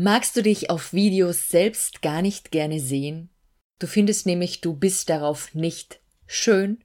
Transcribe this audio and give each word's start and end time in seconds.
Magst 0.00 0.36
du 0.36 0.44
dich 0.44 0.70
auf 0.70 0.92
Videos 0.92 1.48
selbst 1.48 2.02
gar 2.02 2.22
nicht 2.22 2.52
gerne 2.52 2.78
sehen? 2.78 3.30
Du 3.80 3.88
findest 3.88 4.26
nämlich, 4.26 4.60
du 4.60 4.72
bist 4.72 5.10
darauf 5.10 5.56
nicht 5.56 5.98
schön? 6.24 6.84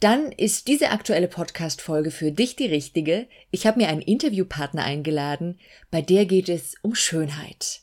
Dann 0.00 0.32
ist 0.32 0.66
diese 0.66 0.90
aktuelle 0.90 1.28
Podcast-Folge 1.28 2.10
für 2.10 2.32
dich 2.32 2.56
die 2.56 2.66
richtige. 2.66 3.28
Ich 3.52 3.68
habe 3.68 3.78
mir 3.78 3.86
einen 3.86 4.02
Interviewpartner 4.02 4.82
eingeladen, 4.82 5.60
bei 5.92 6.02
der 6.02 6.26
geht 6.26 6.48
es 6.48 6.74
um 6.82 6.96
Schönheit. 6.96 7.82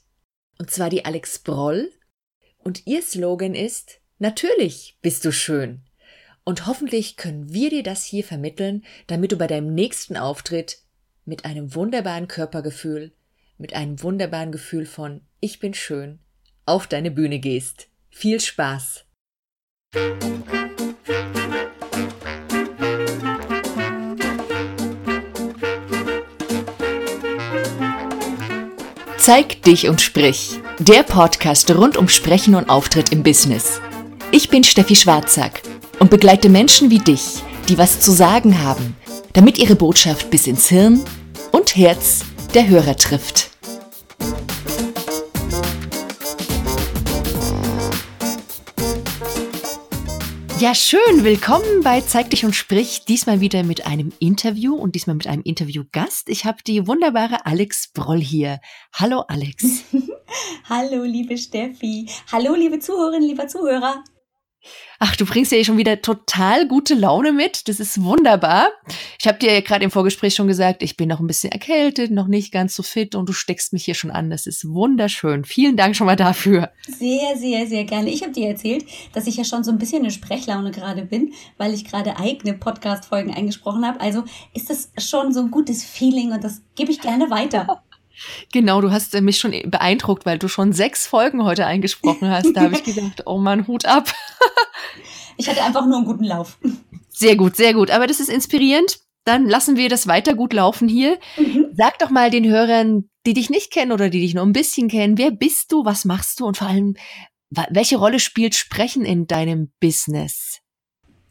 Und 0.60 0.70
zwar 0.70 0.90
die 0.90 1.06
Alex 1.06 1.40
Broll. 1.40 1.90
Und 2.58 2.86
ihr 2.86 3.02
Slogan 3.02 3.56
ist, 3.56 4.02
natürlich 4.20 4.98
bist 5.02 5.24
du 5.24 5.32
schön. 5.32 5.80
Und 6.44 6.68
hoffentlich 6.68 7.16
können 7.16 7.54
wir 7.54 7.70
dir 7.70 7.84
das 7.84 8.04
hier 8.04 8.26
vermitteln, 8.26 8.84
damit 9.08 9.32
du 9.32 9.38
bei 9.38 9.48
deinem 9.48 9.74
nächsten 9.74 10.18
Auftritt 10.18 10.80
mit 11.24 11.46
einem 11.46 11.74
wunderbaren 11.74 12.28
Körpergefühl, 12.28 13.14
mit 13.64 13.74
einem 13.74 14.04
wunderbaren 14.04 14.52
Gefühl 14.52 14.86
von 14.86 15.22
Ich 15.40 15.60
bin 15.60 15.74
schön 15.74 16.20
auf 16.66 16.86
deine 16.86 17.12
Bühne 17.12 17.40
gehst. 17.40 17.88
Viel 18.10 18.42
Spaß! 18.42 19.06
Zeig 29.18 29.62
dich 29.62 29.88
und 29.88 30.02
sprich. 30.02 30.60
Der 30.80 31.04
Podcast 31.04 31.72
rund 31.72 31.96
um 31.96 32.10
Sprechen 32.10 32.56
und 32.56 32.70
Auftritt 32.70 33.14
im 33.14 33.24
Business. 33.24 33.80
Ich 34.32 34.50
bin 34.50 34.66
Steffi 34.66 34.98
Schwarzack 34.98 35.62
und 36.00 36.10
begleite 36.10 36.50
Menschen 36.50 36.90
wie 36.90 37.00
dich, 37.00 37.42
die 37.70 37.78
was 37.78 38.02
zu 38.02 38.12
sagen 38.12 38.62
haben, 38.62 38.98
damit 39.32 39.58
ihre 39.58 39.78
Botschaft 39.78 40.30
bis 40.30 40.48
ins 40.48 40.68
Hirn 40.68 41.02
und 41.54 41.78
Herz 41.78 42.26
der 42.54 42.68
Hörer 42.68 42.98
trifft. 42.98 43.53
Ja, 50.64 50.74
schön. 50.74 51.26
Willkommen 51.26 51.84
bei 51.84 52.00
Zeig 52.00 52.30
dich 52.30 52.46
und 52.46 52.56
sprich. 52.56 53.04
Diesmal 53.04 53.42
wieder 53.42 53.64
mit 53.64 53.86
einem 53.86 54.14
Interview 54.20 54.76
und 54.76 54.96
diesmal 54.96 55.18
mit 55.18 55.28
einem 55.28 55.42
Interviewgast. 55.44 56.30
Ich 56.30 56.46
habe 56.46 56.60
die 56.66 56.88
wunderbare 56.88 57.46
Alex 57.46 57.90
Broll 57.90 58.22
hier. 58.22 58.62
Hallo 58.94 59.26
Alex. 59.28 59.84
Hallo 60.70 61.04
liebe 61.04 61.38
Steffi. 61.38 62.10
Hallo 62.32 62.56
liebe 62.56 62.80
Zuhörerinnen, 62.80 63.28
lieber 63.28 63.50
Zuhörer. 63.50 64.06
Ach, 65.00 65.16
du 65.16 65.26
bringst 65.26 65.52
ja 65.52 65.64
schon 65.64 65.78
wieder 65.78 66.02
total 66.02 66.68
gute 66.68 66.96
Laune 66.96 67.34
mit. 67.34 67.68
Das 67.68 67.80
ist 67.80 68.02
wunderbar. 68.02 68.70
Ich 69.20 69.28
habe 69.28 69.38
dir 69.38 69.54
ja 69.54 69.62
gerade 69.62 69.84
im 69.84 69.92
Vorgespräch 69.92 70.36
schon 70.36 70.48
gesagt, 70.48 70.82
ich 70.82 70.96
bin 70.96 71.10
noch 71.10 71.20
ein 71.20 71.28
bisschen 71.28 71.52
erkältet, 71.52 72.12
noch 72.12 72.28
nicht 72.28 72.52
ganz 72.52 72.76
so 72.76 72.84
fit 72.84 73.16
und 73.16 73.28
du 73.28 73.34
steckst 73.34 73.74
mich 73.74 73.86
hier 73.86 73.96
schon 73.96 74.12
an. 74.12 74.30
Das 74.30 74.48
ist 74.48 74.66
wunderschön. 74.66 75.46
Vielen 75.46 75.76
Dank 75.76 75.96
schon 75.96 76.08
mal 76.08 76.16
dafür. 76.16 76.72
Sehr, 76.88 77.36
sehr, 77.38 77.68
sehr 77.68 77.84
gerne. 77.84 78.10
Ich 78.10 78.24
habe 78.24 78.32
dir 78.32 78.48
erzählt, 78.48 78.86
dass 79.14 79.28
ich 79.28 79.36
ja 79.36 79.44
schon 79.44 79.64
so 79.64 79.72
ein 79.72 79.78
bisschen 79.78 80.06
in 80.06 80.12
Sprechlaune 80.12 80.72
gerade 80.72 81.04
bin, 81.04 81.34
weil 81.58 81.74
ich 81.74 81.86
gerade 81.86 82.18
eigene 82.18 82.54
Podcast-Folgen 82.54 83.34
eingesprochen 83.34 83.86
habe. 83.86 84.00
Also 84.00 84.24
ist 84.54 84.70
das 84.70 84.92
schon 84.98 85.34
so 85.34 85.42
ein 85.42 85.52
gutes 85.52 85.84
Feeling 85.84 86.32
und 86.32 86.44
das 86.44 86.62
gebe 86.76 86.92
ich 86.92 87.02
gerne 87.02 87.30
weiter. 87.30 87.84
Genau, 88.52 88.82
du 88.82 88.92
hast 88.92 89.20
mich 89.22 89.40
schon 89.40 89.52
beeindruckt, 89.66 90.26
weil 90.26 90.38
du 90.38 90.48
schon 90.48 90.74
sechs 90.74 91.08
Folgen 91.08 91.44
heute 91.44 91.66
eingesprochen 91.66 92.30
hast. 92.30 92.54
Da 92.54 92.62
habe 92.62 92.76
ich 92.76 92.84
gedacht, 92.96 93.24
oh 93.26 93.38
Mann, 93.38 93.68
Hut 93.68 93.86
ab. 93.86 94.14
ich 95.38 95.50
hatte 95.50 95.64
einfach 95.64 95.86
nur 95.86 95.98
einen 95.98 96.06
guten 96.06 96.24
Lauf. 96.24 96.58
Sehr 97.10 97.36
gut, 97.36 97.56
sehr 97.56 97.74
gut. 97.74 97.92
Aber 97.92 98.08
das 98.08 98.20
ist 98.20 98.30
inspirierend. 98.30 99.00
Dann 99.26 99.48
lassen 99.48 99.78
wir 99.78 99.88
das 99.88 100.08
weiter 100.08 100.36
gut 100.36 100.54
laufen 100.54 100.88
hier. 100.88 101.18
Mhm. 101.38 101.68
Sag 101.76 101.98
doch 102.00 102.10
mal 102.10 102.30
den 102.30 102.46
Hörern, 102.46 103.10
die 103.26 103.34
dich 103.34 103.50
nicht 103.50 103.72
kennen 103.72 103.92
oder 103.92 104.10
die 104.10 104.20
dich 104.20 104.34
nur 104.34 104.46
ein 104.46 104.54
bisschen 104.54 104.90
kennen, 104.90 105.18
wer 105.18 105.32
bist 105.32 105.72
du, 105.72 105.86
was 105.86 106.04
machst 106.06 106.40
du 106.40 106.46
und 106.46 106.58
vor 106.58 106.68
allem, 106.68 106.96
welche 107.70 107.98
Rolle 107.98 108.20
spielt 108.20 108.56
Sprechen 108.56 109.06
in 109.06 109.28
deinem 109.28 109.72
Business? 109.80 110.60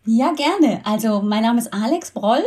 Ja, 0.07 0.33
gerne. 0.33 0.81
Also, 0.85 1.21
mein 1.21 1.43
Name 1.43 1.61
ist 1.61 1.73
Alex 1.73 2.13
Broll. 2.13 2.43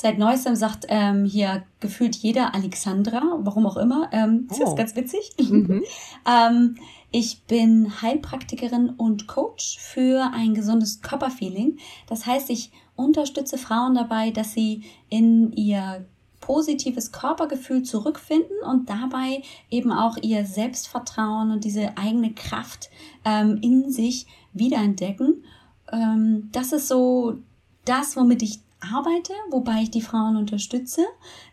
Seit 0.00 0.16
neuestem 0.16 0.56
sagt 0.56 0.86
ähm, 0.88 1.26
hier 1.26 1.62
gefühlt 1.78 2.16
jeder 2.16 2.54
Alexandra, 2.54 3.20
warum 3.40 3.66
auch 3.66 3.76
immer. 3.76 4.08
Ähm, 4.12 4.46
das 4.48 4.58
oh. 4.58 4.64
ist 4.64 4.76
ganz 4.76 4.96
witzig. 4.96 5.32
Mhm. 5.38 5.82
ähm, 6.26 6.76
ich 7.10 7.42
bin 7.42 8.00
Heilpraktikerin 8.00 8.88
und 8.96 9.26
Coach 9.26 9.78
für 9.78 10.30
ein 10.32 10.54
gesundes 10.54 11.02
Körperfeeling. 11.02 11.76
Das 12.06 12.24
heißt, 12.24 12.48
ich 12.48 12.72
unterstütze 12.96 13.58
Frauen 13.58 13.94
dabei, 13.94 14.30
dass 14.30 14.54
sie 14.54 14.84
in 15.10 15.52
ihr 15.52 16.06
positives 16.40 17.12
Körpergefühl 17.12 17.82
zurückfinden 17.82 18.56
und 18.66 18.88
dabei 18.88 19.42
eben 19.70 19.92
auch 19.92 20.16
ihr 20.22 20.46
Selbstvertrauen 20.46 21.50
und 21.50 21.64
diese 21.64 21.98
eigene 21.98 22.32
Kraft 22.32 22.88
ähm, 23.26 23.58
in 23.60 23.92
sich 23.92 24.26
wiederentdecken. 24.54 25.44
Ähm, 25.92 26.48
das 26.52 26.72
ist 26.72 26.88
so 26.88 27.36
das, 27.84 28.16
womit 28.16 28.42
ich 28.42 28.60
arbeite, 28.80 29.32
wobei 29.50 29.82
ich 29.82 29.90
die 29.90 30.02
Frauen 30.02 30.36
unterstütze. 30.36 31.02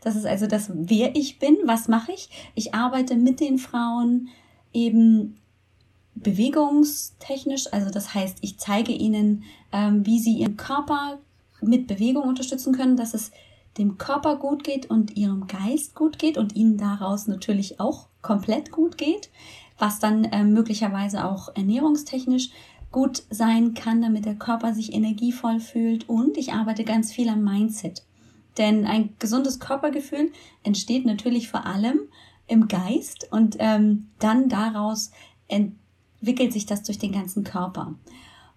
Das 0.01 0.15
ist 0.15 0.25
also 0.25 0.47
das, 0.47 0.71
wer 0.73 1.15
ich 1.15 1.39
bin, 1.39 1.57
was 1.65 1.87
mache 1.87 2.11
ich. 2.11 2.29
Ich 2.55 2.73
arbeite 2.73 3.15
mit 3.15 3.39
den 3.39 3.57
Frauen 3.57 4.29
eben 4.73 5.37
bewegungstechnisch, 6.15 7.71
also 7.71 7.91
das 7.91 8.13
heißt, 8.13 8.39
ich 8.41 8.57
zeige 8.57 8.91
ihnen, 8.91 9.43
ähm, 9.71 10.05
wie 10.05 10.19
sie 10.19 10.33
ihren 10.33 10.57
Körper 10.57 11.19
mit 11.61 11.87
Bewegung 11.87 12.23
unterstützen 12.23 12.73
können, 12.73 12.97
dass 12.97 13.13
es 13.13 13.31
dem 13.77 13.97
Körper 13.97 14.37
gut 14.37 14.63
geht 14.63 14.89
und 14.89 15.15
ihrem 15.15 15.47
Geist 15.47 15.95
gut 15.95 16.17
geht 16.17 16.37
und 16.37 16.55
ihnen 16.55 16.77
daraus 16.77 17.27
natürlich 17.27 17.79
auch 17.79 18.07
komplett 18.21 18.71
gut 18.71 18.97
geht, 18.97 19.29
was 19.77 19.99
dann 19.99 20.25
äh, 20.25 20.43
möglicherweise 20.43 21.25
auch 21.25 21.55
ernährungstechnisch 21.55 22.49
gut 22.97 23.21
sein 23.29 23.75
kann, 23.75 24.01
damit 24.01 24.25
der 24.25 24.33
Körper 24.33 24.73
sich 24.73 24.91
energievoll 24.91 25.59
fühlt. 25.59 26.09
Und 26.09 26.35
ich 26.35 26.53
arbeite 26.53 26.83
ganz 26.83 27.13
viel 27.13 27.29
am 27.29 27.43
Mindset. 27.43 28.03
Denn 28.57 28.87
ein 28.87 29.13
gesundes 29.19 29.59
Körpergefühl 29.59 30.31
entsteht 30.63 31.05
natürlich 31.05 31.47
vor 31.47 31.67
allem 31.67 31.99
im 32.47 32.67
Geist 32.67 33.27
und 33.29 33.55
ähm, 33.59 34.07
dann 34.17 34.49
daraus 34.49 35.11
entwickelt 35.47 36.51
sich 36.51 36.65
das 36.65 36.81
durch 36.81 36.97
den 36.97 37.11
ganzen 37.11 37.43
Körper. 37.43 37.93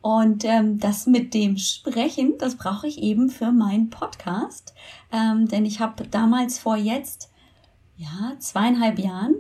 Und 0.00 0.46
ähm, 0.46 0.78
das 0.78 1.06
mit 1.06 1.34
dem 1.34 1.58
Sprechen, 1.58 2.38
das 2.38 2.56
brauche 2.56 2.86
ich 2.86 2.96
eben 2.96 3.28
für 3.28 3.52
meinen 3.52 3.90
Podcast. 3.90 4.72
Ähm, 5.12 5.48
denn 5.48 5.66
ich 5.66 5.80
habe 5.80 6.06
damals 6.10 6.58
vor 6.58 6.76
jetzt, 6.76 7.30
ja, 7.98 8.32
zweieinhalb 8.38 8.98
Jahren 8.98 9.34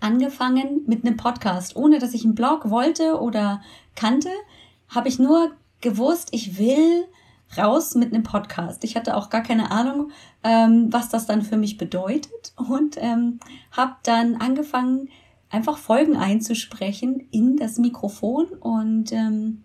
angefangen 0.00 0.82
mit 0.86 1.04
einem 1.04 1.16
Podcast, 1.16 1.76
ohne 1.76 1.98
dass 1.98 2.14
ich 2.14 2.24
einen 2.24 2.34
Blog 2.34 2.70
wollte 2.70 3.20
oder 3.20 3.62
kannte, 3.94 4.30
habe 4.88 5.08
ich 5.08 5.18
nur 5.18 5.52
gewusst, 5.80 6.28
ich 6.32 6.58
will 6.58 7.06
raus 7.56 7.94
mit 7.94 8.12
einem 8.12 8.22
Podcast. 8.22 8.84
Ich 8.84 8.96
hatte 8.96 9.16
auch 9.16 9.30
gar 9.30 9.42
keine 9.42 9.70
Ahnung, 9.70 10.10
ähm, 10.42 10.92
was 10.92 11.08
das 11.08 11.26
dann 11.26 11.42
für 11.42 11.56
mich 11.56 11.78
bedeutet 11.78 12.52
und 12.56 12.96
ähm, 12.98 13.38
habe 13.70 13.96
dann 14.02 14.36
angefangen, 14.36 15.08
einfach 15.48 15.78
Folgen 15.78 16.16
einzusprechen 16.16 17.28
in 17.30 17.56
das 17.56 17.78
Mikrofon 17.78 18.46
und 18.46 19.12
ähm, 19.12 19.62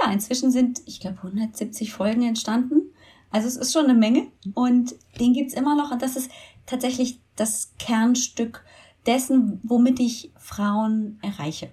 ja, 0.00 0.10
inzwischen 0.12 0.50
sind, 0.50 0.82
ich 0.86 1.00
glaube, 1.00 1.18
170 1.18 1.92
Folgen 1.92 2.22
entstanden. 2.22 2.92
Also 3.30 3.48
es 3.48 3.56
ist 3.56 3.72
schon 3.72 3.86
eine 3.86 3.94
Menge 3.94 4.28
und 4.54 4.94
den 5.18 5.32
gibt's 5.32 5.54
immer 5.54 5.74
noch 5.74 5.90
und 5.90 6.00
das 6.00 6.16
ist 6.16 6.30
tatsächlich 6.64 7.20
das 7.34 7.72
Kernstück 7.78 8.64
dessen, 9.06 9.60
womit 9.62 10.00
ich 10.00 10.32
Frauen 10.38 11.18
erreiche. 11.22 11.70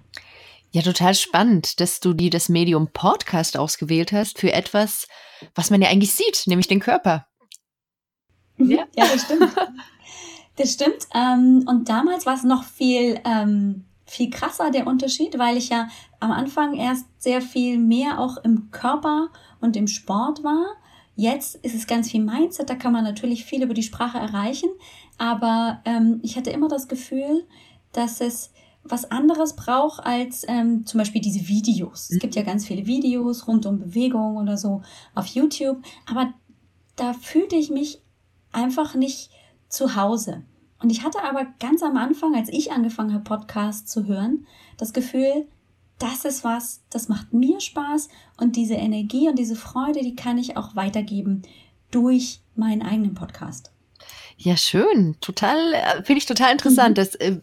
Ja, 0.70 0.82
total 0.82 1.14
spannend, 1.14 1.80
dass 1.80 2.00
du 2.00 2.14
die 2.14 2.30
das 2.30 2.48
Medium 2.48 2.88
Podcast 2.92 3.56
ausgewählt 3.56 4.12
hast 4.12 4.40
für 4.40 4.52
etwas, 4.52 5.06
was 5.54 5.70
man 5.70 5.80
ja 5.80 5.88
eigentlich 5.88 6.12
sieht, 6.12 6.46
nämlich 6.46 6.66
den 6.66 6.80
Körper. 6.80 7.26
Mhm. 8.56 8.70
Ja, 8.70 8.84
ja 8.96 9.06
das 9.06 9.22
stimmt. 9.22 9.52
Das 10.56 10.72
stimmt. 10.72 11.08
Ähm, 11.14 11.64
und 11.66 11.88
damals 11.88 12.26
war 12.26 12.34
es 12.34 12.44
noch 12.44 12.64
viel, 12.64 13.20
ähm, 13.24 13.86
viel 14.06 14.30
krasser, 14.30 14.70
der 14.70 14.86
Unterschied, 14.86 15.38
weil 15.38 15.56
ich 15.56 15.70
ja 15.70 15.88
am 16.20 16.30
Anfang 16.30 16.74
erst 16.74 17.06
sehr 17.18 17.40
viel 17.40 17.78
mehr 17.78 18.20
auch 18.20 18.36
im 18.38 18.70
Körper 18.70 19.30
und 19.60 19.76
im 19.76 19.88
Sport 19.88 20.44
war. 20.44 20.64
Jetzt 21.16 21.56
ist 21.56 21.74
es 21.74 21.86
ganz 21.86 22.10
viel 22.10 22.22
Mindset, 22.22 22.70
da 22.70 22.74
kann 22.74 22.92
man 22.92 23.04
natürlich 23.04 23.44
viel 23.44 23.62
über 23.62 23.74
die 23.74 23.82
Sprache 23.82 24.18
erreichen, 24.18 24.68
aber 25.18 25.80
ähm, 25.84 26.20
ich 26.22 26.36
hatte 26.36 26.50
immer 26.50 26.68
das 26.68 26.88
Gefühl, 26.88 27.46
dass 27.92 28.20
es 28.20 28.52
was 28.82 29.10
anderes 29.10 29.56
braucht 29.56 30.04
als 30.04 30.44
ähm, 30.46 30.84
zum 30.84 30.98
Beispiel 30.98 31.22
diese 31.22 31.48
Videos. 31.48 32.10
Es 32.10 32.18
gibt 32.18 32.34
ja 32.34 32.42
ganz 32.42 32.66
viele 32.66 32.86
Videos 32.86 33.48
rund 33.48 33.64
um 33.66 33.78
Bewegung 33.78 34.36
oder 34.36 34.58
so 34.58 34.82
auf 35.14 35.26
YouTube, 35.26 35.82
aber 36.06 36.34
da 36.96 37.14
fühlte 37.14 37.56
ich 37.56 37.70
mich 37.70 38.02
einfach 38.52 38.94
nicht 38.94 39.30
zu 39.68 39.96
Hause. 39.96 40.44
Und 40.80 40.90
ich 40.90 41.02
hatte 41.02 41.22
aber 41.22 41.46
ganz 41.60 41.82
am 41.82 41.96
Anfang, 41.96 42.34
als 42.34 42.50
ich 42.50 42.72
angefangen 42.72 43.14
habe, 43.14 43.24
Podcasts 43.24 43.90
zu 43.90 44.06
hören, 44.06 44.46
das 44.76 44.92
Gefühl, 44.92 45.48
das 45.98 46.24
ist 46.24 46.44
was, 46.44 46.82
das 46.90 47.08
macht 47.08 47.32
mir 47.32 47.60
Spaß 47.60 48.08
und 48.36 48.56
diese 48.56 48.74
Energie 48.74 49.28
und 49.28 49.38
diese 49.38 49.56
Freude, 49.56 50.00
die 50.00 50.16
kann 50.16 50.36
ich 50.36 50.56
auch 50.56 50.76
weitergeben 50.76 51.42
durch 51.90 52.42
meinen 52.54 52.82
eigenen 52.82 53.14
Podcast. 53.14 53.73
Ja, 54.36 54.56
schön. 54.56 55.16
Total, 55.20 55.74
äh, 55.74 56.02
finde 56.02 56.18
ich 56.18 56.26
total 56.26 56.52
interessant. 56.52 56.90
Mhm. 56.90 56.94
Das 56.94 57.14
äh, 57.16 57.38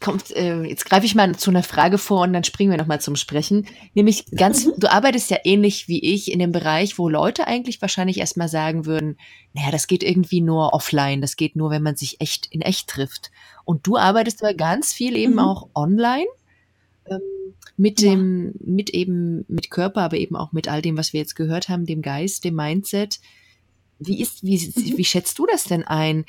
kommt, 0.00 0.30
äh, 0.30 0.62
jetzt 0.62 0.86
greife 0.86 1.04
ich 1.04 1.14
mal 1.14 1.34
zu 1.36 1.50
einer 1.50 1.62
Frage 1.62 1.98
vor 1.98 2.22
und 2.22 2.32
dann 2.32 2.44
springen 2.44 2.70
wir 2.70 2.78
nochmal 2.78 3.00
zum 3.00 3.16
Sprechen. 3.16 3.66
Nämlich 3.94 4.26
ganz, 4.26 4.66
mhm. 4.66 4.72
du 4.78 4.90
arbeitest 4.90 5.30
ja 5.30 5.38
ähnlich 5.44 5.88
wie 5.88 6.02
ich 6.02 6.32
in 6.32 6.38
dem 6.38 6.52
Bereich, 6.52 6.98
wo 6.98 7.08
Leute 7.08 7.46
eigentlich 7.46 7.82
wahrscheinlich 7.82 8.18
erstmal 8.18 8.48
sagen 8.48 8.86
würden, 8.86 9.18
naja, 9.52 9.70
das 9.70 9.86
geht 9.86 10.02
irgendwie 10.02 10.40
nur 10.40 10.72
offline, 10.72 11.20
das 11.20 11.36
geht 11.36 11.56
nur, 11.56 11.70
wenn 11.70 11.82
man 11.82 11.96
sich 11.96 12.20
echt 12.20 12.46
in 12.46 12.62
echt 12.62 12.88
trifft. 12.88 13.30
Und 13.64 13.86
du 13.86 13.96
arbeitest 13.96 14.42
aber 14.42 14.54
ganz 14.54 14.92
viel 14.92 15.16
eben 15.16 15.34
mhm. 15.34 15.40
auch 15.40 15.68
online. 15.74 16.26
Ähm, 17.06 17.20
mit 17.76 18.00
ja. 18.00 18.10
dem, 18.10 18.52
mit 18.60 18.90
eben, 18.90 19.44
mit 19.48 19.70
Körper, 19.70 20.02
aber 20.02 20.16
eben 20.18 20.36
auch 20.36 20.52
mit 20.52 20.68
all 20.68 20.82
dem, 20.82 20.96
was 20.96 21.12
wir 21.12 21.20
jetzt 21.20 21.34
gehört 21.34 21.68
haben, 21.68 21.86
dem 21.86 22.02
Geist, 22.02 22.44
dem 22.44 22.54
Mindset. 22.54 23.20
Wie 24.00 24.20
ist, 24.20 24.42
wie, 24.42 24.58
mhm. 24.58 24.98
wie 24.98 25.04
schätzt 25.04 25.38
du 25.38 25.46
das 25.46 25.64
denn 25.64 25.84
ein? 25.84 26.24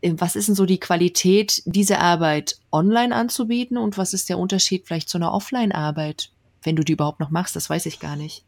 Äh, 0.00 0.14
was 0.18 0.36
ist 0.36 0.48
denn 0.48 0.54
so 0.54 0.66
die 0.66 0.78
Qualität, 0.78 1.62
diese 1.64 1.98
Arbeit 1.98 2.58
online 2.70 3.14
anzubieten 3.14 3.78
und 3.78 3.98
was 3.98 4.12
ist 4.12 4.28
der 4.28 4.38
Unterschied 4.38 4.86
vielleicht 4.86 5.08
zu 5.08 5.18
einer 5.18 5.32
Offline-Arbeit, 5.32 6.30
wenn 6.62 6.76
du 6.76 6.84
die 6.84 6.92
überhaupt 6.92 7.20
noch 7.20 7.30
machst? 7.30 7.56
Das 7.56 7.68
weiß 7.68 7.86
ich 7.86 7.98
gar 7.98 8.16
nicht. 8.16 8.44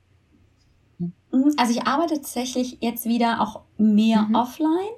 Mhm, 0.99 1.55
also 1.57 1.73
ich 1.73 1.87
arbeite 1.87 2.15
tatsächlich 2.15 2.79
jetzt 2.81 3.07
wieder 3.07 3.41
auch 3.41 3.63
mehr 3.79 4.23
mhm. 4.23 4.35
offline, 4.35 4.95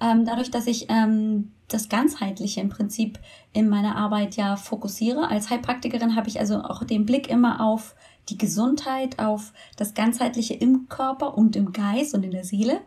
ähm, 0.00 0.24
dadurch, 0.24 0.50
dass 0.50 0.66
ich 0.66 0.86
ähm, 0.88 1.52
das 1.68 1.88
Ganzheitliche 1.88 2.60
im 2.60 2.68
Prinzip 2.68 3.18
in 3.52 3.68
meiner 3.68 3.96
Arbeit 3.96 4.36
ja 4.36 4.56
fokussiere. 4.56 5.28
Als 5.28 5.50
Heilpraktikerin 5.50 6.16
habe 6.16 6.28
ich 6.28 6.40
also 6.40 6.62
auch 6.62 6.84
den 6.84 7.06
Blick 7.06 7.28
immer 7.28 7.60
auf 7.60 7.94
die 8.28 8.38
Gesundheit, 8.38 9.18
auf 9.18 9.52
das 9.76 9.94
Ganzheitliche 9.94 10.54
im 10.54 10.88
Körper 10.88 11.36
und 11.36 11.56
im 11.56 11.72
Geist 11.72 12.14
und 12.14 12.24
in 12.24 12.30
der 12.30 12.44
Seele. 12.44 12.80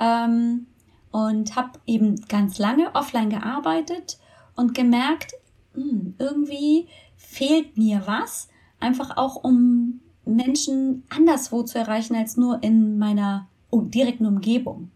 Ähm, 0.00 0.66
und 1.10 1.54
habe 1.54 1.78
eben 1.86 2.16
ganz 2.28 2.58
lange 2.58 2.94
offline 2.94 3.30
gearbeitet 3.30 4.18
und 4.56 4.74
gemerkt, 4.74 5.34
mh, 5.74 5.82
hm, 5.82 6.14
irgendwie 6.18 6.88
fehlt 7.16 7.76
mir 7.76 8.02
was, 8.06 8.48
einfach 8.80 9.16
auch 9.16 9.36
um 9.36 10.00
Menschen 10.24 11.04
anderswo 11.10 11.62
zu 11.62 11.78
erreichen 11.78 12.16
als 12.16 12.36
nur 12.36 12.62
in 12.62 12.98
meiner 12.98 13.48
direkten 13.72 14.26
Umgebung. 14.26 14.90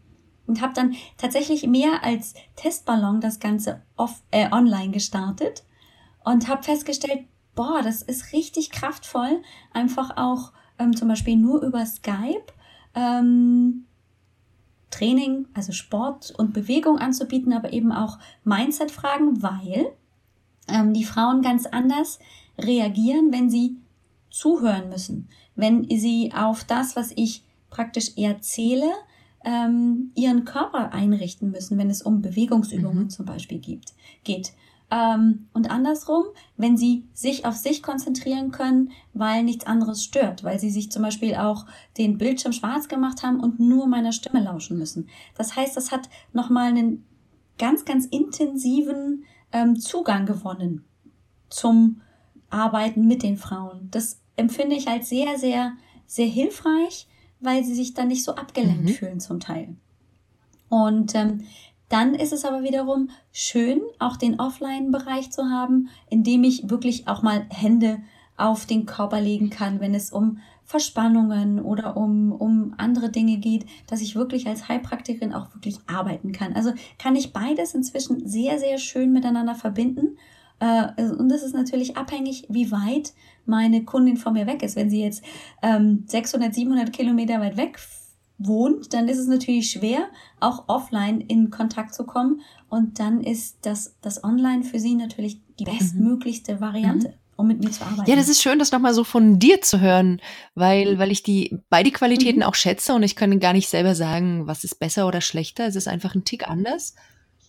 Und 0.47 0.63
habe 0.63 0.73
dann 0.73 0.95
tatsächlich 1.19 1.67
mehr 1.67 2.03
als 2.03 2.35
Testballon 2.57 3.21
das 3.21 3.39
Ganze 3.39 3.83
off, 3.97 4.23
äh, 4.31 4.51
online 4.51 4.91
gestartet 4.91 5.63
und 6.25 6.49
habe 6.49 6.63
festgestellt, 6.63 7.27
boah, 7.55 7.81
das 7.83 8.03
ist 8.03 8.33
richtig 8.33 8.71
kraftvoll, 8.71 9.43
einfach 9.73 10.17
auch 10.17 10.53
ähm, 10.79 10.97
zum 10.97 11.09
Beispiel 11.09 11.37
nur 11.37 11.63
über 11.63 11.85
Skype. 11.85 12.47
Ähm, 12.95 13.85
Training, 14.91 15.47
also 15.55 15.73
Sport 15.73 16.33
und 16.37 16.53
Bewegung 16.53 16.99
anzubieten, 16.99 17.53
aber 17.53 17.73
eben 17.73 17.93
auch 17.93 18.19
Mindset-Fragen, 18.45 19.43
weil 19.43 19.93
ähm, 20.69 20.95
die 20.95 21.05
Frauen 21.05 21.43
ganz 21.43 21.67
anders 21.67 22.19
reagieren, 22.59 23.33
wenn 23.33 23.51
sie 23.51 23.77
zuhören 24.31 24.89
müssen, 24.89 25.29
wenn 25.55 25.85
sie 25.89 26.33
auf 26.35 26.65
das, 26.65 26.97
was 26.97 27.13
ich 27.17 27.43
praktisch 27.71 28.17
erzähle, 28.17 28.91
ähm, 29.45 30.11
ihren 30.15 30.45
Körper 30.45 30.93
einrichten 30.93 31.51
müssen, 31.51 31.79
wenn 31.79 31.91
es 31.91 32.03
um 32.03 32.23
Bewegungsübungen 32.23 33.05
mhm. 33.05 33.11
zum 33.11 33.27
Beispiel 33.27 33.59
gibt, 33.59 33.95
geht. 34.25 34.53
Ähm, 34.91 35.49
und 35.53 35.71
andersrum, 35.71 36.25
wenn 36.57 36.77
sie 36.77 37.05
sich 37.13 37.45
auf 37.45 37.57
sich 37.57 37.83
konzentrieren 37.83 38.51
können, 38.51 38.91
weil 39.13 39.43
nichts 39.43 39.67
anderes 39.67 40.03
stört, 40.03 40.45
weil 40.45 40.59
sie 40.59 40.71
sich 40.71 40.91
zum 40.91 41.03
Beispiel 41.03 41.35
auch 41.35 41.67
den 41.99 42.17
Bildschirm 42.17 42.53
schwarz 42.53 42.89
gemacht 42.89 43.23
haben 43.23 43.41
und 43.41 43.61
nur 43.61 43.87
meiner 43.87 44.13
Stimme 44.13 44.43
lauschen 44.43 44.79
müssen. 44.79 45.09
Das 45.37 45.57
heißt, 45.57 45.77
das 45.77 45.93
hat 45.93 46.09
nochmal 46.33 46.69
einen 46.69 47.05
ganz, 47.59 47.85
ganz 47.85 48.07
intensiven 48.07 49.25
ähm, 49.53 49.79
Zugang 49.79 50.25
gewonnen 50.25 50.85
zum 51.51 52.01
Arbeiten 52.51 53.07
mit 53.07 53.23
den 53.23 53.37
Frauen. 53.37 53.89
Das 53.91 54.21
empfinde 54.37 54.77
ich 54.77 54.89
als 54.89 55.09
sehr, 55.09 55.39
sehr, 55.39 55.73
sehr 56.07 56.27
hilfreich, 56.27 57.07
weil 57.41 57.63
sie 57.65 57.75
sich 57.75 57.95
dann 57.95 58.09
nicht 58.09 58.25
so 58.25 58.35
abgelenkt 58.35 58.85
mhm. 58.85 58.89
fühlen 58.89 59.21
zum 59.21 59.41
Teil. 59.41 59.77
Und 60.69 61.15
ähm, 61.15 61.45
dann 61.89 62.15
ist 62.15 62.33
es 62.33 62.45
aber 62.45 62.63
wiederum 62.63 63.11
schön, 63.33 63.81
auch 63.99 64.17
den 64.17 64.39
Offline-Bereich 64.39 65.31
zu 65.31 65.45
haben, 65.45 65.89
in 66.11 66.23
dem 66.23 66.45
ich 66.45 66.69
wirklich 66.71 67.09
auch 67.09 67.23
mal 67.23 67.47
Hände 67.51 68.01
auf 68.37 68.67
den 68.67 68.87
Körper 68.87 69.21
legen 69.21 69.51
kann, 69.51 69.81
wenn 69.81 69.95
es 69.95 70.13
um 70.13 70.39
Verspannungen 70.65 71.61
oder 71.61 71.97
um, 71.97 72.31
um 72.31 72.75
andere 72.77 73.11
Dinge 73.11 73.39
geht, 73.39 73.65
dass 73.87 74.03
ich 74.03 74.17
wirklich 74.17 74.47
als 74.47 74.69
Heilpraktikerin 74.69 75.33
auch 75.33 75.55
wirklich 75.55 75.79
arbeiten 75.87 76.33
kann. 76.33 76.53
Also 76.53 76.73
kann 76.99 77.17
ich 77.17 77.33
beides 77.33 77.75
inzwischen 77.75 78.29
sehr, 78.29 78.59
sehr 78.59 78.77
schön 78.77 79.13
miteinander 79.13 79.55
verbinden. 79.55 80.19
Äh, 80.61 81.05
und 81.05 81.31
das 81.31 81.43
ist 81.43 81.55
natürlich 81.55 81.97
abhängig, 81.97 82.47
wie 82.51 82.71
weit 82.71 83.15
meine 83.47 83.85
Kundin 83.85 84.19
von 84.19 84.35
mir 84.35 84.47
weg 84.47 84.63
ist. 84.63 84.77
Wenn 84.77 84.91
sie 84.91 85.03
jetzt 85.03 85.25
ähm, 85.63 86.05
600, 86.07 86.55
700 86.55 86.93
Kilometer 86.93 87.41
weit 87.41 87.57
weg 87.57 87.79
wohnt, 88.39 88.95
dann 88.95 89.09
ist 89.09 89.19
es 89.19 89.27
natürlich 89.27 89.71
schwer, 89.71 90.09
auch 90.41 90.69
offline 90.69 91.21
in 91.21 91.51
Kontakt 91.51 91.95
zu 91.95 92.05
kommen. 92.05 92.41
Und 92.69 93.01
dann 93.01 93.23
ist 93.23 93.59
das, 93.63 93.97
das 94.01 94.23
Online 94.23 94.63
für 94.63 94.79
sie 94.79 94.95
natürlich 94.95 95.41
die 95.59 95.65
mhm. 95.65 95.79
bestmöglichste 95.79 96.61
Variante. 96.61 97.09
Mhm. 97.09 97.15
Um 97.37 97.47
mit 97.47 97.63
mir 97.63 97.71
zu 97.71 97.85
arbeiten. 97.85 98.11
Ja, 98.11 98.17
das 98.17 98.29
ist 98.29 98.43
schön, 98.43 98.59
das 98.59 98.73
nochmal 98.73 98.95
so 98.95 99.05
von 99.05 99.39
dir 99.39 99.61
zu 99.61 99.79
hören, 99.79 100.21
weil, 100.57 100.99
weil 100.99 101.13
ich 101.13 101.23
die 101.23 101.61
beide 101.71 101.93
Qualitäten 101.93 102.41
mhm. 102.41 102.47
auch 102.47 102.57
schätze 102.57 102.95
und 102.95 103.05
ich 103.05 103.15
kann 103.15 103.39
gar 103.39 103.53
nicht 103.53 103.69
selber 103.69 103.95
sagen, 103.95 104.49
was 104.49 104.65
ist 104.65 104.81
besser 104.81 105.07
oder 105.07 105.21
schlechter. 105.21 105.65
Es 105.65 105.77
ist 105.77 105.87
einfach 105.87 106.17
ein 106.17 106.25
Tick 106.25 106.49
anders. 106.49 106.97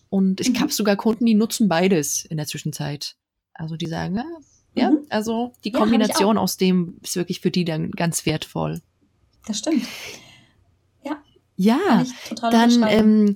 Und 0.08 0.40
ich 0.40 0.50
mhm. 0.50 0.60
habe 0.60 0.72
sogar 0.72 0.94
Kunden, 0.94 1.26
die 1.26 1.34
nutzen 1.34 1.68
beides 1.68 2.24
in 2.24 2.36
der 2.36 2.46
Zwischenzeit. 2.46 3.16
Also 3.52 3.76
die 3.76 3.86
sagen, 3.86 4.14
ja, 4.14 4.24
ja 4.76 4.90
mhm. 4.92 4.98
also 5.08 5.54
die 5.64 5.72
Kombination 5.72 6.36
ja, 6.36 6.42
aus 6.42 6.56
dem 6.56 6.98
ist 7.02 7.16
wirklich 7.16 7.40
für 7.40 7.50
die 7.50 7.64
dann 7.64 7.90
ganz 7.90 8.26
wertvoll. 8.26 8.82
Das 9.48 9.58
stimmt. 9.58 9.84
Ja, 11.62 12.04
dann 12.40 12.86
ähm, 12.88 13.34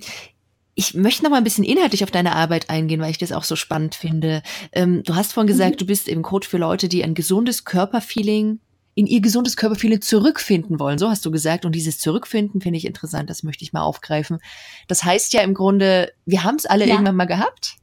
ich 0.73 0.95
möchte 0.95 1.23
noch 1.23 1.29
mal 1.29 1.37
ein 1.37 1.43
bisschen 1.43 1.63
inhaltlich 1.63 2.03
auf 2.03 2.09
deine 2.09 2.35
Arbeit 2.35 2.71
eingehen, 2.71 2.99
weil 2.99 3.11
ich 3.11 3.19
das 3.19 3.31
auch 3.31 3.43
so 3.43 3.55
spannend 3.55 3.93
finde. 3.93 4.41
Ähm, 4.71 5.03
du 5.03 5.13
hast 5.13 5.33
vorhin 5.33 5.47
gesagt, 5.47 5.75
mhm. 5.75 5.77
du 5.77 5.85
bist 5.85 6.07
im 6.07 6.23
Code 6.23 6.47
für 6.47 6.57
Leute, 6.57 6.89
die 6.89 7.03
ein 7.03 7.13
gesundes 7.13 7.65
Körperfeeling 7.65 8.59
in 8.95 9.05
ihr 9.05 9.21
gesundes 9.21 9.57
Körperfeeling 9.57 10.01
zurückfinden 10.01 10.79
wollen. 10.79 10.97
So 10.97 11.09
hast 11.09 11.23
du 11.25 11.29
gesagt. 11.29 11.65
Und 11.65 11.73
dieses 11.73 11.99
Zurückfinden 11.99 12.61
finde 12.61 12.77
ich 12.77 12.85
interessant. 12.85 13.29
Das 13.29 13.43
möchte 13.43 13.63
ich 13.63 13.73
mal 13.73 13.81
aufgreifen. 13.81 14.39
Das 14.87 15.03
heißt 15.03 15.33
ja 15.33 15.41
im 15.41 15.53
Grunde, 15.53 16.11
wir 16.25 16.43
haben 16.43 16.55
es 16.55 16.65
alle 16.65 16.87
ja. 16.87 16.93
irgendwann 16.93 17.17
mal 17.17 17.25
gehabt. 17.25 17.75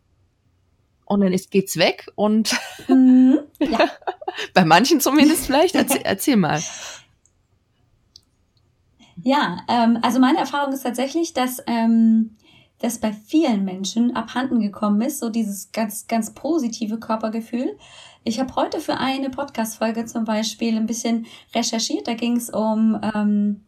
Und 1.05 1.21
dann 1.21 1.33
ist, 1.33 1.53
geht's 1.53 1.77
weg. 1.77 2.09
Und 2.15 2.57
mhm. 2.89 3.41
ja. 3.61 3.91
bei 4.55 4.65
manchen 4.65 5.01
zumindest 5.01 5.47
vielleicht. 5.47 5.75
Erzähl, 5.77 6.01
erzähl 6.03 6.37
mal. 6.37 6.61
Ja, 9.23 9.59
ähm, 9.69 9.99
also 10.03 10.19
meine 10.19 10.39
Erfahrung 10.39 10.73
ist 10.73 10.83
tatsächlich, 10.83 11.33
dass 11.33 11.63
ähm, 11.67 12.37
das 12.81 12.99
bei 12.99 13.13
vielen 13.13 13.65
Menschen 13.65 14.17
abhanden 14.17 14.61
gekommen 14.61 15.01
ist, 15.03 15.21
so 15.21 15.31
dieses 15.31 15.71
ganz, 15.71 16.09
ganz 16.09 16.35
positive 16.35 16.99
Körpergefühl. 16.99 17.79
Ich 18.25 18.41
habe 18.41 18.55
heute 18.57 18.81
für 18.81 18.99
eine 18.99 19.31
Podcast-Folge 19.31 20.05
zum 20.07 20.25
Beispiel 20.25 20.77
ein 20.77 20.87
bisschen 20.87 21.27
recherchiert. 21.55 22.09
Da 22.09 22.15
ging 22.15 22.37
es 22.37 22.51
um 22.51 23.01
ähm, 23.15 23.63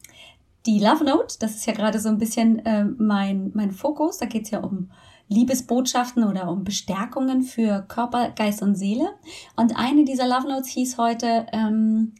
die 0.66 0.80
Love 0.80 1.04
Note. 1.04 1.36
Das 1.38 1.54
ist 1.54 1.66
ja 1.66 1.72
gerade 1.72 2.00
so 2.00 2.08
ein 2.08 2.18
bisschen 2.18 2.60
ähm, 2.64 2.96
mein, 2.98 3.52
mein 3.54 3.70
Fokus. 3.70 4.18
Da 4.18 4.26
geht 4.26 4.44
es 4.44 4.50
ja 4.50 4.60
um 4.60 4.90
Liebesbotschaften 5.28 6.24
oder 6.24 6.50
um 6.50 6.64
Bestärkungen 6.64 7.42
für 7.42 7.82
Körper, 7.82 8.30
Geist 8.30 8.62
und 8.62 8.74
Seele. 8.74 9.08
Und 9.56 9.76
eine 9.76 10.04
dieser 10.04 10.26
Love 10.26 10.48
Notes 10.48 10.68
hieß 10.68 10.98
heute, 10.98 11.46
ähm, 11.52 12.12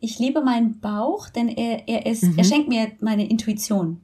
ich 0.00 0.18
liebe 0.18 0.42
meinen 0.42 0.80
Bauch, 0.80 1.28
denn 1.28 1.48
er, 1.48 1.88
er 1.88 2.06
ist, 2.06 2.22
mhm. 2.22 2.38
er 2.38 2.44
schenkt 2.44 2.68
mir 2.68 2.92
meine 3.00 3.28
Intuition. 3.28 4.00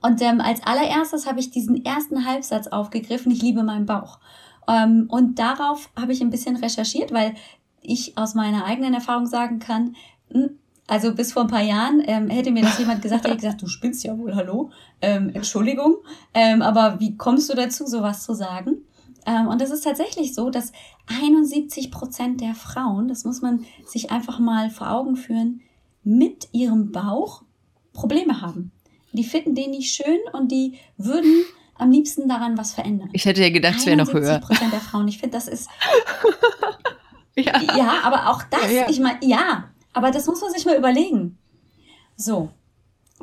Und 0.00 0.22
ähm, 0.22 0.40
als 0.40 0.62
allererstes 0.64 1.26
habe 1.26 1.40
ich 1.40 1.50
diesen 1.50 1.84
ersten 1.84 2.24
Halbsatz 2.24 2.68
aufgegriffen, 2.68 3.32
ich 3.32 3.42
liebe 3.42 3.64
meinen 3.64 3.86
Bauch. 3.86 4.20
Ähm, 4.68 5.06
und 5.10 5.38
darauf 5.38 5.90
habe 5.98 6.12
ich 6.12 6.20
ein 6.20 6.30
bisschen 6.30 6.56
recherchiert, 6.56 7.12
weil 7.12 7.34
ich 7.80 8.16
aus 8.16 8.34
meiner 8.34 8.64
eigenen 8.64 8.94
Erfahrung 8.94 9.26
sagen 9.26 9.58
kann, 9.58 9.96
hm, 10.30 10.50
also 10.86 11.14
bis 11.14 11.32
vor 11.32 11.42
ein 11.42 11.48
paar 11.48 11.62
Jahren 11.62 12.02
ähm, 12.06 12.30
hätte 12.30 12.50
mir 12.50 12.62
das 12.62 12.78
jemand 12.78 13.02
gesagt, 13.02 13.24
hätte 13.24 13.36
gesagt, 13.36 13.60
du 13.60 13.66
spinnst 13.66 14.04
ja 14.04 14.16
wohl, 14.16 14.34
hallo, 14.34 14.70
ähm, 15.02 15.30
Entschuldigung, 15.34 15.96
ähm, 16.32 16.62
aber 16.62 16.98
wie 16.98 17.16
kommst 17.16 17.50
du 17.50 17.54
dazu, 17.54 17.86
sowas 17.86 18.24
zu 18.24 18.34
sagen? 18.34 18.78
Ähm, 19.28 19.46
und 19.48 19.60
es 19.60 19.70
ist 19.70 19.84
tatsächlich 19.84 20.34
so, 20.34 20.48
dass 20.48 20.72
71 21.06 21.90
Prozent 21.90 22.40
der 22.40 22.54
Frauen, 22.54 23.08
das 23.08 23.24
muss 23.24 23.42
man 23.42 23.66
sich 23.84 24.10
einfach 24.10 24.38
mal 24.38 24.70
vor 24.70 24.90
Augen 24.90 25.16
führen, 25.16 25.60
mit 26.02 26.48
ihrem 26.52 26.92
Bauch 26.92 27.42
Probleme 27.92 28.40
haben. 28.40 28.72
Die 29.12 29.24
finden 29.24 29.54
den 29.54 29.70
nicht 29.70 29.94
schön 29.94 30.18
und 30.32 30.50
die 30.50 30.78
würden 30.96 31.44
am 31.74 31.90
liebsten 31.90 32.26
daran 32.26 32.56
was 32.56 32.72
verändern. 32.72 33.10
Ich 33.12 33.26
hätte 33.26 33.42
ja 33.42 33.50
gedacht, 33.50 33.76
es 33.76 33.86
wäre 33.86 33.98
noch 33.98 34.12
höher. 34.12 34.38
Prozent 34.38 34.72
der 34.72 34.80
Frauen. 34.80 35.06
Ich 35.08 35.18
finde, 35.18 35.36
das 35.36 35.46
ist. 35.46 35.68
ja. 37.36 37.60
ja, 37.76 38.00
aber 38.04 38.30
auch 38.30 38.42
das, 38.44 38.64
ja, 38.64 38.70
ja. 38.70 38.88
ich 38.88 38.98
meine, 38.98 39.18
ja, 39.22 39.68
aber 39.92 40.10
das 40.10 40.26
muss 40.26 40.40
man 40.40 40.52
sich 40.52 40.64
mal 40.64 40.76
überlegen. 40.76 41.36
So. 42.16 42.48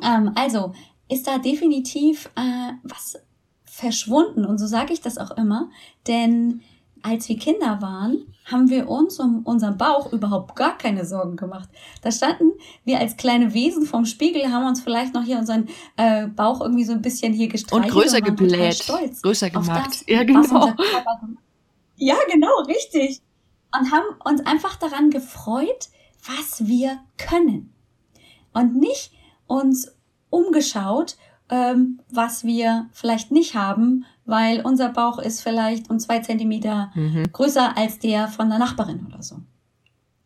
Ähm, 0.00 0.30
also, 0.36 0.72
ist 1.08 1.26
da 1.26 1.38
definitiv 1.38 2.30
äh, 2.36 2.72
was 2.84 3.18
verschwunden. 3.66 4.44
Und 4.44 4.58
so 4.58 4.66
sage 4.66 4.92
ich 4.92 5.00
das 5.00 5.18
auch 5.18 5.32
immer, 5.32 5.70
denn 6.06 6.62
als 7.02 7.28
wir 7.28 7.38
Kinder 7.38 7.80
waren, 7.80 8.34
haben 8.46 8.68
wir 8.68 8.88
uns 8.88 9.20
um 9.20 9.42
unseren 9.44 9.76
Bauch 9.76 10.12
überhaupt 10.12 10.56
gar 10.56 10.76
keine 10.76 11.04
Sorgen 11.04 11.36
gemacht. 11.36 11.68
Da 12.02 12.10
standen 12.10 12.52
wir 12.84 12.98
als 12.98 13.16
kleine 13.16 13.54
Wesen 13.54 13.86
vorm 13.86 14.06
Spiegel, 14.06 14.50
haben 14.50 14.66
uns 14.66 14.80
vielleicht 14.80 15.14
noch 15.14 15.22
hier 15.22 15.38
unseren 15.38 15.68
äh, 15.96 16.26
Bauch 16.26 16.60
irgendwie 16.60 16.84
so 16.84 16.92
ein 16.92 17.02
bisschen 17.02 17.32
hier 17.32 17.48
gestreichelt. 17.48 17.92
Und 17.92 18.00
größer 18.00 18.18
und 18.18 18.24
gebläht, 18.24 18.86
größer 19.22 19.50
gemacht. 19.50 19.86
Das, 19.86 20.04
ja, 20.06 20.24
genau. 20.24 20.72
Ja, 21.96 22.16
genau, 22.30 22.62
richtig. 22.66 23.20
Und 23.78 23.90
haben 23.90 24.04
uns 24.24 24.44
einfach 24.44 24.76
daran 24.76 25.10
gefreut, 25.10 25.88
was 26.26 26.66
wir 26.66 26.98
können. 27.18 27.72
Und 28.52 28.76
nicht 28.76 29.12
uns 29.46 29.94
umgeschaut, 30.30 31.16
ähm, 31.48 32.00
was 32.10 32.44
wir 32.44 32.88
vielleicht 32.92 33.30
nicht 33.30 33.54
haben, 33.54 34.04
weil 34.24 34.60
unser 34.62 34.88
Bauch 34.88 35.18
ist 35.18 35.42
vielleicht 35.42 35.90
um 35.90 35.98
zwei 35.98 36.20
Zentimeter 36.20 36.90
mhm. 36.94 37.24
größer 37.32 37.76
als 37.76 37.98
der 37.98 38.28
von 38.28 38.48
der 38.48 38.58
Nachbarin 38.58 39.06
oder 39.06 39.22
so. 39.22 39.36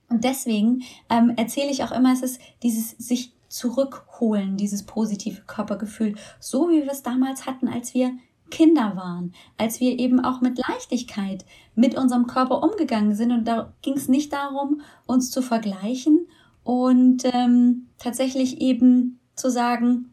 Und 0.08 0.24
deswegen 0.24 0.82
ähm, 1.08 1.32
erzähle 1.36 1.70
ich 1.70 1.84
auch 1.84 1.92
immer, 1.92 2.12
es 2.12 2.22
ist 2.22 2.40
dieses 2.62 2.90
sich 2.90 3.32
zurückholen, 3.48 4.56
dieses 4.56 4.84
positive 4.84 5.42
Körpergefühl, 5.46 6.14
so 6.38 6.68
wie 6.68 6.82
wir 6.82 6.90
es 6.90 7.02
damals 7.02 7.46
hatten, 7.46 7.68
als 7.68 7.94
wir 7.94 8.12
Kinder 8.50 8.96
waren, 8.96 9.32
als 9.56 9.80
wir 9.80 9.98
eben 9.98 10.20
auch 10.20 10.40
mit 10.40 10.58
Leichtigkeit 10.58 11.44
mit 11.74 11.96
unserem 11.96 12.26
Körper 12.26 12.62
umgegangen 12.62 13.14
sind. 13.14 13.32
Und 13.32 13.46
da 13.46 13.72
ging 13.82 13.94
es 13.94 14.08
nicht 14.08 14.32
darum, 14.32 14.80
uns 15.06 15.30
zu 15.30 15.42
vergleichen 15.42 16.26
und 16.64 17.24
ähm, 17.32 17.86
tatsächlich 17.98 18.60
eben 18.60 19.20
zu 19.36 19.50
sagen, 19.50 20.12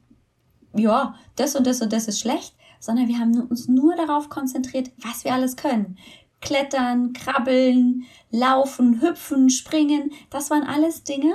ja, 0.79 1.15
das 1.36 1.55
und 1.55 1.67
das 1.67 1.81
und 1.81 1.93
das 1.93 2.07
ist 2.07 2.19
schlecht, 2.19 2.55
sondern 2.79 3.07
wir 3.07 3.19
haben 3.19 3.39
uns 3.41 3.67
nur 3.67 3.96
darauf 3.96 4.29
konzentriert, 4.29 4.91
was 4.98 5.24
wir 5.24 5.34
alles 5.34 5.55
können. 5.55 5.98
Klettern, 6.41 7.13
krabbeln, 7.13 8.03
laufen, 8.29 9.01
hüpfen, 9.01 9.50
springen, 9.50 10.12
das 10.29 10.50
waren 10.50 10.63
alles 10.63 11.03
Dinge, 11.03 11.34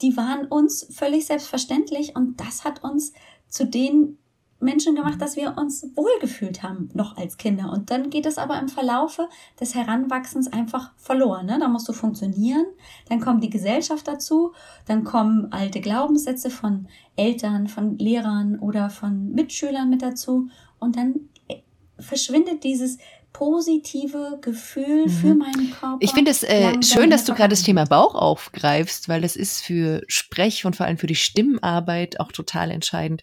die 0.00 0.16
waren 0.16 0.46
uns 0.46 0.86
völlig 0.90 1.26
selbstverständlich 1.26 2.16
und 2.16 2.40
das 2.40 2.64
hat 2.64 2.82
uns 2.82 3.12
zu 3.48 3.66
den 3.66 4.18
Menschen 4.62 4.94
gemacht, 4.94 5.20
dass 5.20 5.36
wir 5.36 5.56
uns 5.58 5.86
wohlgefühlt 5.94 6.62
haben, 6.62 6.88
noch 6.94 7.16
als 7.16 7.36
Kinder. 7.36 7.70
Und 7.72 7.90
dann 7.90 8.10
geht 8.10 8.26
es 8.26 8.38
aber 8.38 8.58
im 8.58 8.68
Verlaufe 8.68 9.28
des 9.60 9.74
Heranwachsens 9.74 10.52
einfach 10.52 10.92
verloren. 10.96 11.46
Ne? 11.46 11.58
Da 11.60 11.68
musst 11.68 11.88
du 11.88 11.92
funktionieren, 11.92 12.64
dann 13.08 13.20
kommt 13.20 13.42
die 13.42 13.50
Gesellschaft 13.50 14.08
dazu, 14.08 14.52
dann 14.86 15.04
kommen 15.04 15.52
alte 15.52 15.80
Glaubenssätze 15.80 16.50
von 16.50 16.88
Eltern, 17.16 17.68
von 17.68 17.98
Lehrern 17.98 18.58
oder 18.58 18.90
von 18.90 19.32
Mitschülern 19.32 19.90
mit 19.90 20.02
dazu. 20.02 20.48
Und 20.78 20.96
dann 20.96 21.28
äh, 21.48 21.58
verschwindet 21.98 22.64
dieses 22.64 22.98
positive 23.32 24.38
Gefühl 24.40 25.06
mhm. 25.06 25.10
für 25.10 25.34
meinen 25.34 25.70
Körper. 25.70 25.96
Ich 26.00 26.12
finde 26.12 26.30
es 26.30 26.42
äh, 26.42 26.82
schön, 26.82 27.10
dass 27.10 27.24
du 27.24 27.34
gerade 27.34 27.50
das 27.50 27.62
Thema 27.62 27.84
Bauch 27.84 28.14
aufgreifst, 28.14 29.08
weil 29.08 29.22
das 29.22 29.36
ist 29.36 29.62
für 29.62 30.02
Sprech 30.06 30.64
und 30.64 30.76
vor 30.76 30.86
allem 30.86 30.98
für 30.98 31.06
die 31.06 31.14
Stimmarbeit 31.14 32.20
auch 32.20 32.32
total 32.32 32.70
entscheidend. 32.70 33.22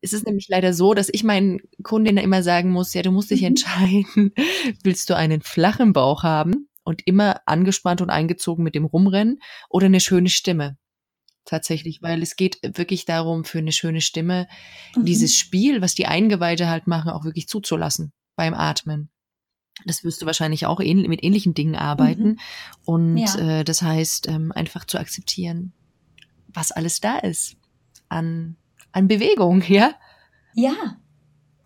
Es 0.00 0.12
ist 0.12 0.26
nämlich 0.26 0.48
leider 0.48 0.72
so, 0.72 0.94
dass 0.94 1.10
ich 1.12 1.24
meinen 1.24 1.60
Kundinnen 1.82 2.22
immer 2.22 2.42
sagen 2.42 2.70
muss, 2.70 2.94
ja, 2.94 3.02
du 3.02 3.10
musst 3.10 3.30
dich 3.30 3.42
mhm. 3.42 3.48
entscheiden, 3.48 4.32
willst 4.82 5.10
du 5.10 5.16
einen 5.16 5.42
flachen 5.42 5.92
Bauch 5.92 6.22
haben 6.22 6.68
und 6.84 7.06
immer 7.06 7.40
angespannt 7.46 8.00
und 8.00 8.10
eingezogen 8.10 8.64
mit 8.64 8.74
dem 8.74 8.84
Rumrennen 8.84 9.40
oder 9.68 9.86
eine 9.86 10.00
schöne 10.00 10.28
Stimme? 10.28 10.78
Tatsächlich, 11.44 12.02
weil 12.02 12.22
es 12.22 12.36
geht 12.36 12.58
wirklich 12.62 13.06
darum, 13.06 13.44
für 13.44 13.58
eine 13.58 13.72
schöne 13.72 14.00
Stimme 14.00 14.46
mhm. 14.94 15.04
dieses 15.04 15.36
Spiel, 15.36 15.80
was 15.82 15.94
die 15.94 16.06
Eingeweide 16.06 16.68
halt 16.68 16.86
machen, 16.86 17.10
auch 17.10 17.24
wirklich 17.24 17.48
zuzulassen 17.48 18.12
beim 18.36 18.54
Atmen. 18.54 19.10
Das 19.86 20.04
wirst 20.04 20.20
du 20.20 20.26
wahrscheinlich 20.26 20.66
auch 20.66 20.80
ähn 20.80 21.08
mit 21.08 21.24
ähnlichen 21.24 21.54
Dingen 21.54 21.76
arbeiten. 21.76 22.24
Mhm. 22.24 22.38
Und 22.84 23.18
ja. 23.18 23.60
äh, 23.60 23.64
das 23.64 23.82
heißt, 23.82 24.28
ähm, 24.28 24.52
einfach 24.52 24.84
zu 24.84 24.98
akzeptieren, 24.98 25.72
was 26.48 26.72
alles 26.72 27.00
da 27.00 27.18
ist 27.18 27.56
an 28.08 28.56
an 28.92 29.08
Bewegung, 29.08 29.62
ja? 29.66 29.92
Ja, 30.54 30.96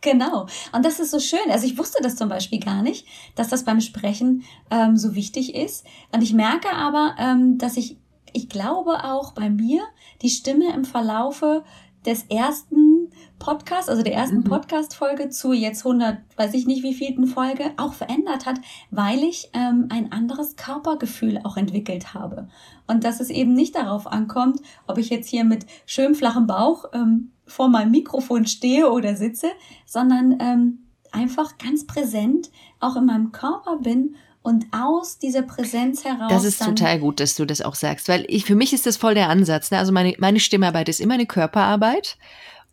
Genau. 0.04 0.47
Und 0.73 0.85
das 0.85 1.00
ist 1.00 1.11
so 1.11 1.19
schön. 1.19 1.50
Also 1.50 1.66
ich 1.66 1.78
wusste 1.78 2.02
das 2.02 2.14
zum 2.16 2.28
Beispiel 2.28 2.61
gar 2.61 2.83
nicht, 2.83 3.07
dass 3.37 3.49
das 3.49 3.64
beim 3.64 3.81
Sprechen 3.81 4.45
ähm, 4.71 4.99
so 4.99 5.14
wichtig 5.14 5.54
ist. 5.54 5.87
Und 6.12 6.23
ich 6.23 6.35
merke 6.35 6.69
aber, 6.71 7.16
ähm, 7.19 7.57
dass 7.57 7.78
ich, 7.78 7.99
ich 8.35 8.50
glaube 8.50 9.02
auch 9.04 9.33
bei 9.33 9.49
mir 9.49 9.83
die 10.21 10.28
Stimme 10.28 10.75
im 10.75 10.85
Verlaufe 10.85 11.64
des 12.04 12.25
ersten 12.25 13.03
Podcasts, 13.38 13.88
also 13.88 14.03
der 14.03 14.14
ersten 14.14 14.38
mhm. 14.38 14.45
Podcast-Folge 14.45 15.29
zu 15.29 15.53
jetzt 15.53 15.85
100, 15.85 16.19
weiß 16.37 16.55
ich 16.55 16.67
nicht 16.67 16.83
wie 16.83 16.95
vielten 16.95 17.26
Folge, 17.26 17.73
auch 17.76 17.93
verändert 17.93 18.47
hat, 18.47 18.59
weil 18.91 19.23
ich 19.23 19.50
ähm, 19.53 19.87
ein 19.91 20.12
anderes 20.12 20.57
Körpergefühl 20.57 21.41
auch 21.45 21.57
entwickelt 21.57 22.14
habe. 22.14 22.49
Und 22.87 23.05
dass 23.05 23.21
es 23.21 23.31
eben 23.31 23.53
nicht 23.53 23.75
darauf 23.75 24.07
ankommt, 24.07 24.61
ob 24.87 24.99
ich 24.99 25.11
jetzt 25.11 25.29
hier 25.29 25.45
mit 25.45 25.67
schön 25.87 26.14
flachem 26.14 26.47
Bauch 26.47 26.87
ähm, 26.93 27.33
vor 27.47 27.69
meinem 27.69 27.91
Mikrofon 27.91 28.47
stehe 28.47 28.91
oder 28.91 29.17
sitze, 29.17 29.49
sondern 29.87 30.38
ähm, 30.41 30.79
einfach 31.12 31.59
ganz 31.59 31.87
präsent 31.87 32.50
auch 32.81 32.97
in 32.97 33.07
meinem 33.07 33.33
Körper 33.33 33.79
bin 33.79 34.17
und 34.45 34.67
aus 34.73 35.19
dieser 35.19 35.43
Präsenz 35.43 36.05
heraus. 36.05 36.31
Das 36.31 36.45
ist 36.45 36.62
total 36.62 36.99
gut, 36.99 37.19
dass 37.19 37.35
du 37.35 37.47
das 37.47 37.62
auch 37.62 37.75
sagst, 37.75 38.09
weil 38.09 38.26
ich, 38.29 38.45
für 38.45 38.55
mich 38.55 38.75
ist 38.75 38.85
das 38.85 38.99
voll 38.99 39.14
der 39.14 39.31
Ansatz. 39.31 39.71
Ne? 39.71 39.79
Also 39.79 39.91
meine, 39.91 40.14
meine 40.19 40.38
Stimmarbeit 40.38 40.91
ist 40.91 41.00
immer 41.00 41.14
eine 41.14 41.25
Körperarbeit. 41.25 42.19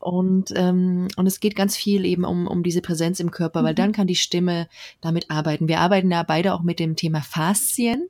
Und, 0.02 0.52
ähm, 0.56 1.08
und 1.16 1.28
es 1.28 1.40
geht 1.40 1.56
ganz 1.56 1.78
viel 1.78 2.06
eben 2.06 2.26
um, 2.26 2.48
um 2.48 2.64
diese 2.64 2.82
Präsenz 2.82 3.20
im 3.20 3.32
Körper, 3.32 3.64
weil 3.64 3.74
mhm. 3.74 3.78
dann 3.78 3.92
kann 3.92 4.08
die 4.08 4.16
Stimme 4.16 4.68
damit 5.00 5.30
arbeiten. 5.30 5.68
Wir 5.68 5.80
arbeiten 5.80 6.12
ja 6.12 6.24
beide 6.24 6.54
auch 6.54 6.64
mit 6.64 6.80
dem 6.80 6.96
Thema 6.96 7.22
Faszien. 7.22 8.08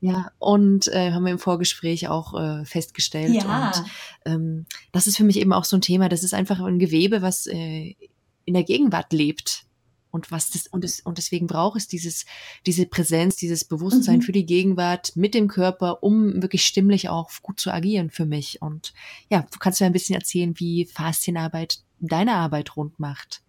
Ja, 0.00 0.30
und 0.38 0.88
äh, 0.88 1.12
haben 1.12 1.24
wir 1.24 1.32
im 1.32 1.38
Vorgespräch 1.38 2.08
auch 2.08 2.38
äh, 2.38 2.64
festgestellt. 2.64 3.34
Ja. 3.34 3.68
Und 3.68 3.84
ähm, 4.26 4.66
das 4.92 5.06
ist 5.06 5.16
für 5.16 5.24
mich 5.24 5.38
eben 5.38 5.52
auch 5.52 5.64
so 5.64 5.76
ein 5.76 5.80
Thema. 5.80 6.08
Das 6.08 6.22
ist 6.22 6.34
einfach 6.34 6.60
ein 6.60 6.78
Gewebe, 6.78 7.22
was 7.22 7.46
äh, 7.46 7.96
in 8.44 8.54
der 8.54 8.64
Gegenwart 8.64 9.12
lebt 9.12 9.65
und 10.10 10.30
was 10.30 10.50
das 10.50 10.66
und 10.66 10.84
es 10.84 11.00
und 11.00 11.18
deswegen 11.18 11.46
braucht 11.46 11.78
es 11.78 11.88
dieses 11.88 12.24
diese 12.66 12.86
Präsenz, 12.86 13.36
dieses 13.36 13.64
Bewusstsein 13.64 14.18
mhm. 14.18 14.22
für 14.22 14.32
die 14.32 14.46
Gegenwart 14.46 15.14
mit 15.16 15.34
dem 15.34 15.48
Körper, 15.48 16.02
um 16.02 16.42
wirklich 16.42 16.64
stimmlich 16.64 17.08
auch 17.08 17.30
gut 17.42 17.60
zu 17.60 17.72
agieren 17.72 18.10
für 18.10 18.26
mich. 18.26 18.62
Und 18.62 18.94
ja, 19.30 19.46
du 19.50 19.58
kannst 19.58 19.80
mir 19.80 19.86
ein 19.86 19.92
bisschen 19.92 20.14
erzählen, 20.14 20.54
wie 20.58 20.86
Faszienarbeit 20.86 21.80
deine 22.00 22.34
Arbeit 22.34 22.76
rund 22.76 22.98
macht. 22.98 23.42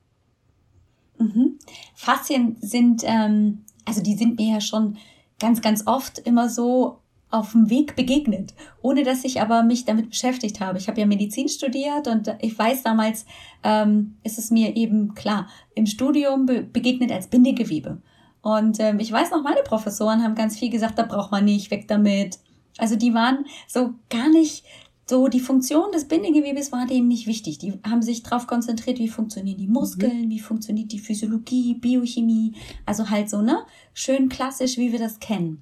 Mhm. 1.20 1.58
Faszien 1.96 2.58
sind 2.62 3.04
ähm, 3.06 3.64
also 3.86 4.02
die 4.02 4.16
sind 4.16 4.38
mir 4.38 4.54
ja 4.56 4.62
schon 4.62 4.98
ganz 5.40 5.62
ganz 5.62 5.88
oft 5.88 6.20
immer 6.20 6.50
so 6.50 7.00
auf 7.30 7.52
dem 7.52 7.70
Weg 7.70 7.96
begegnet, 7.96 8.54
ohne 8.82 9.04
dass 9.04 9.26
ich 9.26 9.42
aber 9.42 9.64
mich 9.64 9.86
damit 9.86 10.10
beschäftigt 10.10 10.60
habe. 10.60 10.78
Ich 10.78 10.88
habe 10.88 11.00
ja 11.00 11.06
Medizin 11.06 11.50
studiert 11.50 12.08
und 12.08 12.34
ich 12.40 12.58
weiß 12.58 12.84
damals, 12.84 13.26
ähm, 13.64 14.16
ist 14.24 14.38
es 14.38 14.50
mir 14.50 14.76
eben 14.76 15.14
klar, 15.14 15.48
im 15.76 15.86
Studium 15.86 16.46
be 16.46 16.64
begegnet 16.64 17.12
als 17.12 17.28
Bindegewebe. 17.28 18.02
Und 18.42 18.80
ähm, 18.80 19.00
ich 19.00 19.12
weiß 19.12 19.32
noch, 19.32 19.44
meine 19.44 19.62
Professoren 19.64 20.24
haben 20.24 20.36
ganz 20.36 20.58
viel 20.58 20.70
gesagt, 20.70 20.98
da 20.98 21.04
braucht 21.04 21.32
man 21.32 21.44
nicht, 21.44 21.70
weg 21.70 21.88
damit. 21.88 22.40
Also 22.78 22.96
die 22.96 23.14
waren 23.14 23.46
so 23.68 23.94
gar 24.10 24.30
nicht 24.30 24.64
so, 25.10 25.30
die 25.30 25.40
Funktion 25.40 25.92
des 25.94 26.08
Bindegewebes 26.08 26.74
war 26.74 26.86
denen 26.86 27.08
nicht 27.08 27.28
wichtig. 27.28 27.58
Die 27.60 27.80
haben 27.88 28.02
sich 28.02 28.24
darauf 28.24 28.46
konzentriert, 28.46 29.00
wie 29.00 29.08
funktionieren 29.08 29.58
die 29.58 29.68
Muskeln, 29.68 30.26
mhm. 30.26 30.30
wie 30.30 30.40
funktioniert 30.40 30.92
die 30.92 31.00
Physiologie, 31.00 31.76
Biochemie. 31.76 32.56
Also 32.86 33.10
halt 33.10 33.30
so, 33.30 33.42
ne? 33.42 33.60
Schön 33.94 34.28
klassisch, 34.28 34.78
wie 34.78 34.92
wir 34.92 35.00
das 35.00 35.20
kennen. 35.20 35.62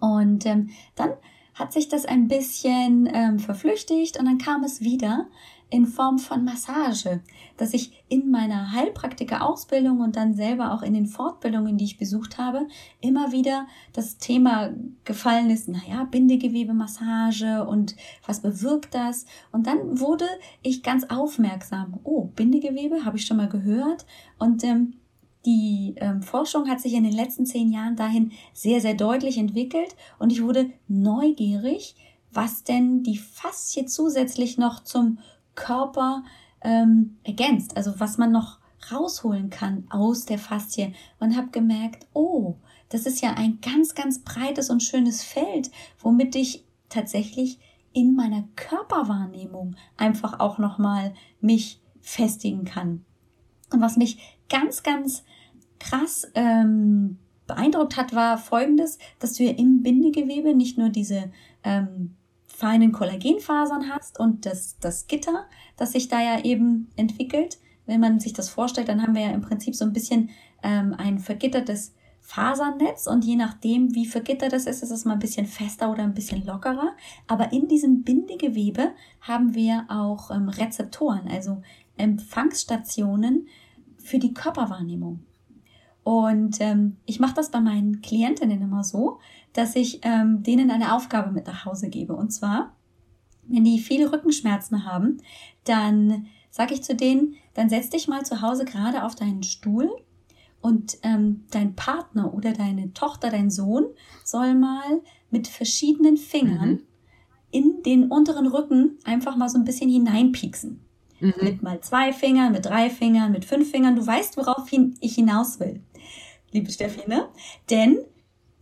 Und 0.00 0.46
ähm, 0.46 0.70
dann 0.94 1.12
hat 1.54 1.72
sich 1.72 1.88
das 1.88 2.06
ein 2.06 2.28
bisschen 2.28 3.08
ähm, 3.12 3.38
verflüchtigt 3.38 4.18
und 4.18 4.26
dann 4.26 4.38
kam 4.38 4.62
es 4.62 4.80
wieder 4.80 5.26
in 5.70 5.86
Form 5.86 6.18
von 6.18 6.44
Massage, 6.44 7.20
dass 7.58 7.74
ich 7.74 8.04
in 8.08 8.30
meiner 8.30 8.72
Heilpraktiker-Ausbildung 8.72 10.00
und 10.00 10.16
dann 10.16 10.34
selber 10.34 10.72
auch 10.72 10.82
in 10.82 10.94
den 10.94 11.06
Fortbildungen, 11.06 11.76
die 11.76 11.84
ich 11.84 11.98
besucht 11.98 12.38
habe, 12.38 12.66
immer 13.00 13.32
wieder 13.32 13.66
das 13.92 14.16
Thema 14.16 14.70
gefallen 15.04 15.50
ist, 15.50 15.68
naja, 15.68 16.04
Bindegewebe-Massage 16.04 17.66
und 17.66 17.96
was 18.24 18.40
bewirkt 18.40 18.94
das? 18.94 19.26
Und 19.52 19.66
dann 19.66 20.00
wurde 20.00 20.26
ich 20.62 20.82
ganz 20.82 21.04
aufmerksam. 21.04 22.00
Oh, 22.02 22.24
Bindegewebe, 22.34 23.04
habe 23.04 23.18
ich 23.18 23.26
schon 23.26 23.36
mal 23.36 23.48
gehört. 23.48 24.06
Und 24.38 24.64
ähm, 24.64 24.94
die 25.46 25.94
ähm, 25.96 26.22
Forschung 26.22 26.68
hat 26.68 26.80
sich 26.80 26.94
in 26.94 27.04
den 27.04 27.12
letzten 27.12 27.46
zehn 27.46 27.70
Jahren 27.70 27.96
dahin 27.96 28.32
sehr, 28.52 28.80
sehr 28.80 28.94
deutlich 28.94 29.38
entwickelt 29.38 29.96
und 30.18 30.30
ich 30.30 30.42
wurde 30.42 30.70
neugierig, 30.88 31.94
was 32.32 32.64
denn 32.64 33.02
die 33.02 33.18
Faszie 33.18 33.86
zusätzlich 33.86 34.58
noch 34.58 34.84
zum 34.84 35.18
Körper 35.54 36.24
ähm, 36.60 37.16
ergänzt, 37.24 37.76
also 37.76 37.98
was 37.98 38.18
man 38.18 38.32
noch 38.32 38.58
rausholen 38.92 39.50
kann 39.50 39.86
aus 39.90 40.24
der 40.24 40.38
Faszie 40.38 40.92
und 41.18 41.36
habe 41.36 41.48
gemerkt, 41.48 42.06
oh, 42.12 42.56
das 42.88 43.06
ist 43.06 43.20
ja 43.20 43.34
ein 43.34 43.58
ganz, 43.60 43.94
ganz 43.94 44.20
breites 44.20 44.70
und 44.70 44.82
schönes 44.82 45.22
Feld, 45.22 45.70
womit 45.98 46.34
ich 46.36 46.64
tatsächlich 46.88 47.58
in 47.92 48.14
meiner 48.14 48.44
Körperwahrnehmung 48.56 49.76
einfach 49.96 50.40
auch 50.40 50.58
nochmal 50.58 51.14
mich 51.40 51.80
festigen 52.00 52.64
kann. 52.64 53.04
Und 53.70 53.80
was 53.80 53.96
mich 53.96 54.37
ganz, 54.48 54.82
ganz 54.82 55.24
krass 55.78 56.30
ähm, 56.34 57.18
beeindruckt 57.46 57.96
hat, 57.96 58.14
war 58.14 58.38
folgendes, 58.38 58.98
dass 59.18 59.34
du 59.34 59.44
ja 59.44 59.52
im 59.52 59.82
Bindegewebe 59.82 60.54
nicht 60.54 60.78
nur 60.78 60.90
diese 60.90 61.30
ähm, 61.64 62.14
feinen 62.46 62.92
Kollagenfasern 62.92 63.88
hast 63.90 64.18
und 64.18 64.44
das, 64.46 64.78
das 64.80 65.06
Gitter, 65.06 65.46
das 65.76 65.92
sich 65.92 66.08
da 66.08 66.20
ja 66.20 66.44
eben 66.44 66.88
entwickelt. 66.96 67.58
Wenn 67.86 68.00
man 68.00 68.20
sich 68.20 68.32
das 68.32 68.50
vorstellt, 68.50 68.88
dann 68.88 69.02
haben 69.02 69.14
wir 69.14 69.22
ja 69.22 69.30
im 69.30 69.40
Prinzip 69.40 69.74
so 69.74 69.84
ein 69.84 69.92
bisschen 69.92 70.30
ähm, 70.62 70.94
ein 70.98 71.18
vergittertes 71.18 71.94
Fasernetz 72.20 73.06
und 73.06 73.24
je 73.24 73.36
nachdem, 73.36 73.94
wie 73.94 74.04
vergittert 74.04 74.52
es 74.52 74.66
ist, 74.66 74.82
ist 74.82 74.90
es 74.90 75.06
mal 75.06 75.14
ein 75.14 75.18
bisschen 75.18 75.46
fester 75.46 75.90
oder 75.90 76.02
ein 76.02 76.12
bisschen 76.12 76.44
lockerer. 76.44 76.94
Aber 77.26 77.52
in 77.52 77.68
diesem 77.68 78.02
Bindegewebe 78.02 78.92
haben 79.22 79.54
wir 79.54 79.86
auch 79.88 80.30
ähm, 80.30 80.50
Rezeptoren, 80.50 81.28
also 81.28 81.62
Empfangsstationen 81.96 83.48
für 84.08 84.18
die 84.18 84.34
Körperwahrnehmung. 84.34 85.20
Und 86.02 86.56
ähm, 86.60 86.96
ich 87.04 87.20
mache 87.20 87.34
das 87.34 87.50
bei 87.50 87.60
meinen 87.60 88.00
Klientinnen 88.00 88.62
immer 88.62 88.82
so, 88.82 89.18
dass 89.52 89.76
ich 89.76 90.00
ähm, 90.02 90.42
denen 90.42 90.70
eine 90.70 90.94
Aufgabe 90.94 91.30
mit 91.30 91.46
nach 91.46 91.66
Hause 91.66 91.90
gebe. 91.90 92.16
Und 92.16 92.30
zwar, 92.30 92.74
wenn 93.46 93.64
die 93.64 93.78
viele 93.78 94.10
Rückenschmerzen 94.10 94.86
haben, 94.86 95.18
dann 95.64 96.26
sage 96.50 96.72
ich 96.72 96.82
zu 96.82 96.94
denen, 96.94 97.34
dann 97.52 97.68
setz 97.68 97.90
dich 97.90 98.08
mal 98.08 98.24
zu 98.24 98.40
Hause 98.40 98.64
gerade 98.64 99.04
auf 99.04 99.16
deinen 99.16 99.42
Stuhl 99.42 99.90
und 100.60 100.96
ähm, 101.02 101.44
dein 101.50 101.76
Partner 101.76 102.32
oder 102.32 102.52
deine 102.52 102.92
Tochter, 102.94 103.30
dein 103.30 103.50
Sohn 103.50 103.84
soll 104.24 104.54
mal 104.54 105.02
mit 105.30 105.46
verschiedenen 105.46 106.16
Fingern 106.16 106.70
mhm. 106.70 106.82
in 107.50 107.82
den 107.84 108.10
unteren 108.10 108.46
Rücken 108.46 108.98
einfach 109.04 109.36
mal 109.36 109.48
so 109.48 109.58
ein 109.58 109.64
bisschen 109.64 109.90
hineinpieksen. 109.90 110.87
Mhm. 111.20 111.34
Mit 111.40 111.62
mal 111.62 111.80
zwei 111.80 112.12
Fingern, 112.12 112.52
mit 112.52 112.66
drei 112.66 112.90
Fingern, 112.90 113.32
mit 113.32 113.44
fünf 113.44 113.70
Fingern. 113.70 113.96
Du 113.96 114.06
weißt, 114.06 114.36
worauf 114.36 114.70
ich 115.00 115.14
hinaus 115.14 115.58
will 115.60 115.82
liebe 116.50 116.70
Steffi, 116.70 117.08
ne? 117.08 117.28
Denn 117.70 117.98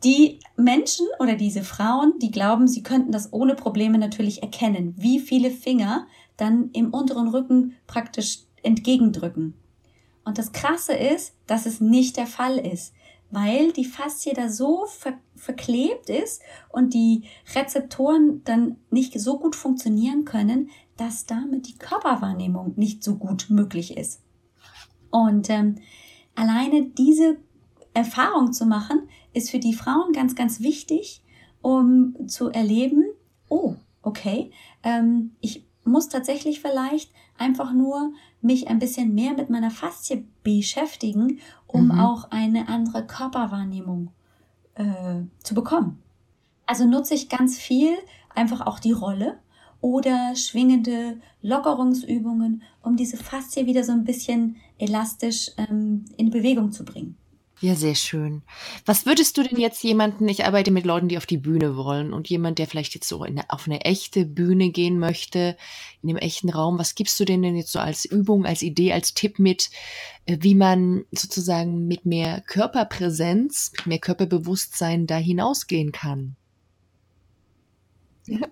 die 0.05 0.41
Menschen 0.57 1.07
oder 1.19 1.35
diese 1.37 1.63
Frauen, 1.63 2.19
die 2.21 2.31
glauben, 2.31 2.69
sie 2.69 2.83
könnten 2.83 3.13
das 3.13 3.33
ohne 3.33 3.55
Probleme 3.55 3.99
natürlich 3.99 4.43
erkennen, 4.43 4.95
wie 4.97 5.19
viele 5.21 5.51
Finger 5.51 6.07
dann 6.37 6.71
im 6.73 6.93
unteren 6.93 7.29
Rücken 7.29 7.77
praktisch 7.87 8.41
entgegendrücken. 8.63 9.55
Und 10.25 10.39
das 10.39 10.53
Krasse 10.53 10.93
ist, 10.93 11.35
dass 11.47 11.67
es 11.67 11.81
nicht 11.81 12.17
der 12.17 12.27
Fall 12.27 12.59
ist, 12.59 12.93
weil 13.31 13.73
die 13.73 13.85
Faszie 13.85 14.33
da 14.35 14.49
so 14.49 14.87
ver 14.87 15.15
verklebt 15.35 16.09
ist 16.09 16.41
und 16.71 16.95
die 16.95 17.25
Rezeptoren 17.55 18.43
dann 18.45 18.77
nicht 18.91 19.21
so 19.21 19.39
gut 19.39 19.55
funktionieren 19.55 20.25
können, 20.25 20.71
dass 20.97 21.27
damit 21.27 21.69
die 21.69 21.79
Körperwahrnehmung 21.79 22.75
nicht 22.77 23.05
so 23.05 23.17
gut 23.17 23.47
möglich 23.51 23.97
ist. 23.97 24.23
Und 25.11 25.51
ähm, 25.51 25.77
alleine 26.35 26.87
diese 26.87 27.39
Erfahrung 27.95 28.53
zu 28.53 28.67
machen, 28.67 29.09
ist 29.33 29.51
für 29.51 29.59
die 29.59 29.75
Frauen 29.75 30.13
ganz, 30.13 30.35
ganz 30.35 30.61
wichtig, 30.61 31.23
um 31.63 32.15
zu 32.29 32.51
erleben, 32.51 33.05
oh, 33.49 33.75
okay, 34.03 34.51
ähm, 34.83 35.33
ich 35.41 35.67
muss 35.85 36.09
tatsächlich 36.09 36.61
vielleicht 36.61 37.13
einfach 37.39 37.73
nur 37.73 38.13
mich 38.41 38.69
ein 38.69 38.79
bisschen 38.79 39.15
mehr 39.15 39.35
mit 39.35 39.51
meiner 39.51 39.71
Faszie 39.71 40.27
beschäftigen, 40.43 41.41
um 41.67 41.87
mhm. 41.87 42.01
auch 42.01 42.31
eine 42.31 42.69
andere 42.69 43.07
Körperwahrnehmung 43.07 44.11
äh, 44.75 45.23
zu 45.43 45.55
bekommen. 45.55 46.03
Also 46.67 46.85
nutze 46.85 47.15
ich 47.15 47.29
ganz 47.29 47.59
viel 47.59 47.95
einfach 48.35 48.67
auch 48.67 48.79
die 48.79 48.93
Rolle 48.93 49.39
oder 49.87 50.35
schwingende 50.35 51.21
Lockerungsübungen, 51.43 52.65
um 52.83 52.97
diese 52.97 53.17
Faszie 53.17 53.67
wieder 53.67 53.85
so 53.85 53.93
ein 53.93 54.03
bisschen 54.03 54.57
elastisch 54.79 55.53
ähm, 55.59 56.07
in 56.17 56.31
Bewegung 56.31 56.73
zu 56.73 56.85
bringen. 56.85 57.17
Ja, 57.61 57.77
sehr 57.77 57.95
schön. 57.95 58.43
Was 58.85 59.07
würdest 59.07 59.39
du 59.39 59.45
denn 59.45 59.61
jetzt 59.61 59.85
jemanden, 59.85 60.29
ich 60.29 60.45
arbeite 60.45 60.73
mit 60.73 60.85
Leuten, 60.85 61.07
die 61.07 61.17
auf 61.17 61.25
die 61.25 61.39
Bühne 61.39 61.77
wollen 61.77 62.13
und 62.13 62.29
jemand, 62.29 62.59
der 62.59 62.67
vielleicht 62.67 62.95
jetzt 62.95 63.09
so 63.09 63.23
in, 63.25 63.41
auf 63.49 63.67
eine 63.67 63.83
echte 63.83 64.27
Bühne 64.27 64.71
gehen 64.71 64.99
möchte, 64.99 65.57
in 66.03 66.09
dem 66.09 66.17
echten 66.17 66.51
Raum, 66.51 66.81
was 66.81 66.97
gibst 66.97 67.21
du 67.21 67.25
denn 67.25 67.43
denn 67.43 67.55
jetzt 67.55 67.71
so 67.71 67.79
als 67.79 68.05
Übung, 68.05 68.45
als 68.45 68.63
Idee, 68.63 68.93
als 68.93 69.15
Tipp 69.15 69.39
mit, 69.39 69.71
äh, 70.27 70.39
wie 70.41 70.57
man 70.57 71.05
sozusagen 71.13 71.87
mit 71.87 72.07
mehr 72.07 72.41
Körperpräsenz, 72.41 73.71
mit 73.77 73.87
mehr 73.87 73.99
Körperbewusstsein 74.01 75.07
da 75.07 75.17
hinausgehen 75.17 75.93
kann? 75.93 76.35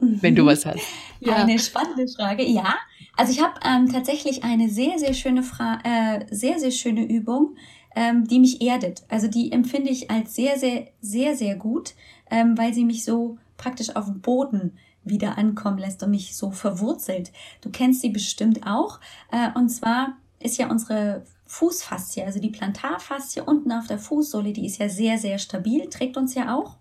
Wenn 0.00 0.34
du 0.34 0.46
was 0.46 0.66
hast. 0.66 0.80
Ja. 1.20 1.37
Eine 1.37 1.58
spannende 1.58 2.06
Frage, 2.06 2.44
ja. 2.44 2.74
Also 3.16 3.32
ich 3.32 3.40
habe 3.42 3.54
ähm, 3.64 3.90
tatsächlich 3.90 4.44
eine 4.44 4.68
sehr, 4.68 4.98
sehr 4.98 5.14
schöne 5.14 5.42
Fra 5.42 5.78
äh, 5.84 6.26
sehr, 6.30 6.58
sehr 6.58 6.70
schöne 6.70 7.02
Übung, 7.02 7.56
ähm, 7.96 8.26
die 8.26 8.40
mich 8.40 8.60
erdet. 8.60 9.04
Also 9.08 9.26
die 9.28 9.50
empfinde 9.50 9.88
ich 9.88 10.10
als 10.10 10.34
sehr, 10.34 10.58
sehr, 10.58 10.88
sehr, 11.00 11.34
sehr 11.34 11.56
gut, 11.56 11.94
ähm, 12.30 12.58
weil 12.58 12.74
sie 12.74 12.84
mich 12.84 13.04
so 13.04 13.38
praktisch 13.56 13.96
auf 13.96 14.04
dem 14.04 14.20
Boden 14.20 14.76
wieder 15.02 15.38
ankommen 15.38 15.78
lässt 15.78 16.02
und 16.02 16.10
mich 16.10 16.37
so 16.37 16.50
verwurzelt. 16.50 17.32
Du 17.62 17.70
kennst 17.70 18.02
sie 18.02 18.10
bestimmt 18.10 18.66
auch. 18.66 19.00
Äh, 19.30 19.48
und 19.58 19.70
zwar 19.70 20.18
ist 20.40 20.58
ja 20.58 20.70
unsere 20.70 21.24
Fußfaszie, 21.46 22.24
also 22.24 22.40
die 22.40 22.50
Plantarfaszie 22.50 23.42
unten 23.42 23.72
auf 23.72 23.87
der 23.87 23.98
Fußsohle, 23.98 24.52
die 24.52 24.66
ist 24.66 24.78
ja 24.78 24.88
sehr, 24.88 25.18
sehr 25.18 25.38
stabil, 25.38 25.88
trägt 25.88 26.16
uns 26.16 26.34
ja 26.34 26.54
auch. 26.54 26.76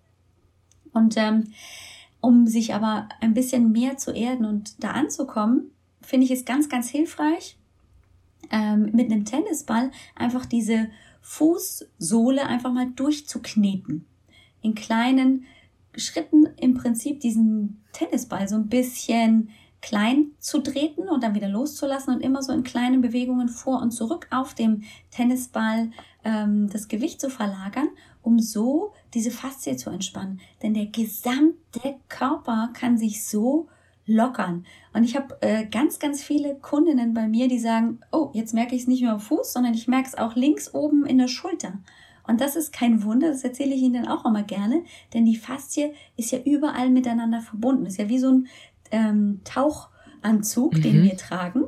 Und 0.92 1.16
ähm, 1.16 1.52
um 2.24 2.46
sich 2.46 2.74
aber 2.74 3.08
ein 3.20 3.34
bisschen 3.34 3.70
mehr 3.70 3.96
zu 3.98 4.10
erden 4.10 4.46
und 4.46 4.82
da 4.82 4.92
anzukommen, 4.92 5.70
finde 6.00 6.24
ich 6.24 6.30
es 6.30 6.44
ganz, 6.44 6.68
ganz 6.68 6.88
hilfreich, 6.88 7.58
ähm, 8.50 8.90
mit 8.92 9.12
einem 9.12 9.24
Tennisball 9.24 9.90
einfach 10.14 10.46
diese 10.46 10.88
Fußsohle 11.20 12.46
einfach 12.46 12.72
mal 12.72 12.90
durchzukneten. 12.90 14.06
In 14.62 14.74
kleinen 14.74 15.44
Schritten 15.96 16.46
im 16.56 16.74
Prinzip 16.74 17.20
diesen 17.20 17.82
Tennisball 17.92 18.48
so 18.48 18.56
ein 18.56 18.68
bisschen 18.68 19.50
klein 19.82 20.28
zu 20.38 20.60
treten 20.60 21.08
und 21.08 21.22
dann 21.22 21.34
wieder 21.34 21.48
loszulassen 21.48 22.14
und 22.14 22.22
immer 22.22 22.42
so 22.42 22.52
in 22.52 22.64
kleinen 22.64 23.02
Bewegungen 23.02 23.48
vor 23.48 23.82
und 23.82 23.90
zurück 23.90 24.28
auf 24.30 24.54
dem 24.54 24.82
Tennisball 25.10 25.90
ähm, 26.24 26.70
das 26.70 26.88
Gewicht 26.88 27.20
zu 27.20 27.28
verlagern, 27.28 27.88
um 28.24 28.40
so 28.40 28.92
diese 29.12 29.30
Faszie 29.30 29.76
zu 29.76 29.90
entspannen. 29.90 30.40
Denn 30.62 30.74
der 30.74 30.86
gesamte 30.86 31.96
Körper 32.08 32.70
kann 32.72 32.98
sich 32.98 33.24
so 33.24 33.68
lockern. 34.06 34.66
Und 34.92 35.04
ich 35.04 35.16
habe 35.16 35.36
äh, 35.40 35.66
ganz, 35.66 35.98
ganz 35.98 36.22
viele 36.22 36.56
Kundinnen 36.56 37.14
bei 37.14 37.28
mir, 37.28 37.48
die 37.48 37.58
sagen, 37.58 38.00
oh, 38.12 38.30
jetzt 38.34 38.54
merke 38.54 38.74
ich 38.74 38.82
es 38.82 38.88
nicht 38.88 39.02
nur 39.02 39.12
am 39.12 39.20
Fuß, 39.20 39.52
sondern 39.52 39.74
ich 39.74 39.88
merke 39.88 40.08
es 40.08 40.18
auch 40.18 40.34
links 40.34 40.74
oben 40.74 41.06
in 41.06 41.18
der 41.18 41.28
Schulter. 41.28 41.78
Und 42.26 42.40
das 42.40 42.56
ist 42.56 42.72
kein 42.72 43.04
Wunder, 43.04 43.28
das 43.28 43.44
erzähle 43.44 43.74
ich 43.74 43.82
Ihnen 43.82 44.08
auch 44.08 44.24
immer 44.24 44.42
gerne, 44.42 44.82
denn 45.12 45.26
die 45.26 45.36
Faszie 45.36 45.92
ist 46.16 46.30
ja 46.32 46.38
überall 46.38 46.88
miteinander 46.88 47.42
verbunden. 47.42 47.84
Ist 47.84 47.98
ja 47.98 48.08
wie 48.08 48.18
so 48.18 48.30
ein 48.30 48.48
ähm, 48.90 49.40
Tauchanzug, 49.44 50.74
mhm. 50.74 50.82
den 50.82 51.02
wir 51.02 51.16
tragen 51.18 51.64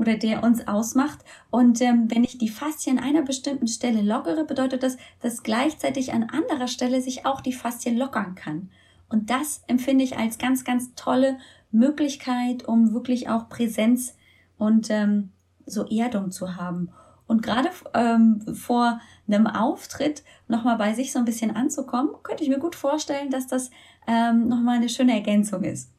oder 0.00 0.16
der 0.16 0.42
uns 0.42 0.66
ausmacht. 0.66 1.18
Und 1.50 1.82
ähm, 1.82 2.10
wenn 2.10 2.24
ich 2.24 2.38
die 2.38 2.48
Faszie 2.48 2.90
an 2.90 2.98
einer 2.98 3.20
bestimmten 3.20 3.68
Stelle 3.68 4.00
lockere, 4.00 4.44
bedeutet 4.44 4.82
das, 4.82 4.96
dass 5.20 5.42
gleichzeitig 5.42 6.14
an 6.14 6.30
anderer 6.30 6.68
Stelle 6.68 7.02
sich 7.02 7.26
auch 7.26 7.42
die 7.42 7.52
Faszie 7.52 7.94
lockern 7.94 8.34
kann. 8.34 8.70
Und 9.10 9.28
das 9.28 9.62
empfinde 9.66 10.02
ich 10.02 10.16
als 10.16 10.38
ganz, 10.38 10.64
ganz 10.64 10.94
tolle 10.94 11.36
Möglichkeit, 11.70 12.66
um 12.66 12.94
wirklich 12.94 13.28
auch 13.28 13.50
Präsenz 13.50 14.16
und 14.56 14.88
ähm, 14.88 15.32
so 15.66 15.86
Erdung 15.86 16.30
zu 16.30 16.56
haben. 16.56 16.88
Und 17.26 17.42
gerade 17.42 17.68
ähm, 17.92 18.40
vor 18.54 19.00
einem 19.28 19.46
Auftritt 19.46 20.24
nochmal 20.48 20.78
bei 20.78 20.94
sich 20.94 21.12
so 21.12 21.18
ein 21.18 21.26
bisschen 21.26 21.54
anzukommen, 21.54 22.14
könnte 22.22 22.42
ich 22.42 22.48
mir 22.48 22.58
gut 22.58 22.74
vorstellen, 22.74 23.28
dass 23.28 23.46
das 23.46 23.70
ähm, 24.06 24.48
nochmal 24.48 24.76
eine 24.76 24.88
schöne 24.88 25.12
Ergänzung 25.12 25.62
ist. 25.62 25.92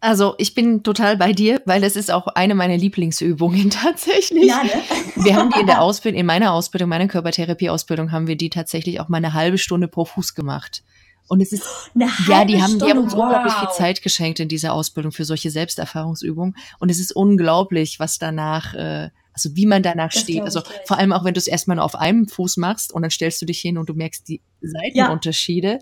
Also 0.00 0.34
ich 0.38 0.54
bin 0.54 0.82
total 0.82 1.18
bei 1.18 1.34
dir, 1.34 1.60
weil 1.66 1.82
das 1.82 1.94
ist 1.94 2.10
auch 2.10 2.26
eine 2.28 2.54
meiner 2.54 2.76
Lieblingsübungen 2.76 3.70
tatsächlich. 3.70 4.46
Ja, 4.46 4.62
ne? 4.62 4.70
Wir 5.16 5.36
haben 5.36 5.50
die 5.50 5.60
in 5.60 5.66
der 5.66 5.82
Ausbildung, 5.82 6.20
in 6.20 6.26
meiner 6.26 6.52
Ausbildung, 6.52 6.88
meiner 6.88 7.06
Körpertherapie-Ausbildung, 7.06 8.10
haben 8.10 8.26
wir 8.26 8.36
die 8.36 8.50
tatsächlich 8.50 9.00
auch 9.00 9.08
mal 9.08 9.18
eine 9.18 9.34
halbe 9.34 9.58
Stunde 9.58 9.88
pro 9.88 10.06
Fuß 10.06 10.34
gemacht. 10.34 10.82
Und 11.28 11.40
es 11.40 11.52
ist, 11.52 11.64
ja, 11.94 12.44
die 12.44 12.60
haben, 12.60 12.80
die 12.80 12.86
haben 12.86 12.98
uns 12.98 13.12
wow. 13.12 13.22
unglaublich 13.22 13.52
viel 13.52 13.68
Zeit 13.68 14.02
geschenkt 14.02 14.40
in 14.40 14.48
dieser 14.48 14.72
Ausbildung 14.72 15.12
für 15.12 15.24
solche 15.24 15.50
Selbsterfahrungsübungen. 15.50 16.56
Und 16.80 16.90
es 16.90 16.98
ist 16.98 17.12
unglaublich, 17.12 18.00
was 18.00 18.18
danach, 18.18 18.74
äh, 18.74 19.10
also 19.32 19.54
wie 19.54 19.66
man 19.66 19.84
danach 19.84 20.10
das 20.10 20.22
steht. 20.22 20.42
Also 20.42 20.62
vor 20.86 20.98
allem 20.98 21.12
auch, 21.12 21.24
wenn 21.24 21.34
du 21.34 21.38
es 21.38 21.46
erstmal 21.46 21.76
nur 21.76 21.84
auf 21.84 21.94
einem 21.94 22.26
Fuß 22.26 22.56
machst 22.56 22.92
und 22.92 23.02
dann 23.02 23.12
stellst 23.12 23.40
du 23.42 23.46
dich 23.46 23.60
hin 23.60 23.78
und 23.78 23.88
du 23.88 23.94
merkst 23.94 24.26
die 24.26 24.40
Seitenunterschiede. 24.60 25.72
Ja. 25.74 25.78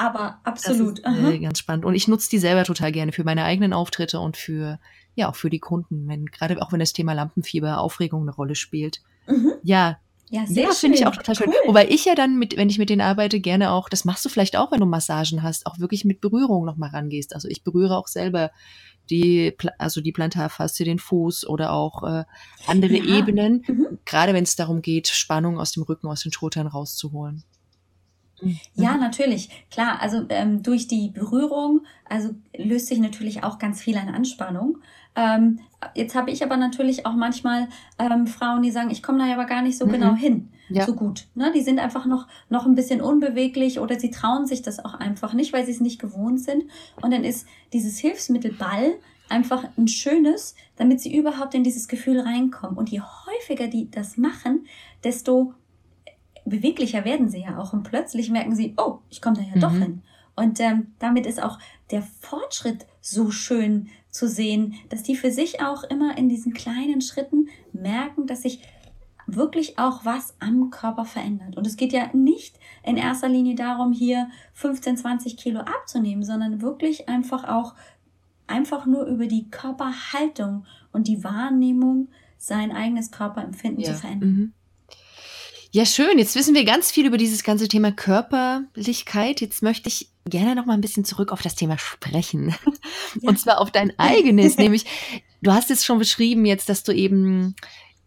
Aber 0.00 0.40
absolut. 0.44 1.04
Das 1.04 1.14
ist, 1.14 1.24
äh, 1.28 1.38
ganz 1.40 1.58
spannend. 1.58 1.84
Und 1.84 1.94
ich 1.94 2.08
nutze 2.08 2.30
die 2.30 2.38
selber 2.38 2.64
total 2.64 2.90
gerne 2.90 3.12
für 3.12 3.22
meine 3.22 3.44
eigenen 3.44 3.74
Auftritte 3.74 4.18
und 4.18 4.38
für, 4.38 4.80
ja, 5.14 5.28
auch 5.28 5.36
für 5.36 5.50
die 5.50 5.58
Kunden, 5.58 6.08
wenn, 6.08 6.24
gerade 6.24 6.60
auch 6.62 6.72
wenn 6.72 6.80
das 6.80 6.94
Thema 6.94 7.12
Lampenfieber, 7.12 7.78
Aufregung 7.78 8.22
eine 8.22 8.34
Rolle 8.34 8.54
spielt. 8.54 9.02
Mhm. 9.26 9.52
Ja, 9.62 9.98
ja, 10.30 10.46
sehr 10.46 10.62
ja, 10.62 10.70
finde 10.70 10.96
ich 10.96 11.06
auch 11.06 11.14
total 11.14 11.34
cool. 11.40 11.52
schön. 11.52 11.68
Wobei 11.68 11.86
ich 11.88 12.06
ja 12.06 12.14
dann, 12.14 12.38
mit, 12.38 12.56
wenn 12.56 12.70
ich 12.70 12.78
mit 12.78 12.88
denen 12.88 13.02
arbeite, 13.02 13.40
gerne 13.40 13.72
auch, 13.72 13.90
das 13.90 14.06
machst 14.06 14.24
du 14.24 14.30
vielleicht 14.30 14.56
auch, 14.56 14.72
wenn 14.72 14.80
du 14.80 14.86
Massagen 14.86 15.42
hast, 15.42 15.66
auch 15.66 15.78
wirklich 15.80 16.06
mit 16.06 16.22
Berührung 16.22 16.64
nochmal 16.64 16.90
rangehst. 16.90 17.34
Also 17.34 17.48
ich 17.48 17.62
berühre 17.62 17.98
auch 17.98 18.06
selber 18.06 18.52
die, 19.10 19.54
also 19.76 20.00
die 20.00 20.12
Plantarfaszie, 20.12 20.84
den 20.84 20.98
Fuß 20.98 21.46
oder 21.46 21.72
auch 21.72 22.04
äh, 22.04 22.24
andere 22.66 22.96
ja. 22.96 23.18
Ebenen, 23.18 23.64
mhm. 23.68 23.98
gerade 24.06 24.32
wenn 24.32 24.44
es 24.44 24.56
darum 24.56 24.80
geht, 24.80 25.08
Spannung 25.08 25.58
aus 25.58 25.72
dem 25.72 25.82
Rücken, 25.82 26.06
aus 26.06 26.22
den 26.22 26.32
Schultern 26.32 26.68
rauszuholen. 26.68 27.42
Ja, 28.74 28.92
mhm. 28.92 29.00
natürlich. 29.00 29.66
Klar, 29.70 30.00
also 30.00 30.24
ähm, 30.28 30.62
durch 30.62 30.88
die 30.88 31.10
Berührung, 31.10 31.82
also 32.08 32.30
löst 32.56 32.86
sich 32.86 32.98
natürlich 32.98 33.44
auch 33.44 33.58
ganz 33.58 33.80
viel 33.80 33.96
an 33.96 34.08
Anspannung. 34.08 34.78
Ähm, 35.16 35.60
jetzt 35.94 36.14
habe 36.14 36.30
ich 36.30 36.42
aber 36.42 36.56
natürlich 36.56 37.06
auch 37.06 37.14
manchmal 37.14 37.68
ähm, 37.98 38.26
Frauen, 38.26 38.62
die 38.62 38.70
sagen, 38.70 38.90
ich 38.90 39.02
komme 39.02 39.18
da 39.18 39.32
aber 39.32 39.44
gar 39.44 39.62
nicht 39.62 39.76
so 39.76 39.86
mhm. 39.86 39.92
genau 39.92 40.14
hin, 40.14 40.48
ja. 40.68 40.86
so 40.86 40.94
gut. 40.94 41.26
Ne? 41.34 41.52
Die 41.54 41.62
sind 41.62 41.78
einfach 41.78 42.06
noch, 42.06 42.26
noch 42.48 42.66
ein 42.66 42.74
bisschen 42.74 43.00
unbeweglich 43.00 43.80
oder 43.80 43.98
sie 43.98 44.10
trauen 44.10 44.46
sich 44.46 44.62
das 44.62 44.84
auch 44.84 44.94
einfach 44.94 45.32
nicht, 45.32 45.52
weil 45.52 45.64
sie 45.64 45.72
es 45.72 45.80
nicht 45.80 46.00
gewohnt 46.00 46.40
sind. 46.40 46.64
Und 47.02 47.12
dann 47.12 47.24
ist 47.24 47.46
dieses 47.72 47.98
Hilfsmittel 47.98 48.52
Ball 48.52 48.94
einfach 49.28 49.64
ein 49.76 49.88
schönes, 49.88 50.54
damit 50.76 51.00
sie 51.00 51.14
überhaupt 51.16 51.54
in 51.54 51.64
dieses 51.64 51.88
Gefühl 51.88 52.20
reinkommen. 52.20 52.76
Und 52.76 52.90
je 52.90 53.00
häufiger 53.00 53.68
die 53.68 53.90
das 53.90 54.16
machen, 54.16 54.66
desto 55.04 55.54
beweglicher 56.44 57.04
werden 57.04 57.28
sie 57.28 57.42
ja 57.42 57.58
auch. 57.58 57.72
Und 57.72 57.82
plötzlich 57.82 58.30
merken 58.30 58.54
sie, 58.54 58.74
oh, 58.76 58.98
ich 59.08 59.20
komme 59.20 59.36
da 59.36 59.42
ja 59.42 59.56
mhm. 59.56 59.60
doch 59.60 59.72
hin. 59.72 60.02
Und 60.36 60.60
ähm, 60.60 60.94
damit 60.98 61.26
ist 61.26 61.42
auch 61.42 61.58
der 61.90 62.02
Fortschritt 62.02 62.86
so 63.00 63.30
schön 63.30 63.88
zu 64.10 64.28
sehen, 64.28 64.74
dass 64.88 65.02
die 65.02 65.16
für 65.16 65.30
sich 65.30 65.60
auch 65.60 65.84
immer 65.84 66.16
in 66.16 66.28
diesen 66.28 66.52
kleinen 66.52 67.00
Schritten 67.00 67.48
merken, 67.72 68.26
dass 68.26 68.42
sich 68.42 68.62
wirklich 69.26 69.78
auch 69.78 70.04
was 70.04 70.34
am 70.40 70.70
Körper 70.70 71.04
verändert. 71.04 71.56
Und 71.56 71.66
es 71.66 71.76
geht 71.76 71.92
ja 71.92 72.10
nicht 72.12 72.58
in 72.82 72.96
erster 72.96 73.28
Linie 73.28 73.54
darum, 73.54 73.92
hier 73.92 74.28
15, 74.54 74.96
20 74.96 75.36
Kilo 75.36 75.60
abzunehmen, 75.60 76.24
sondern 76.24 76.62
wirklich 76.62 77.08
einfach 77.08 77.44
auch 77.44 77.74
einfach 78.46 78.86
nur 78.86 79.04
über 79.04 79.26
die 79.26 79.48
Körperhaltung 79.48 80.64
und 80.92 81.06
die 81.06 81.22
Wahrnehmung 81.22 82.08
sein 82.36 82.72
eigenes 82.72 83.10
Körperempfinden 83.10 83.84
ja. 83.84 83.92
zu 83.92 83.98
verändern. 84.00 84.30
Mhm. 84.30 84.52
Ja, 85.72 85.86
schön. 85.86 86.18
Jetzt 86.18 86.34
wissen 86.34 86.54
wir 86.54 86.64
ganz 86.64 86.90
viel 86.90 87.06
über 87.06 87.16
dieses 87.16 87.44
ganze 87.44 87.68
Thema 87.68 87.92
Körperlichkeit. 87.92 89.40
Jetzt 89.40 89.62
möchte 89.62 89.88
ich 89.88 90.10
gerne 90.24 90.56
noch 90.56 90.66
mal 90.66 90.74
ein 90.74 90.80
bisschen 90.80 91.04
zurück 91.04 91.30
auf 91.30 91.42
das 91.42 91.54
Thema 91.54 91.78
Sprechen. 91.78 92.54
Ja. 93.20 93.28
Und 93.28 93.40
zwar 93.40 93.60
auf 93.60 93.70
dein 93.70 93.96
eigenes, 93.98 94.56
nämlich 94.56 94.84
du 95.42 95.52
hast 95.52 95.70
es 95.70 95.84
schon 95.84 95.98
beschrieben 95.98 96.44
jetzt, 96.44 96.68
dass 96.68 96.82
du 96.84 96.92
eben 96.92 97.56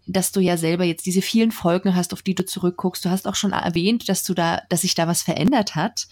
dass 0.05 0.31
du 0.31 0.41
ja 0.41 0.57
selber 0.57 0.83
jetzt 0.83 1.05
diese 1.05 1.21
vielen 1.21 1.51
Folgen 1.51 1.95
hast, 1.95 2.13
auf 2.13 2.21
die 2.21 2.35
du 2.35 2.45
zurückguckst. 2.45 3.05
Du 3.05 3.09
hast 3.09 3.27
auch 3.27 3.35
schon 3.35 3.53
erwähnt, 3.53 4.09
dass 4.09 4.23
du 4.23 4.33
da, 4.33 4.61
dass 4.69 4.81
sich 4.81 4.95
da 4.95 5.07
was 5.07 5.21
verändert 5.21 5.75
hat. 5.75 6.07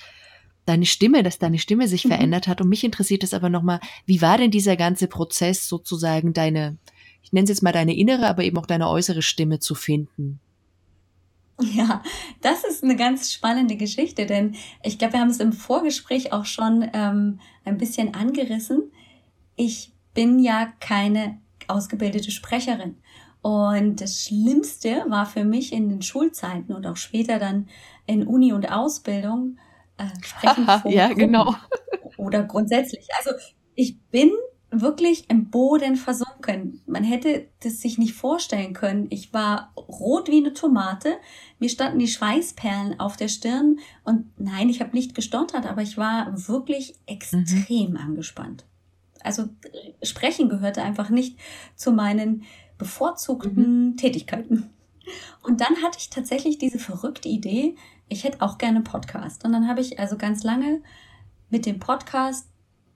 Deine 0.65 0.85
Stimme, 0.85 1.23
dass 1.23 1.39
deine 1.39 1.59
Stimme 1.59 1.87
sich 1.87 2.05
mhm. 2.05 2.09
verändert 2.09 2.47
hat. 2.47 2.61
Und 2.61 2.69
mich 2.69 2.83
interessiert 2.83 3.23
es 3.23 3.33
aber 3.33 3.49
nochmal, 3.49 3.79
wie 4.05 4.21
war 4.21 4.37
denn 4.37 4.51
dieser 4.51 4.77
ganze 4.77 5.07
Prozess 5.07 5.67
sozusagen 5.67 6.31
deine, 6.33 6.77
ich 7.21 7.33
nenne 7.33 7.43
es 7.43 7.49
jetzt 7.49 7.63
mal 7.63 7.73
deine 7.73 7.95
innere, 7.95 8.27
aber 8.27 8.43
eben 8.43 8.57
auch 8.57 8.65
deine 8.65 8.87
äußere 8.87 9.21
Stimme 9.21 9.59
zu 9.59 9.75
finden? 9.75 10.39
Ja, 11.74 12.02
das 12.41 12.63
ist 12.63 12.84
eine 12.84 12.95
ganz 12.95 13.32
spannende 13.32 13.76
Geschichte, 13.76 14.26
denn 14.26 14.56
ich 14.84 14.97
glaube, 14.97 15.13
wir 15.13 15.19
haben 15.21 15.30
es 15.30 15.39
im 15.39 15.54
Vorgespräch 15.54 16.34
auch 16.34 16.45
schon 16.45 16.89
ähm, 16.93 17.39
ein 17.65 17.78
bisschen 17.78 18.13
angerissen. 18.13 18.91
Ich 19.56 19.93
bin 20.13 20.39
ja 20.39 20.71
keine 20.80 21.39
ausgebildete 21.67 22.32
Sprecherin. 22.32 22.97
Und 23.41 24.02
das 24.02 24.24
Schlimmste 24.24 25.06
war 25.08 25.26
für 25.26 25.43
mich 25.43 25.74
in 25.74 25.89
den 25.89 26.02
Schulzeiten 26.02 26.74
und 26.74 26.86
auch 26.86 26.97
später 26.97 27.39
dann 27.39 27.67
in 28.06 28.28
Uni 28.28 28.54
und 28.54 28.71
Ausbildung 28.71 29.58
äh, 29.97 30.06
sprechen 30.24 30.65
vor 30.82 30.91
Ja, 30.91 31.13
genau. 31.13 31.56
Oder 32.17 32.43
grundsätzlich. 32.43 33.08
Also 33.17 33.32
ich 33.74 34.00
bin 34.12 34.32
wirklich 34.71 35.29
im 35.29 35.49
Boden 35.49 35.97
versunken. 35.97 36.81
Man 36.88 37.03
hätte 37.03 37.47
das 37.62 37.81
sich 37.81 37.97
nicht 37.97 38.13
vorstellen 38.13 38.73
können. 38.73 39.07
Ich 39.10 39.34
war 39.34 39.73
rot 39.75 40.29
wie 40.29 40.38
eine 40.38 40.53
Tomate. 40.53 41.17
Mir 41.60 41.69
standen 41.69 41.99
die 41.99 42.07
Schweißperlen 42.07 42.99
auf 42.99 43.17
der 43.17 43.27
Stirn 43.27 43.79
und 44.05 44.31
nein, 44.38 44.69
ich 44.69 44.79
habe 44.79 44.95
nicht 44.95 45.13
gestottert, 45.13 45.65
aber 45.65 45.81
ich 45.81 45.97
war 45.97 46.31
wirklich 46.47 46.95
extrem 47.05 47.91
mhm. 47.91 47.97
angespannt. 47.97 48.65
Also 49.23 49.49
sprechen 50.01 50.49
gehörte 50.49 50.81
einfach 50.81 51.10
nicht 51.10 51.38
zu 51.75 51.91
meinen 51.91 52.43
bevorzugten 52.77 53.89
mhm. 53.89 53.97
Tätigkeiten. 53.97 54.69
Und 55.43 55.62
dann 55.62 55.84
hatte 55.84 55.97
ich 55.99 56.10
tatsächlich 56.10 56.57
diese 56.57 56.79
verrückte 56.79 57.27
Idee, 57.27 57.75
ich 58.07 58.23
hätte 58.23 58.41
auch 58.41 58.57
gerne 58.57 58.77
einen 58.77 58.84
Podcast. 58.84 59.45
Und 59.45 59.51
dann 59.51 59.67
habe 59.67 59.81
ich 59.81 59.99
also 59.99 60.17
ganz 60.17 60.43
lange 60.43 60.81
mit 61.49 61.65
dem 61.65 61.79
Podcast 61.79 62.50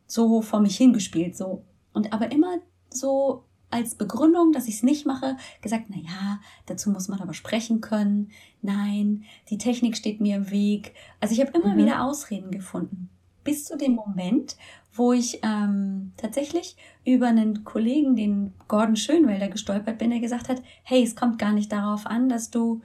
so 0.08 0.42
vor 0.42 0.60
mich 0.60 0.78
hingespielt, 0.78 1.36
so. 1.36 1.64
Und 1.94 2.14
aber 2.14 2.32
immer 2.32 2.60
so 2.90 3.44
als 3.72 3.96
Begründung, 3.96 4.52
dass 4.52 4.68
ich 4.68 4.76
es 4.76 4.84
nicht 4.84 5.06
mache, 5.06 5.38
gesagt, 5.62 5.86
na 5.90 5.98
ja, 5.98 6.40
dazu 6.66 6.90
muss 6.90 7.08
man 7.08 7.20
aber 7.20 7.34
sprechen 7.34 7.82
können. 7.82 8.30
Nein, 8.62 9.26
die 9.50 9.58
Technik 9.58 9.98
steht 9.98 10.22
mir 10.22 10.38
im 10.38 10.52
Weg. 10.52 10.94
Also 11.20 11.34
ich 11.34 11.42
habe 11.42 11.58
immer 11.58 11.74
mhm. 11.74 11.80
wieder 11.80 12.04
Ausreden 12.04 12.52
gefunden. 12.52 13.10
Bis 13.44 13.66
zu 13.66 13.78
dem 13.78 13.94
Moment, 13.94 14.56
wo 14.94 15.12
ich 15.12 15.40
ähm, 15.44 16.14
tatsächlich 16.18 16.78
über 17.06 17.28
einen 17.28 17.64
Kollegen, 17.64 18.16
den 18.16 18.54
Gordon 18.68 18.96
Schönwelder, 18.96 19.50
gestolpert 19.50 19.98
bin, 19.98 20.10
der 20.10 20.20
gesagt 20.20 20.48
hat, 20.48 20.62
hey, 20.84 21.04
es 21.04 21.16
kommt 21.16 21.38
gar 21.38 21.52
nicht 21.52 21.72
darauf 21.72 22.06
an, 22.06 22.30
dass 22.30 22.50
du 22.50 22.82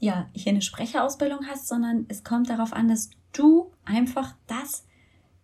ja 0.00 0.28
hier 0.32 0.50
eine 0.50 0.62
Sprecherausbildung 0.62 1.46
hast, 1.46 1.68
sondern 1.68 2.06
es 2.08 2.24
kommt 2.24 2.50
darauf 2.50 2.72
an, 2.72 2.88
dass 2.88 3.10
du 3.32 3.70
einfach 3.84 4.34
das 4.46 4.84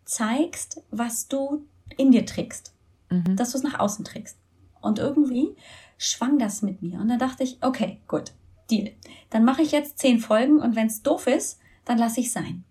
zeigst, 0.05 0.83
was 0.91 1.29
du 1.29 1.65
in 1.97 2.11
dir 2.11 2.27
trägst. 2.27 2.75
Mhm. 3.11 3.37
Dass 3.37 3.53
du 3.53 3.59
es 3.59 3.65
nach 3.65 3.79
außen 3.79 4.05
trägst. 4.05 4.39
Und 4.81 4.99
irgendwie 4.99 5.57
schwang 5.99 6.39
das 6.39 6.63
mit 6.63 6.83
mir. 6.83 7.01
Und 7.01 7.09
dann 7.09 7.19
dachte 7.19 7.43
ich, 7.43 7.59
okay, 7.63 8.01
gut, 8.09 8.33
Deal. 8.71 8.93
Dann 9.31 9.45
mache 9.45 9.63
ich 9.63 9.73
jetzt 9.73 9.99
zehn 9.99 10.19
Folgen 10.19 10.61
und 10.61 10.77
wenn 10.77 10.87
es 10.87 11.03
doof 11.03 11.27
ist, 11.27 11.59
dann 11.85 11.99
lasse 11.99 12.21
ich 12.21 12.33
sein. 12.33 12.65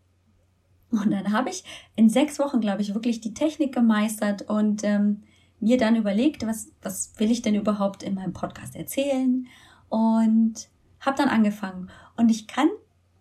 Und 0.92 1.12
dann 1.12 1.32
habe 1.32 1.50
ich 1.50 1.64
in 1.96 2.10
sechs 2.10 2.38
Wochen, 2.40 2.62
glaube 2.62 2.82
ich, 2.82 2.94
wirklich 2.94 3.20
die 3.20 3.34
Technik 3.34 3.74
gemeistert 3.74 4.44
und 4.44 4.84
ähm, 4.84 5.24
mir 5.60 5.78
dann 5.78 5.96
überlegt, 5.96 6.46
was, 6.46 6.72
was 6.82 7.14
will 7.18 7.32
ich 7.32 7.42
denn 7.42 7.56
überhaupt 7.56 8.04
in 8.04 8.14
meinem 8.14 8.34
Podcast 8.34 8.76
erzählen? 8.76 9.48
Und 9.90 10.70
habe 11.00 11.18
dann 11.18 11.30
angefangen. 11.30 11.90
Und 12.16 12.30
ich 12.30 12.48
kann 12.48 12.70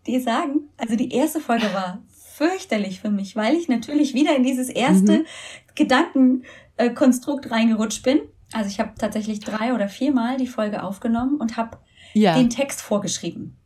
dir 0.06 0.20
sagen, 0.20 0.68
also 0.76 0.96
die 0.96 1.12
erste 1.12 1.40
Folge 1.40 1.72
war 1.72 2.02
fürchterlich 2.32 3.00
für 3.00 3.10
mich, 3.10 3.36
weil 3.36 3.54
ich 3.54 3.68
natürlich 3.68 4.14
wieder 4.14 4.34
in 4.34 4.42
dieses 4.42 4.68
erste 4.68 5.18
mhm. 5.18 5.26
Gedankenkonstrukt 5.74 7.50
reingerutscht 7.50 8.02
bin. 8.02 8.20
Also 8.52 8.70
ich 8.70 8.80
habe 8.80 8.92
tatsächlich 8.98 9.40
drei 9.40 9.74
oder 9.74 9.88
viermal 9.88 10.38
die 10.38 10.46
Folge 10.46 10.82
aufgenommen 10.82 11.36
und 11.36 11.56
habe 11.56 11.78
ja. 12.14 12.36
den 12.36 12.50
Text 12.50 12.80
vorgeschrieben. 12.80 13.56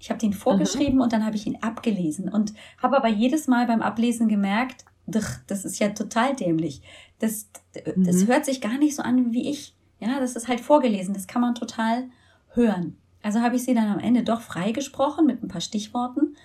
Ich 0.00 0.10
habe 0.10 0.20
den 0.20 0.32
vorgeschrieben 0.32 0.96
mhm. 0.96 1.00
und 1.02 1.12
dann 1.12 1.24
habe 1.24 1.36
ich 1.36 1.46
ihn 1.46 1.58
abgelesen 1.60 2.28
und 2.28 2.54
habe 2.82 2.96
aber 2.96 3.08
jedes 3.08 3.46
Mal 3.46 3.66
beim 3.66 3.82
Ablesen 3.82 4.28
gemerkt, 4.28 4.84
das 5.06 5.64
ist 5.64 5.78
ja 5.78 5.88
total 5.90 6.36
dämlich. 6.36 6.82
Das, 7.18 7.48
das 7.96 8.16
mhm. 8.16 8.26
hört 8.26 8.44
sich 8.44 8.60
gar 8.60 8.78
nicht 8.78 8.94
so 8.94 9.02
an 9.02 9.32
wie 9.32 9.48
ich. 9.48 9.74
Ja, 10.00 10.20
das 10.20 10.36
ist 10.36 10.48
halt 10.48 10.60
vorgelesen. 10.60 11.14
Das 11.14 11.26
kann 11.26 11.40
man 11.40 11.54
total 11.54 12.10
hören. 12.52 12.96
Also 13.22 13.40
habe 13.40 13.56
ich 13.56 13.64
sie 13.64 13.74
dann 13.74 13.88
am 13.88 13.98
Ende 13.98 14.22
doch 14.22 14.40
freigesprochen 14.40 15.26
mit 15.26 15.42
ein 15.42 15.48
paar 15.48 15.60
Stichworten 15.60 16.36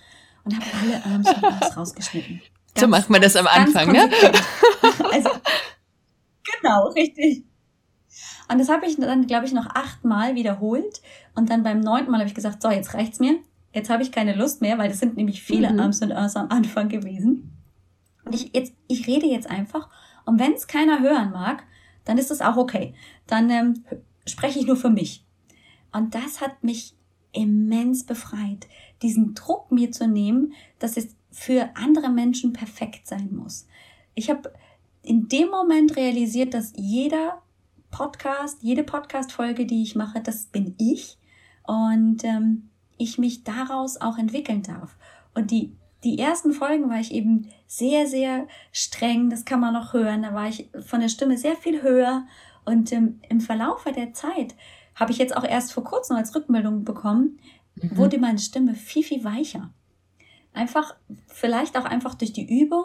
und 0.44 0.54
habe 0.54 0.66
alle 0.82 1.04
Arms 1.04 1.28
und 1.28 1.44
Arms 1.44 1.76
rausgeschnitten. 1.76 2.38
Ganz, 2.38 2.80
so 2.80 2.88
macht 2.88 3.10
man 3.10 3.22
das 3.22 3.36
am 3.36 3.46
Anfang, 3.46 3.92
ne? 3.92 4.10
Also, 5.12 5.30
genau, 6.62 6.88
richtig. 6.88 7.44
Und 8.50 8.58
das 8.58 8.68
habe 8.68 8.86
ich 8.86 8.96
dann, 8.96 9.26
glaube 9.26 9.46
ich, 9.46 9.52
noch 9.52 9.66
achtmal 9.66 10.34
wiederholt. 10.34 11.00
Und 11.34 11.50
dann 11.50 11.62
beim 11.62 11.80
neunten 11.80 12.10
Mal 12.10 12.18
habe 12.18 12.28
ich 12.28 12.34
gesagt, 12.34 12.62
so, 12.62 12.70
jetzt 12.70 12.94
reicht's 12.94 13.20
mir. 13.20 13.38
Jetzt 13.72 13.90
habe 13.90 14.02
ich 14.02 14.12
keine 14.12 14.34
Lust 14.34 14.60
mehr, 14.60 14.78
weil 14.78 14.88
das 14.88 15.00
sind 15.00 15.16
nämlich 15.16 15.42
viele 15.42 15.72
mhm. 15.72 15.80
Arms 15.80 16.02
und 16.02 16.12
Arms 16.12 16.36
am 16.36 16.48
Anfang 16.50 16.88
gewesen. 16.88 17.52
Und 18.24 18.34
ich, 18.34 18.54
jetzt, 18.54 18.74
ich 18.86 19.06
rede 19.06 19.26
jetzt 19.26 19.50
einfach. 19.50 19.88
Und 20.26 20.38
wenn 20.38 20.52
es 20.52 20.66
keiner 20.66 21.00
hören 21.00 21.32
mag, 21.32 21.64
dann 22.04 22.18
ist 22.18 22.30
es 22.30 22.40
auch 22.40 22.56
okay. 22.56 22.94
Dann 23.26 23.50
ähm, 23.50 23.84
spreche 24.26 24.58
ich 24.58 24.66
nur 24.66 24.76
für 24.76 24.90
mich. 24.90 25.26
Und 25.92 26.14
das 26.14 26.40
hat 26.40 26.62
mich 26.62 26.94
immens 27.34 28.04
befreit, 28.04 28.66
diesen 29.02 29.34
Druck 29.34 29.70
mir 29.70 29.92
zu 29.92 30.08
nehmen, 30.08 30.54
dass 30.78 30.96
es 30.96 31.16
für 31.30 31.70
andere 31.74 32.10
Menschen 32.10 32.52
perfekt 32.52 33.06
sein 33.06 33.34
muss. 33.34 33.66
Ich 34.14 34.30
habe 34.30 34.52
in 35.02 35.28
dem 35.28 35.50
Moment 35.50 35.96
realisiert, 35.96 36.54
dass 36.54 36.72
jeder 36.76 37.42
Podcast, 37.90 38.58
jede 38.62 38.82
Podcast-Folge, 38.82 39.66
die 39.66 39.82
ich 39.82 39.94
mache, 39.94 40.20
das 40.20 40.46
bin 40.46 40.74
ich 40.78 41.18
und 41.64 42.24
ähm, 42.24 42.70
ich 42.96 43.18
mich 43.18 43.44
daraus 43.44 44.00
auch 44.00 44.18
entwickeln 44.18 44.62
darf. 44.62 44.96
Und 45.34 45.50
die, 45.50 45.76
die 46.04 46.18
ersten 46.18 46.52
Folgen 46.52 46.88
war 46.88 47.00
ich 47.00 47.12
eben 47.12 47.48
sehr, 47.66 48.06
sehr 48.06 48.46
streng, 48.72 49.30
das 49.30 49.44
kann 49.44 49.60
man 49.60 49.74
noch 49.74 49.92
hören, 49.92 50.22
da 50.22 50.34
war 50.34 50.48
ich 50.48 50.68
von 50.86 51.00
der 51.00 51.08
Stimme 51.08 51.36
sehr 51.36 51.56
viel 51.56 51.82
höher 51.82 52.26
und 52.64 52.92
ähm, 52.92 53.20
im 53.28 53.40
Verlaufe 53.40 53.92
der 53.92 54.12
Zeit 54.12 54.54
habe 54.94 55.12
ich 55.12 55.18
jetzt 55.18 55.36
auch 55.36 55.44
erst 55.44 55.72
vor 55.72 55.84
kurzem 55.84 56.16
als 56.16 56.34
Rückmeldung 56.34 56.84
bekommen, 56.84 57.38
mhm. 57.76 57.96
wurde 57.96 58.18
meine 58.18 58.38
Stimme 58.38 58.74
viel, 58.74 59.02
viel 59.02 59.24
weicher. 59.24 59.70
Einfach, 60.52 60.94
vielleicht 61.26 61.76
auch 61.76 61.84
einfach 61.84 62.14
durch 62.14 62.32
die 62.32 62.62
Übung 62.62 62.84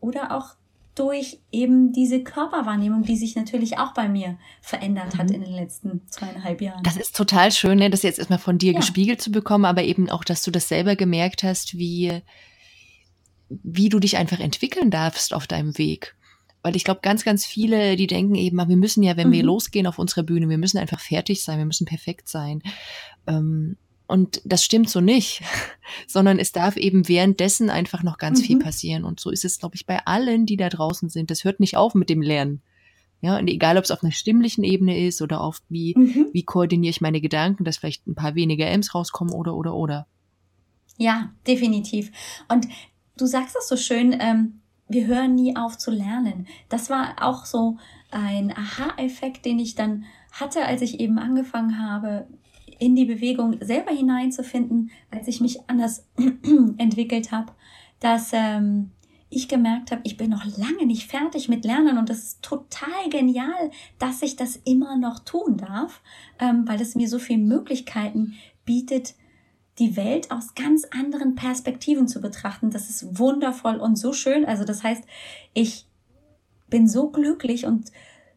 oder 0.00 0.36
auch 0.36 0.54
durch 0.94 1.38
eben 1.52 1.92
diese 1.92 2.22
Körperwahrnehmung, 2.22 3.02
die 3.02 3.16
sich 3.16 3.36
natürlich 3.36 3.78
auch 3.78 3.94
bei 3.94 4.08
mir 4.08 4.38
verändert 4.60 5.16
hat 5.16 5.28
Mhm. 5.28 5.34
in 5.34 5.40
den 5.42 5.52
letzten 5.54 6.02
zweieinhalb 6.08 6.60
Jahren. 6.60 6.82
Das 6.82 6.96
ist 6.96 7.14
total 7.16 7.52
schön, 7.52 7.78
ne, 7.78 7.90
das 7.90 8.02
jetzt 8.02 8.18
erstmal 8.18 8.38
von 8.38 8.58
dir 8.58 8.72
Ja. 8.72 8.80
gespiegelt 8.80 9.20
zu 9.22 9.30
bekommen, 9.30 9.64
aber 9.66 9.82
eben 9.84 10.10
auch, 10.10 10.24
dass 10.24 10.42
du 10.42 10.50
das 10.50 10.68
selber 10.68 10.96
gemerkt 10.96 11.42
hast, 11.42 11.78
wie, 11.78 12.22
wie 13.48 13.88
du 13.88 13.98
dich 13.98 14.16
einfach 14.16 14.40
entwickeln 14.40 14.90
darfst 14.90 15.32
auf 15.32 15.46
deinem 15.46 15.78
Weg. 15.78 16.16
Weil 16.62 16.76
ich 16.76 16.84
glaube, 16.84 17.00
ganz, 17.02 17.24
ganz 17.24 17.46
viele, 17.46 17.96
die 17.96 18.06
denken 18.06 18.34
eben, 18.34 18.60
ah, 18.60 18.68
wir 18.68 18.76
müssen 18.76 19.02
ja, 19.02 19.16
wenn 19.16 19.32
wir 19.32 19.40
Mhm. 19.42 19.46
losgehen 19.46 19.86
auf 19.86 19.98
unsere 19.98 20.22
Bühne, 20.24 20.48
wir 20.48 20.58
müssen 20.58 20.78
einfach 20.78 21.00
fertig 21.00 21.42
sein, 21.42 21.58
wir 21.58 21.64
müssen 21.64 21.86
perfekt 21.86 22.28
sein. 22.28 22.62
Ähm, 23.26 23.76
und 24.06 24.42
das 24.44 24.64
stimmt 24.64 24.90
so 24.90 25.00
nicht, 25.00 25.40
sondern 26.06 26.38
es 26.38 26.52
darf 26.52 26.76
eben 26.76 27.08
währenddessen 27.08 27.70
einfach 27.70 28.02
noch 28.02 28.18
ganz 28.18 28.42
viel 28.42 28.56
Mhm. 28.56 28.60
passieren. 28.62 29.04
Und 29.04 29.20
so 29.20 29.30
ist 29.30 29.44
es, 29.44 29.58
glaube 29.58 29.76
ich, 29.76 29.86
bei 29.86 30.04
allen, 30.04 30.44
die 30.46 30.56
da 30.56 30.68
draußen 30.68 31.08
sind. 31.08 31.30
Das 31.30 31.44
hört 31.44 31.60
nicht 31.60 31.76
auf 31.76 31.94
mit 31.94 32.10
dem 32.10 32.20
Lernen. 32.20 32.60
Ja, 33.22 33.38
und 33.38 33.48
egal, 33.48 33.76
ob 33.78 33.84
es 33.84 33.90
auf 33.90 34.02
einer 34.02 34.12
stimmlichen 34.12 34.64
Ebene 34.64 34.98
ist 35.06 35.20
oder 35.22 35.40
auf 35.42 35.62
wie, 35.68 35.94
Mhm. 35.96 36.26
wie 36.32 36.42
koordiniere 36.42 36.90
ich 36.90 37.00
meine 37.00 37.20
Gedanken, 37.20 37.64
dass 37.64 37.76
vielleicht 37.76 38.06
ein 38.06 38.14
paar 38.14 38.34
weniger 38.34 38.66
M's 38.66 38.94
rauskommen 38.94 39.32
oder, 39.34 39.54
oder, 39.54 39.74
oder. 39.74 40.06
Ja, 40.98 41.30
definitiv. 41.46 42.10
Und 42.48 42.66
du 43.16 43.26
sagst 43.26 43.54
das 43.56 43.68
so 43.68 43.76
schön, 43.76 44.16
ähm, 44.18 44.59
wir 44.90 45.06
hören 45.06 45.36
nie 45.36 45.56
auf 45.56 45.78
zu 45.78 45.90
lernen. 45.90 46.46
Das 46.68 46.90
war 46.90 47.14
auch 47.22 47.46
so 47.46 47.78
ein 48.10 48.52
Aha-Effekt, 48.52 49.44
den 49.44 49.58
ich 49.58 49.76
dann 49.76 50.04
hatte, 50.32 50.64
als 50.64 50.82
ich 50.82 51.00
eben 51.00 51.18
angefangen 51.18 51.78
habe, 51.78 52.26
in 52.78 52.96
die 52.96 53.04
Bewegung 53.04 53.56
selber 53.60 53.92
hineinzufinden, 53.92 54.90
als 55.10 55.28
ich 55.28 55.40
mich 55.40 55.68
anders 55.68 56.06
entwickelt 56.78 57.30
habe, 57.30 57.52
dass 58.00 58.30
ähm, 58.32 58.90
ich 59.28 59.48
gemerkt 59.48 59.92
habe, 59.92 60.00
ich 60.04 60.16
bin 60.16 60.30
noch 60.30 60.44
lange 60.44 60.86
nicht 60.86 61.08
fertig 61.08 61.48
mit 61.48 61.64
Lernen 61.64 61.98
und 61.98 62.08
das 62.08 62.18
ist 62.18 62.42
total 62.42 63.08
genial, 63.10 63.70
dass 63.98 64.22
ich 64.22 64.34
das 64.34 64.56
immer 64.56 64.96
noch 64.96 65.20
tun 65.20 65.56
darf, 65.56 66.02
ähm, 66.40 66.66
weil 66.66 66.80
es 66.80 66.96
mir 66.96 67.08
so 67.08 67.20
viele 67.20 67.38
Möglichkeiten 67.38 68.34
bietet, 68.64 69.14
die 69.80 69.96
Welt 69.96 70.30
aus 70.30 70.54
ganz 70.54 70.84
anderen 70.90 71.34
Perspektiven 71.34 72.06
zu 72.06 72.20
betrachten. 72.20 72.70
Das 72.70 72.88
ist 72.90 73.18
wundervoll 73.18 73.76
und 73.76 73.96
so 73.96 74.12
schön. 74.12 74.44
Also 74.44 74.64
das 74.64 74.82
heißt, 74.84 75.02
ich 75.54 75.86
bin 76.68 76.86
so 76.86 77.08
glücklich 77.10 77.66
und 77.66 77.90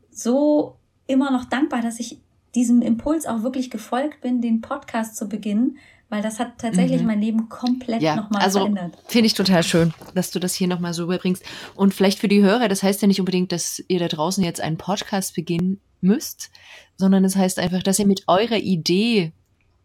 so 0.10 0.78
immer 1.06 1.32
noch 1.32 1.46
dankbar, 1.46 1.82
dass 1.82 2.00
ich 2.00 2.20
diesem 2.56 2.82
Impuls 2.82 3.26
auch 3.26 3.44
wirklich 3.44 3.70
gefolgt 3.70 4.22
bin, 4.22 4.42
den 4.42 4.62
Podcast 4.62 5.16
zu 5.18 5.28
beginnen, 5.28 5.78
weil 6.10 6.22
das 6.22 6.40
hat 6.40 6.60
tatsächlich 6.60 7.02
Mhm. 7.02 7.08
mein 7.08 7.22
Leben 7.22 7.50
komplett 7.50 8.02
Ja, 8.02 8.16
nochmal 8.16 8.44
also 8.44 8.60
verändert. 8.60 8.96
finde 9.08 9.26
ich 9.28 9.34
total 9.34 9.64
schön, 9.64 9.94
dass 10.14 10.30
du 10.32 10.40
das 10.40 10.54
hier 10.54 10.68
nochmal 10.68 10.94
so 10.94 11.04
überbringst. 11.04 11.44
Und 11.76 11.94
vielleicht 11.94 12.20
für 12.20 12.28
die 12.28 12.42
Hörer, 12.44 12.68
das 12.70 12.84
heißt 12.84 13.02
ja 13.02 13.08
nicht 13.08 13.20
unbedingt, 13.20 13.52
dass 13.52 13.84
ihr 13.88 14.00
da 14.00 14.08
draußen 14.08 14.44
jetzt 14.44 14.62
einen 14.62 14.78
Podcast 14.78 15.34
beginnen 15.36 15.80
müsst, 16.02 16.52
sondern 16.98 17.26
es 17.26 17.34
das 17.34 17.42
heißt 17.42 17.60
einfach, 17.60 17.82
dass 17.82 17.98
ihr 18.00 18.06
mit 18.08 18.24
eurer 18.28 18.58
Idee 18.58 19.32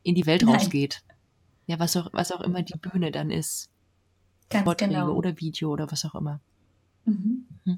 in 0.02 0.14
die 0.14 0.26
Welt 0.26 0.42
Nein. 0.42 0.54
rausgeht. 0.56 1.02
Ja, 1.68 1.78
was 1.78 1.96
auch, 1.96 2.08
was 2.12 2.32
auch 2.32 2.40
immer 2.40 2.62
die 2.62 2.78
Bühne 2.78 3.12
dann 3.12 3.30
ist. 3.30 3.68
Ganz 4.48 4.64
Vorträge 4.64 4.94
genau. 4.94 5.12
oder 5.12 5.38
Video 5.38 5.70
oder 5.70 5.90
was 5.92 6.04
auch 6.06 6.14
immer. 6.14 6.40
Mhm. 7.04 7.46
Mhm. 7.64 7.76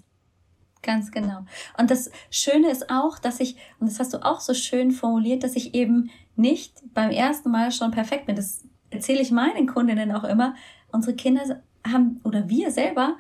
Ganz 0.83 1.11
genau. 1.11 1.45
Und 1.77 1.91
das 1.91 2.11
Schöne 2.31 2.71
ist 2.71 2.89
auch, 2.89 3.19
dass 3.19 3.41
ich, 3.41 3.57
und 3.81 3.91
das 3.91 3.99
hast 3.99 4.15
du 4.15 4.25
auch 4.25 4.41
so 4.41 4.55
schön 4.55 4.93
formuliert, 4.93 5.43
dass 5.43 5.57
ich 5.57 5.75
eben 5.75 6.11
nicht 6.37 6.83
beim 6.95 7.11
ersten 7.11 7.51
Mal 7.51 7.73
schon 7.73 7.91
perfekt 7.91 8.27
bin. 8.27 8.37
Das 8.37 8.65
erzähle 8.91 9.21
ich 9.21 9.33
meinen 9.33 9.67
Kundinnen 9.67 10.13
auch 10.13 10.25
immer. 10.25 10.55
Unsere 10.93 11.17
Kinder 11.17 11.61
haben, 11.85 12.21
oder 12.23 12.49
wir 12.49 12.71
selber, 12.71 13.17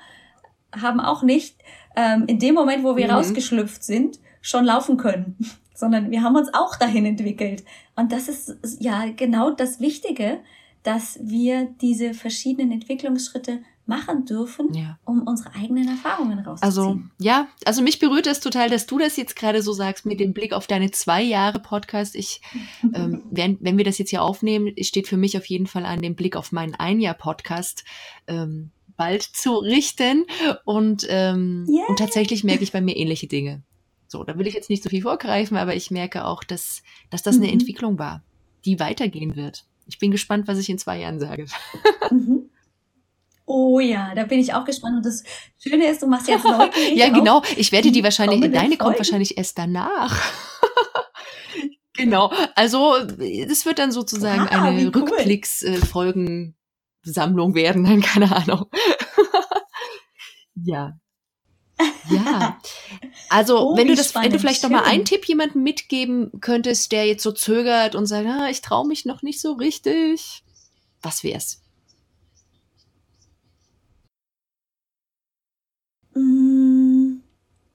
haben 0.72 1.00
auch 1.00 1.22
nicht 1.24 1.58
ähm, 1.96 2.26
in 2.28 2.38
dem 2.38 2.54
Moment, 2.54 2.84
wo 2.84 2.96
wir 2.96 3.06
Mhm. 3.06 3.14
rausgeschlüpft 3.14 3.82
sind, 3.82 4.20
schon 4.40 4.64
laufen 4.64 4.96
können, 4.96 5.36
sondern 5.74 6.12
wir 6.12 6.22
haben 6.22 6.36
uns 6.36 6.54
auch 6.54 6.76
dahin 6.76 7.04
entwickelt. 7.06 7.64
Und 7.96 8.12
das 8.12 8.28
ist 8.28 8.56
ja 8.80 9.06
genau 9.16 9.50
das 9.50 9.80
Wichtige, 9.80 10.38
dass 10.82 11.18
wir 11.22 11.68
diese 11.80 12.14
verschiedenen 12.14 12.72
Entwicklungsschritte 12.72 13.60
machen 13.86 14.24
dürfen, 14.24 14.72
Ja. 14.72 14.98
um 15.04 15.22
unsere 15.26 15.52
eigenen 15.54 15.88
Erfahrungen 15.88 16.38
rauszuziehen. 16.38 16.62
Also, 16.62 17.00
ja, 17.18 17.48
also 17.64 17.82
mich 17.82 17.98
berührt 17.98 18.28
es 18.28 18.38
total, 18.38 18.70
dass 18.70 18.86
du 18.86 18.98
das 18.98 19.16
jetzt 19.16 19.34
gerade 19.34 19.62
so 19.62 19.72
sagst 19.72 20.06
mit 20.06 20.20
dem 20.20 20.32
Blick 20.32 20.52
auf 20.52 20.68
deine 20.68 20.92
zwei 20.92 21.22
Jahre 21.22 21.58
Podcast. 21.58 22.14
Ich, 22.14 22.40
ähm, 22.94 23.24
wenn, 23.30 23.58
wenn 23.60 23.76
wir 23.78 23.84
das 23.84 23.98
jetzt 23.98 24.10
hier 24.10 24.22
aufnehmen, 24.22 24.72
steht 24.80 25.08
für 25.08 25.16
mich 25.16 25.36
auf 25.36 25.46
jeden 25.46 25.66
Fall 25.66 25.84
an, 25.84 26.00
den 26.00 26.14
Blick 26.14 26.36
auf 26.36 26.52
meinen 26.52 26.74
Ein-Jahr-Podcast 26.76 27.84
ähm, 28.28 28.70
bald 28.96 29.22
zu 29.22 29.56
richten. 29.56 30.24
Und, 30.64 31.06
ähm, 31.10 31.66
Yay. 31.68 31.82
und 31.88 31.98
tatsächlich 31.98 32.44
merke 32.44 32.62
ich 32.62 32.70
bei 32.72 32.80
mir 32.80 32.96
ähnliche 32.96 33.26
Dinge. 33.26 33.62
So, 34.06 34.22
da 34.24 34.38
will 34.38 34.46
ich 34.46 34.54
jetzt 34.54 34.70
nicht 34.70 34.82
so 34.84 34.88
viel 34.88 35.02
vorgreifen, 35.02 35.56
aber 35.56 35.74
ich 35.74 35.90
merke 35.90 36.24
auch, 36.26 36.44
dass, 36.44 36.82
dass 37.10 37.22
das 37.22 37.36
eine 37.36 37.46
Mhm. 37.48 37.54
Entwicklung 37.54 37.98
war, 37.98 38.22
die 38.64 38.78
weitergehen 38.78 39.34
wird. 39.36 39.64
Ich 39.90 39.98
bin 39.98 40.10
gespannt, 40.12 40.46
was 40.48 40.56
ich 40.58 40.70
in 40.70 40.78
zwei 40.78 40.98
Jahren 41.00 41.18
sage. 41.20 41.44
Mhm. 42.10 42.48
Oh 43.44 43.80
ja, 43.80 44.14
da 44.14 44.22
bin 44.24 44.38
ich 44.38 44.54
auch 44.54 44.64
gespannt. 44.64 44.96
Und 44.98 45.04
das 45.06 45.24
Schöne 45.58 45.88
ist, 45.88 46.00
du 46.02 46.06
machst 46.06 46.28
jetzt 46.28 46.44
neugierig 46.44 46.96
Ja, 46.96 47.08
genau. 47.08 47.42
Ich 47.56 47.72
werde 47.72 47.90
die 47.90 48.04
wahrscheinlich, 48.04 48.40
deine 48.52 48.76
kommt 48.76 48.98
wahrscheinlich 48.98 49.36
erst 49.36 49.58
danach. 49.58 50.16
genau. 51.94 52.32
Also, 52.54 52.94
es 52.96 53.66
wird 53.66 53.80
dann 53.80 53.90
sozusagen 53.90 54.42
Ah, 54.48 54.66
eine 54.66 54.86
cool. 54.86 54.92
Rückblicks-Folgensammlung 55.02 57.54
werden, 57.56 57.82
dann 57.84 58.00
keine 58.12 58.30
Ahnung. 58.34 58.66
ja. 60.54 60.92
Ja. 62.08 62.58
Also, 63.28 63.58
Oh, 63.72 63.76
wenn 63.76 63.86
du 63.88 63.94
das, 63.94 64.14
wenn 64.14 64.22
du 64.22 64.28
spannend. 64.28 64.40
vielleicht 64.40 64.62
noch 64.62 64.70
mal 64.70 64.84
Schön. 64.84 64.92
einen 64.92 65.04
Tipp 65.04 65.24
jemandem 65.26 65.62
mitgeben 65.62 66.30
könntest, 66.40 66.92
der 66.92 67.06
jetzt 67.06 67.22
so 67.22 67.32
zögert 67.32 67.94
und 67.94 68.06
sagt, 68.06 68.26
ah, 68.26 68.48
ich 68.48 68.62
traue 68.62 68.86
mich 68.86 69.04
noch 69.04 69.22
nicht 69.22 69.40
so 69.40 69.52
richtig. 69.52 70.42
Was 71.02 71.22
wär's? 71.24 71.60
Mm, 76.14 77.20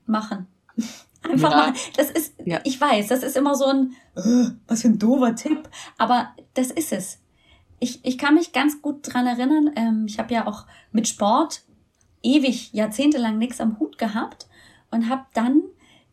machen. 0.06 0.46
Einfach 1.22 1.50
Ja. 1.50 1.56
machen. 1.56 1.74
Das 1.96 2.10
ist, 2.10 2.34
Ja. 2.44 2.60
ich 2.64 2.80
weiß, 2.80 3.08
das 3.08 3.22
ist 3.22 3.36
immer 3.36 3.54
so 3.54 3.66
ein, 3.66 3.94
äh, 4.14 4.50
was 4.68 4.82
für 4.82 4.88
ein 4.88 4.98
doofer 4.98 5.34
Tipp. 5.34 5.68
Aber 5.98 6.28
das 6.54 6.70
ist 6.70 6.92
es. 6.92 7.18
Ich, 7.78 8.04
ich 8.04 8.16
kann 8.16 8.34
mich 8.34 8.52
ganz 8.52 8.80
gut 8.80 9.00
dran 9.02 9.26
erinnern. 9.26 9.70
Ähm, 9.76 10.06
ich 10.08 10.18
habe 10.18 10.32
ja 10.32 10.46
auch 10.46 10.66
mit 10.92 11.08
Sport 11.08 11.62
ewig, 12.26 12.72
jahrzehntelang 12.72 13.38
nichts 13.38 13.60
am 13.60 13.78
Hut 13.78 13.98
gehabt 13.98 14.48
und 14.90 15.08
habe 15.08 15.26
dann 15.32 15.62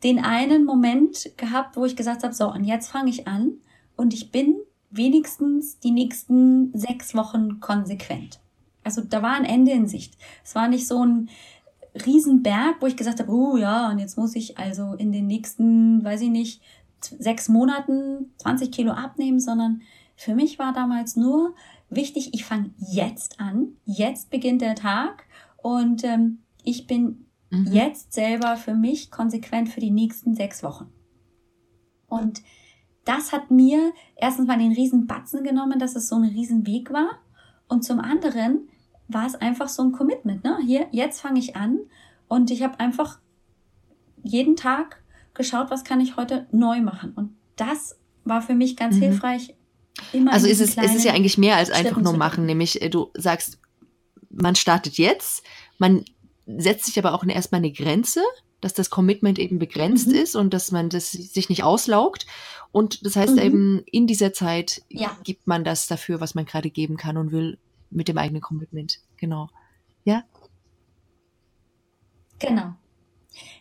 den 0.04 0.24
einen 0.24 0.66
Moment 0.66 1.32
gehabt, 1.38 1.76
wo 1.76 1.86
ich 1.86 1.96
gesagt 1.96 2.24
habe, 2.24 2.34
so, 2.34 2.52
und 2.52 2.66
jetzt 2.66 2.90
fange 2.90 3.10
ich 3.10 3.28
an 3.28 3.54
und 3.96 4.14
ich 4.14 4.32
bin 4.32 4.56
wenigstens 4.90 5.80
die 5.80 5.92
nächsten 5.92 6.78
sechs 6.78 7.16
Wochen 7.16 7.60
konsequent. 7.60 8.40
Also 8.84 9.02
da 9.02 9.22
war 9.22 9.34
ein 9.34 9.46
Ende 9.46 9.72
in 9.72 9.88
Sicht. 9.88 10.18
Es 10.44 10.56
war 10.56 10.68
nicht 10.68 10.88
so 10.88 11.04
ein 11.04 11.30
Riesenberg, 12.06 12.76
wo 12.82 12.88
ich 12.88 12.98
gesagt 12.98 13.20
habe, 13.20 13.32
oh 13.32 13.58
ja, 13.58 13.90
und 13.90 14.00
jetzt 14.00 14.18
muss 14.18 14.36
ich 14.36 14.58
also 14.58 14.94
in 14.94 15.12
den 15.12 15.26
nächsten, 15.26 16.04
weiß 16.04 16.22
ich 16.22 16.30
nicht, 16.30 16.62
sechs 17.02 17.50
Monaten 17.50 18.34
20 18.38 18.72
Kilo 18.72 18.92
abnehmen, 18.92 19.40
sondern 19.40 19.82
für 20.16 20.36
mich 20.36 20.60
war 20.60 20.74
damals 20.74 21.16
nur 21.16 21.56
wichtig, 21.90 22.34
ich 22.34 22.46
fange 22.46 22.72
jetzt 22.78 23.40
an, 23.40 23.78
jetzt 23.86 24.30
beginnt 24.30 24.62
der 24.62 24.76
Tag 24.76 25.26
und 25.64 26.04
ähm, 26.04 26.40
ich 26.64 26.86
bin 26.86 27.26
Mhm. 27.50 27.68
jetzt 27.72 28.14
selber 28.14 28.58
für 28.58 28.74
mich 28.74 29.12
konsequent 29.12 29.70
für 29.70 29.80
die 29.80 29.92
nächsten 29.92 30.34
sechs 30.34 30.64
Wochen. 30.64 30.88
Und 32.08 32.42
das 33.06 33.32
hat 33.32 33.52
mir 33.52 33.92
erstens 34.16 34.48
mal 34.48 34.58
den 34.58 34.72
riesen 34.72 35.06
Batzen 35.06 35.44
genommen, 35.44 35.78
dass 35.78 35.96
es 35.96 36.08
so 36.08 36.16
ein 36.16 36.24
riesen 36.24 36.66
Weg 36.66 36.92
war. 36.92 37.20
Und 37.68 37.84
zum 37.84 38.00
anderen 38.00 38.70
war 39.08 39.28
es 39.28 39.36
einfach 39.36 39.68
so 39.70 39.84
ein 39.84 39.92
Commitment. 39.92 40.44
Ne? 40.44 40.58
Hier, 40.66 40.88
jetzt 40.92 41.22
fange 41.22 41.38
ich 41.40 41.56
an 41.56 41.78
und 42.28 42.50
ich 42.50 42.64
habe 42.64 42.80
einfach 42.80 43.20
jeden 44.24 44.56
Tag 44.56 45.04
geschaut, 45.36 45.70
was 45.70 45.84
kann 45.84 46.00
ich 46.02 46.18
heute 46.18 46.48
neu 46.52 46.82
machen. 46.82 47.12
Und 47.16 47.36
das 47.56 48.00
war 48.24 48.42
für 48.42 48.56
mich 48.56 48.76
ganz 48.78 48.96
Mhm. 48.96 49.02
hilfreich. 49.02 49.56
Immer 50.12 50.34
Also 50.34 50.48
ist 50.48 50.60
es, 50.60 50.76
es 50.76 50.96
ist 50.96 51.04
ja 51.04 51.14
eigentlich 51.14 51.38
mehr 51.38 51.58
als 51.58 51.70
einfach 51.70 52.02
nur 52.02 52.18
machen, 52.18 52.48
nämlich 52.48 52.82
äh, 52.82 52.90
du 52.90 53.12
sagst, 53.16 53.60
man 54.34 54.56
startet 54.56 54.98
jetzt, 54.98 55.44
man 55.78 56.04
setzt 56.46 56.86
sich 56.86 57.00
aber 57.00 57.14
auch 57.14 57.24
erstmal 57.26 57.60
eine 57.60 57.72
Grenze, 57.72 58.22
dass 58.60 58.74
das 58.74 58.90
Commitment 58.90 59.40
eben 59.40 59.60
begrenzt 59.60 60.08
Mhm. 60.08 60.16
ist 60.16 60.36
und 60.36 60.54
dass 60.54 60.72
man 60.72 60.90
das 60.90 61.12
sich 61.12 61.50
nicht 61.50 61.64
auslaugt. 61.64 62.26
Und 62.72 63.06
das 63.06 63.16
heißt 63.16 63.34
Mhm. 63.36 63.42
eben, 63.42 63.84
in 63.86 64.08
dieser 64.08 64.34
Zeit 64.34 64.82
Ja. 64.90 65.16
gibt 65.24 65.48
man 65.48 65.64
das 65.64 65.88
dafür, 65.88 66.20
was 66.22 66.34
man 66.36 66.46
gerade 66.46 66.70
geben 66.70 66.98
kann 66.98 67.18
und 67.18 67.32
will 67.32 67.58
mit 67.90 68.08
dem 68.08 68.18
eigenen 68.18 68.42
Commitment. 68.42 69.00
Genau. 69.18 69.50
Ja? 70.06 70.24
Genau. 72.40 72.74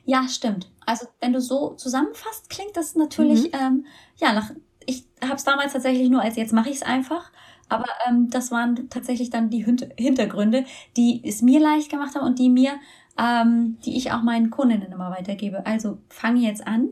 Ja, 0.05 0.29
stimmt. 0.29 0.71
Also 0.87 1.07
wenn 1.21 1.33
du 1.33 1.41
so 1.41 1.75
zusammenfasst, 1.75 2.51
klingt 2.51 2.77
das 2.77 2.95
natürlich, 2.95 3.45
Mhm. 3.45 3.51
ähm, 3.53 3.87
ja, 4.17 4.33
nach, 4.33 4.51
ich 4.87 5.07
habe 5.23 5.35
es 5.35 5.45
damals 5.45 5.73
tatsächlich 5.73 6.09
nur 6.11 6.21
als 6.23 6.37
jetzt 6.37 6.53
mache 6.53 6.69
ich 6.71 6.77
es 6.77 6.83
einfach, 6.83 7.31
aber 7.73 7.87
ähm, 8.09 8.31
das 8.31 8.51
waren 8.51 8.89
tatsächlich 8.89 9.31
dann 9.31 9.51
die 9.51 9.65
Hint- 9.65 9.89
Hintergründe, 9.97 10.65
die 10.97 11.23
es 11.25 11.43
mir 11.43 11.61
leicht 11.61 11.91
gemacht 11.91 12.15
haben 12.15 12.27
und 12.27 12.39
die 12.39 12.51
mir 12.51 12.73
ähm, 13.19 13.79
die 13.85 13.97
ich 13.97 14.13
auch 14.13 14.23
meinen 14.23 14.51
Kundinnen 14.51 14.93
immer 14.93 15.11
weitergebe. 15.11 15.67
Also 15.67 15.99
fange 16.09 16.41
jetzt 16.41 16.67
an 16.67 16.91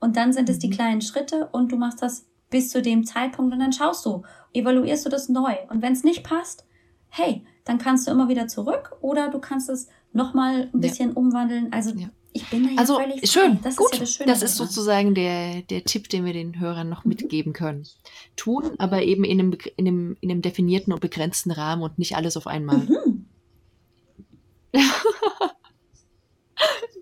und 0.00 0.16
dann 0.16 0.32
sind 0.32 0.48
es 0.48 0.58
die 0.58 0.68
mhm. 0.68 0.72
kleinen 0.72 1.00
Schritte 1.00 1.48
und 1.52 1.72
du 1.72 1.76
machst 1.76 2.02
das 2.02 2.26
bis 2.50 2.70
zu 2.70 2.80
dem 2.80 3.04
Zeitpunkt 3.04 3.52
und 3.52 3.58
dann 3.60 3.72
schaust 3.72 4.06
du, 4.06 4.22
evaluierst 4.52 5.04
du 5.04 5.10
das 5.10 5.28
neu. 5.28 5.54
Und 5.68 5.82
wenn 5.82 5.92
es 5.92 6.04
nicht 6.04 6.24
passt, 6.24 6.64
hey, 7.08 7.44
dann 7.64 7.78
kannst 7.78 8.06
du 8.06 8.10
immer 8.10 8.28
wieder 8.28 8.48
zurück 8.48 8.96
oder 9.00 9.28
du 9.28 9.38
kannst 9.38 9.68
es 9.68 9.88
nochmal 10.12 10.70
ein 10.72 10.80
bisschen 10.80 11.10
ja. 11.10 11.16
umwandeln. 11.16 11.72
Also 11.72 11.90
ja. 11.90 12.08
Ich 12.32 12.48
bin 12.50 12.64
da 12.64 12.70
ja 12.70 12.78
also, 12.78 12.98
völlig 12.98 13.30
schön. 13.30 13.58
Das 13.62 13.76
gut. 13.76 13.92
ist 13.92 13.94
ja 13.94 14.00
das 14.00 14.14
Schöne. 14.14 14.32
Das 14.32 14.42
ist 14.42 14.56
sozusagen 14.56 15.14
der, 15.14 15.62
der 15.62 15.84
Tipp, 15.84 16.08
den 16.08 16.24
wir 16.24 16.32
den 16.32 16.60
Hörern 16.60 16.88
noch 16.88 17.04
mhm. 17.04 17.10
mitgeben 17.10 17.52
können. 17.52 17.86
Tun, 18.36 18.72
aber 18.78 19.02
eben 19.02 19.24
in 19.24 19.40
einem, 19.40 19.58
in, 19.76 19.86
einem, 19.86 20.16
in 20.20 20.30
einem 20.30 20.42
definierten 20.42 20.92
und 20.92 21.00
begrenzten 21.00 21.50
Rahmen 21.50 21.82
und 21.82 21.98
nicht 21.98 22.16
alles 22.16 22.36
auf 22.36 22.46
einmal. 22.46 22.78
Mhm. 22.78 23.26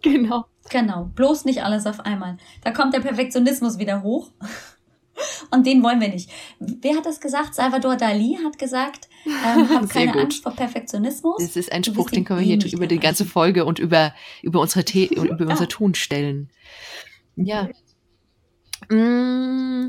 genau. 0.03 0.47
Genau, 0.69 1.05
bloß 1.15 1.45
nicht 1.45 1.63
alles 1.63 1.87
auf 1.87 2.01
einmal. 2.01 2.39
Da 2.65 2.73
kommt 2.73 2.93
der 2.93 3.01
Perfektionismus 3.01 3.79
wieder 3.79 4.03
hoch. 4.03 4.33
Und 5.51 5.67
den 5.67 5.83
wollen 5.83 6.01
wir 6.01 6.09
nicht. 6.09 6.31
Wer 6.59 6.97
hat 6.97 7.07
das 7.07 7.21
gesagt? 7.21 7.55
Salvador 7.55 7.97
Dali 7.97 8.39
hat 8.45 8.59
gesagt, 8.59 9.09
ähm, 9.27 9.69
hab 9.75 9.89
keine 9.89 10.13
gut. 10.13 10.23
Angst 10.23 10.43
vor 10.43 10.53
Perfektionismus. 10.53 11.37
Das 11.39 11.57
ist 11.57 11.73
ein 11.73 11.85
Spruch, 11.85 12.11
den 12.11 12.25
können 12.25 12.41
wir 12.41 12.47
hier 12.47 12.73
über 12.73 12.87
die 12.87 12.99
ganze 12.99 13.25
Folge 13.25 13.65
und 13.65 13.79
über, 13.79 14.15
über 14.43 14.61
unsere 14.61 14.85
The 14.87 15.11
und 15.19 15.27
über 15.31 15.45
ja. 15.45 15.51
unser 15.51 15.69
Tun 15.69 15.95
stellen. 15.95 16.51
Ja. 17.37 17.69
Mm, 18.89 19.87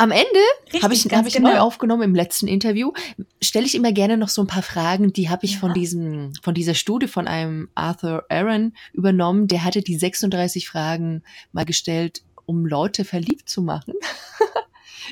am 0.00 0.12
Ende 0.12 0.40
habe 0.82 0.94
ich, 0.94 1.04
hab 1.12 1.26
ich 1.26 1.34
genau. 1.34 1.50
neu 1.50 1.58
aufgenommen 1.58 2.02
im 2.02 2.14
letzten 2.14 2.48
Interview, 2.48 2.92
stelle 3.42 3.66
ich 3.66 3.74
immer 3.74 3.92
gerne 3.92 4.16
noch 4.16 4.30
so 4.30 4.40
ein 4.40 4.46
paar 4.46 4.62
Fragen, 4.62 5.12
die 5.12 5.28
habe 5.28 5.44
ich 5.44 5.54
ja. 5.54 5.58
von 5.58 5.74
diesem, 5.74 6.32
von 6.42 6.54
dieser 6.54 6.72
Studie 6.72 7.06
von 7.06 7.28
einem 7.28 7.68
Arthur 7.74 8.24
Aaron 8.30 8.72
übernommen. 8.94 9.46
Der 9.46 9.62
hatte 9.62 9.82
die 9.82 9.98
36 9.98 10.66
Fragen 10.66 11.22
mal 11.52 11.66
gestellt, 11.66 12.22
um 12.46 12.64
Leute 12.64 13.04
verliebt 13.04 13.50
zu 13.50 13.60
machen. 13.60 13.92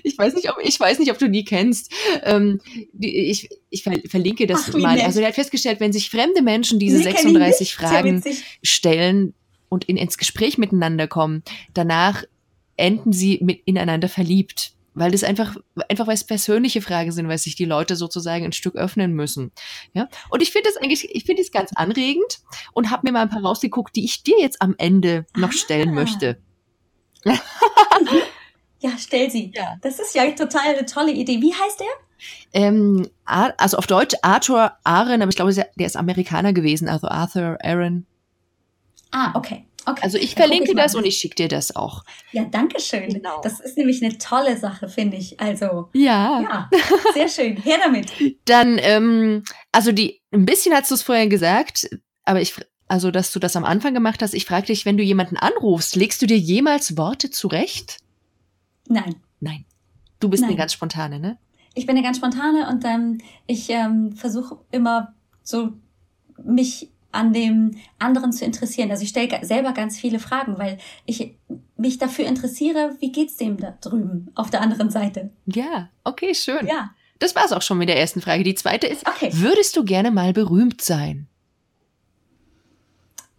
ich 0.02 0.16
weiß 0.16 0.34
nicht, 0.34 0.50
ob 0.50 0.56
ich 0.62 0.78
weiß 0.78 0.98
nicht, 0.98 1.10
ob 1.10 1.18
du 1.18 1.28
die 1.28 1.44
kennst. 1.44 1.92
Ähm, 2.22 2.60
die, 2.92 3.30
ich, 3.30 3.48
ich 3.70 3.82
verlinke 3.82 4.46
das 4.46 4.66
Ach, 4.68 4.74
mal. 4.74 4.96
Nett. 4.96 5.04
Also 5.04 5.20
er 5.20 5.28
hat 5.28 5.34
festgestellt, 5.34 5.80
wenn 5.80 5.92
sich 5.92 6.10
fremde 6.10 6.42
Menschen 6.42 6.78
diese 6.78 6.98
nee, 6.98 7.04
36 7.04 7.74
Fragen 7.74 8.22
stellen 8.62 9.34
und 9.68 9.84
in, 9.84 9.96
ins 9.96 10.18
Gespräch 10.18 10.58
miteinander 10.58 11.06
kommen, 11.06 11.42
danach 11.74 12.24
enden 12.76 13.12
sie 13.12 13.38
mit 13.42 13.62
ineinander 13.64 14.08
verliebt. 14.08 14.72
Weil 14.94 15.12
das 15.12 15.22
einfach, 15.22 15.56
einfach 15.88 16.08
weil 16.08 16.14
es 16.14 16.24
persönliche 16.24 16.82
Fragen 16.82 17.12
sind, 17.12 17.28
weil 17.28 17.38
sich 17.38 17.54
die 17.54 17.64
Leute 17.64 17.94
sozusagen 17.94 18.44
ein 18.44 18.52
Stück 18.52 18.74
öffnen 18.74 19.12
müssen. 19.12 19.52
Ja. 19.92 20.08
Und 20.28 20.42
ich 20.42 20.50
finde 20.50 20.68
das 20.68 20.76
eigentlich, 20.76 21.14
ich 21.14 21.24
finde 21.24 21.42
es 21.42 21.52
ganz 21.52 21.70
anregend 21.72 22.40
und 22.72 22.90
habe 22.90 23.06
mir 23.06 23.12
mal 23.12 23.22
ein 23.22 23.28
paar 23.28 23.42
rausgeguckt, 23.42 23.94
die 23.94 24.04
ich 24.04 24.24
dir 24.24 24.40
jetzt 24.40 24.60
am 24.60 24.74
Ende 24.76 25.24
noch 25.36 25.52
stellen 25.52 25.90
ah. 25.90 25.92
möchte. 25.92 26.38
stell 29.08 29.30
sie. 29.30 29.52
Ja. 29.54 29.76
Das 29.82 29.98
ist 29.98 30.14
ja 30.14 30.30
total 30.32 30.76
eine 30.76 30.86
tolle 30.86 31.12
Idee. 31.12 31.40
Wie 31.40 31.52
heißt 31.52 31.80
der? 31.80 31.86
Ähm, 32.52 33.08
also 33.24 33.76
auf 33.76 33.86
Deutsch 33.86 34.14
Arthur 34.22 34.72
Aaron, 34.84 35.22
aber 35.22 35.30
ich 35.30 35.36
glaube, 35.36 35.52
der 35.52 35.86
ist 35.86 35.96
Amerikaner 35.96 36.52
gewesen, 36.52 36.88
also 36.88 37.08
Arthur 37.08 37.58
Aaron. 37.62 38.06
Ah, 39.10 39.32
okay. 39.34 39.64
Okay. 39.86 40.00
Also 40.02 40.18
ich 40.18 40.34
verlinke 40.34 40.72
ich 40.72 40.76
das 40.76 40.94
und 40.94 41.06
ich 41.06 41.16
schicke 41.16 41.36
dir 41.36 41.48
das 41.48 41.74
auch. 41.74 42.04
Ja, 42.32 42.44
danke 42.44 42.78
schön. 42.78 43.08
Genau. 43.08 43.40
Das 43.40 43.58
ist 43.58 43.78
nämlich 43.78 44.04
eine 44.04 44.18
tolle 44.18 44.58
Sache, 44.58 44.86
finde 44.88 45.16
ich. 45.16 45.40
Also 45.40 45.88
ja, 45.94 46.42
ja 46.42 46.70
sehr 47.14 47.28
schön. 47.28 47.56
Her 47.56 47.78
damit. 47.82 48.12
Dann, 48.44 48.78
ähm, 48.82 49.44
also 49.72 49.92
die, 49.92 50.20
ein 50.30 50.44
bisschen 50.44 50.74
hast 50.74 50.90
du 50.90 50.94
es 50.94 51.02
vorher 51.02 51.28
gesagt, 51.28 51.88
aber 52.24 52.42
ich 52.42 52.54
also, 52.88 53.10
dass 53.10 53.32
du 53.32 53.38
das 53.38 53.54
am 53.54 53.64
Anfang 53.64 53.92
gemacht 53.92 54.22
hast. 54.22 54.32
Ich 54.32 54.46
frage 54.46 54.66
dich, 54.66 54.86
wenn 54.86 54.96
du 54.96 55.02
jemanden 55.02 55.36
anrufst, 55.36 55.94
legst 55.94 56.22
du 56.22 56.26
dir 56.26 56.38
jemals 56.38 56.96
Worte 56.96 57.30
zurecht? 57.30 57.98
Nein. 58.88 59.16
Nein. 59.40 59.64
Du 60.20 60.28
bist 60.28 60.42
Nein. 60.42 60.50
eine 60.50 60.58
ganz 60.58 60.72
spontane, 60.72 61.20
ne? 61.20 61.38
Ich 61.74 61.86
bin 61.86 61.96
eine 61.96 62.04
ganz 62.04 62.16
spontane 62.16 62.68
und 62.68 62.84
ähm, 62.84 63.18
ich 63.46 63.70
ähm, 63.70 64.12
versuche 64.12 64.58
immer 64.72 65.14
so 65.42 65.72
mich 66.42 66.90
an 67.12 67.32
dem 67.32 67.76
anderen 67.98 68.32
zu 68.32 68.44
interessieren. 68.44 68.90
Also 68.90 69.02
ich 69.02 69.10
stelle 69.10 69.44
selber 69.44 69.72
ganz 69.72 69.98
viele 69.98 70.18
Fragen, 70.18 70.58
weil 70.58 70.78
ich 71.06 71.36
mich 71.76 71.98
dafür 71.98 72.26
interessiere, 72.26 72.96
wie 73.00 73.12
geht's 73.12 73.36
dem 73.36 73.56
da 73.56 73.76
drüben 73.80 74.30
auf 74.34 74.50
der 74.50 74.60
anderen 74.60 74.90
Seite? 74.90 75.30
Ja, 75.46 75.88
okay, 76.04 76.34
schön. 76.34 76.66
Ja. 76.66 76.90
Das 77.18 77.34
war's 77.34 77.52
auch 77.52 77.62
schon 77.62 77.78
mit 77.78 77.88
der 77.88 77.98
ersten 77.98 78.20
Frage. 78.20 78.44
Die 78.44 78.54
zweite 78.54 78.86
ist, 78.86 79.08
okay. 79.08 79.30
würdest 79.32 79.76
du 79.76 79.84
gerne 79.84 80.10
mal 80.10 80.32
berühmt 80.32 80.82
sein? 80.82 81.26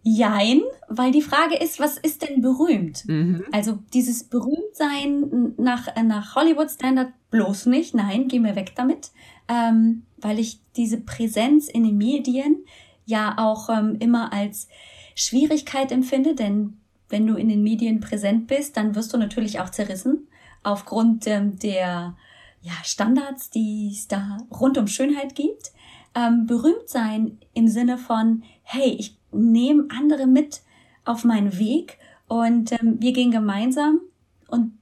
Jein, 0.02 0.62
weil 0.88 1.12
die 1.12 1.20
Frage 1.20 1.56
ist, 1.56 1.78
was 1.78 1.98
ist 1.98 2.22
denn 2.22 2.40
berühmt? 2.40 3.04
Mhm. 3.06 3.44
Also 3.52 3.78
dieses 3.92 4.24
Berühmtsein 4.24 5.54
nach, 5.58 5.88
nach 6.02 6.34
Hollywood-Standard 6.36 7.12
bloß 7.30 7.66
nicht. 7.66 7.94
Nein, 7.94 8.28
geh 8.28 8.38
mir 8.38 8.56
weg 8.56 8.72
damit. 8.76 9.10
Ähm, 9.48 10.04
weil 10.16 10.38
ich 10.38 10.60
diese 10.76 10.98
Präsenz 10.98 11.68
in 11.68 11.84
den 11.84 11.98
Medien 11.98 12.64
ja 13.04 13.34
auch 13.36 13.68
ähm, 13.68 13.96
immer 13.98 14.32
als 14.32 14.68
Schwierigkeit 15.14 15.92
empfinde, 15.92 16.34
denn 16.34 16.78
wenn 17.10 17.26
du 17.26 17.34
in 17.34 17.48
den 17.48 17.62
Medien 17.62 18.00
präsent 18.00 18.46
bist, 18.46 18.76
dann 18.76 18.94
wirst 18.94 19.12
du 19.12 19.18
natürlich 19.18 19.60
auch 19.60 19.68
zerrissen 19.68 20.28
aufgrund 20.62 21.26
ähm, 21.26 21.58
der 21.58 22.16
ja, 22.62 22.72
Standards, 22.84 23.50
die 23.50 23.90
es 23.92 24.08
da 24.08 24.38
rund 24.50 24.78
um 24.78 24.86
Schönheit 24.86 25.34
gibt. 25.34 25.72
Ähm, 26.14 26.46
berühmt 26.46 26.88
sein 26.88 27.38
im 27.54 27.68
Sinne 27.68 27.96
von, 27.96 28.42
hey, 28.62 28.96
ich 28.98 29.19
nehme 29.32 29.88
andere 29.90 30.26
mit 30.26 30.62
auf 31.04 31.24
meinen 31.24 31.58
Weg 31.58 31.98
und 32.28 32.72
ähm, 32.72 32.96
wir 33.00 33.12
gehen 33.12 33.30
gemeinsam 33.30 34.00
und 34.48 34.78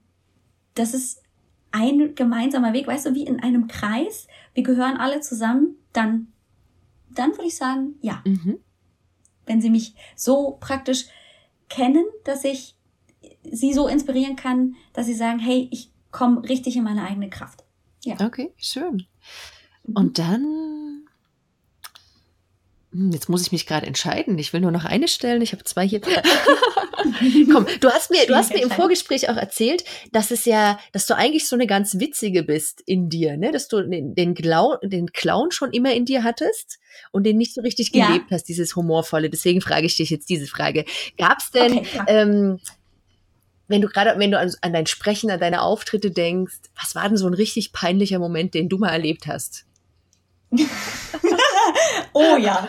das 0.75 0.93
ist 0.93 1.21
ein 1.71 2.15
gemeinsamer 2.15 2.73
Weg, 2.73 2.87
weißt 2.87 3.07
du, 3.07 3.15
wie 3.15 3.25
in 3.25 3.39
einem 3.39 3.67
Kreis. 3.67 4.27
Wir 4.53 4.63
gehören 4.63 4.97
alle 4.97 5.19
zusammen, 5.21 5.75
dann, 5.93 6.27
dann 7.09 7.31
würde 7.31 7.45
ich 7.45 7.57
sagen, 7.57 7.95
ja. 8.01 8.21
Mhm. 8.25 8.59
Wenn 9.45 9.61
sie 9.61 9.69
mich 9.69 9.95
so 10.15 10.57
praktisch 10.59 11.05
kennen, 11.69 12.05
dass 12.23 12.43
ich 12.43 12.75
sie 13.43 13.73
so 13.73 13.87
inspirieren 13.87 14.35
kann, 14.35 14.75
dass 14.93 15.05
sie 15.05 15.13
sagen, 15.13 15.39
hey, 15.39 15.67
ich 15.71 15.91
komme 16.11 16.47
richtig 16.47 16.75
in 16.75 16.83
meine 16.83 17.03
eigene 17.03 17.29
Kraft. 17.29 17.63
Ja. 18.03 18.15
Okay, 18.23 18.53
schön. 18.57 19.05
Und 19.83 20.17
dann 20.19 20.88
jetzt 22.91 23.29
muss 23.29 23.43
ich 23.43 23.51
mich 23.51 23.67
gerade 23.67 23.85
entscheiden. 23.85 24.37
Ich 24.39 24.51
will 24.51 24.61
nur 24.61 24.71
noch 24.71 24.85
eine 24.85 25.07
stellen. 25.07 25.41
Ich 25.41 25.51
habe 25.53 25.63
zwei 25.63 25.87
hier. 25.87 26.01
Komm, 27.51 27.67
du 27.79 27.89
hast 27.89 28.09
mir, 28.09 28.25
du 28.25 28.35
hast 28.35 28.51
mir 28.51 28.61
im 28.61 28.71
Vorgespräch 28.71 29.29
auch 29.29 29.35
erzählt, 29.35 29.83
dass 30.11 30.31
es 30.31 30.45
ja, 30.45 30.79
dass 30.91 31.05
du 31.05 31.15
eigentlich 31.15 31.47
so 31.47 31.55
eine 31.55 31.67
ganz 31.67 31.99
witzige 31.99 32.43
bist 32.43 32.81
in 32.85 33.09
dir, 33.09 33.37
ne? 33.37 33.51
Dass 33.51 33.67
du 33.67 33.81
den, 33.83 34.15
den, 34.15 34.33
Clown, 34.33 34.77
den 34.83 35.11
Clown 35.11 35.51
schon 35.51 35.71
immer 35.71 35.93
in 35.93 36.05
dir 36.05 36.23
hattest 36.23 36.79
und 37.11 37.25
den 37.25 37.37
nicht 37.37 37.53
so 37.53 37.61
richtig 37.61 37.91
gelebt 37.91 38.25
ja. 38.29 38.31
hast, 38.31 38.45
dieses 38.45 38.75
humorvolle. 38.75 39.29
Deswegen 39.29 39.61
frage 39.61 39.85
ich 39.85 39.95
dich 39.95 40.09
jetzt 40.09 40.29
diese 40.29 40.47
Frage: 40.47 40.85
Gab's 41.17 41.51
denn, 41.51 41.79
okay, 41.79 42.01
ähm, 42.07 42.59
wenn 43.67 43.81
du 43.81 43.87
gerade, 43.87 44.17
wenn 44.17 44.31
du 44.31 44.39
an, 44.39 44.51
an 44.61 44.73
dein 44.73 44.87
Sprechen, 44.87 45.29
an 45.29 45.39
deine 45.39 45.61
Auftritte 45.61 46.09
denkst, 46.09 46.57
was 46.79 46.95
war 46.95 47.07
denn 47.07 47.17
so 47.17 47.27
ein 47.27 47.35
richtig 47.35 47.71
peinlicher 47.71 48.17
Moment, 48.17 48.55
den 48.55 48.67
du 48.67 48.79
mal 48.79 48.89
erlebt 48.89 49.27
hast? 49.27 49.65
oh 52.13 52.37
ja. 52.37 52.67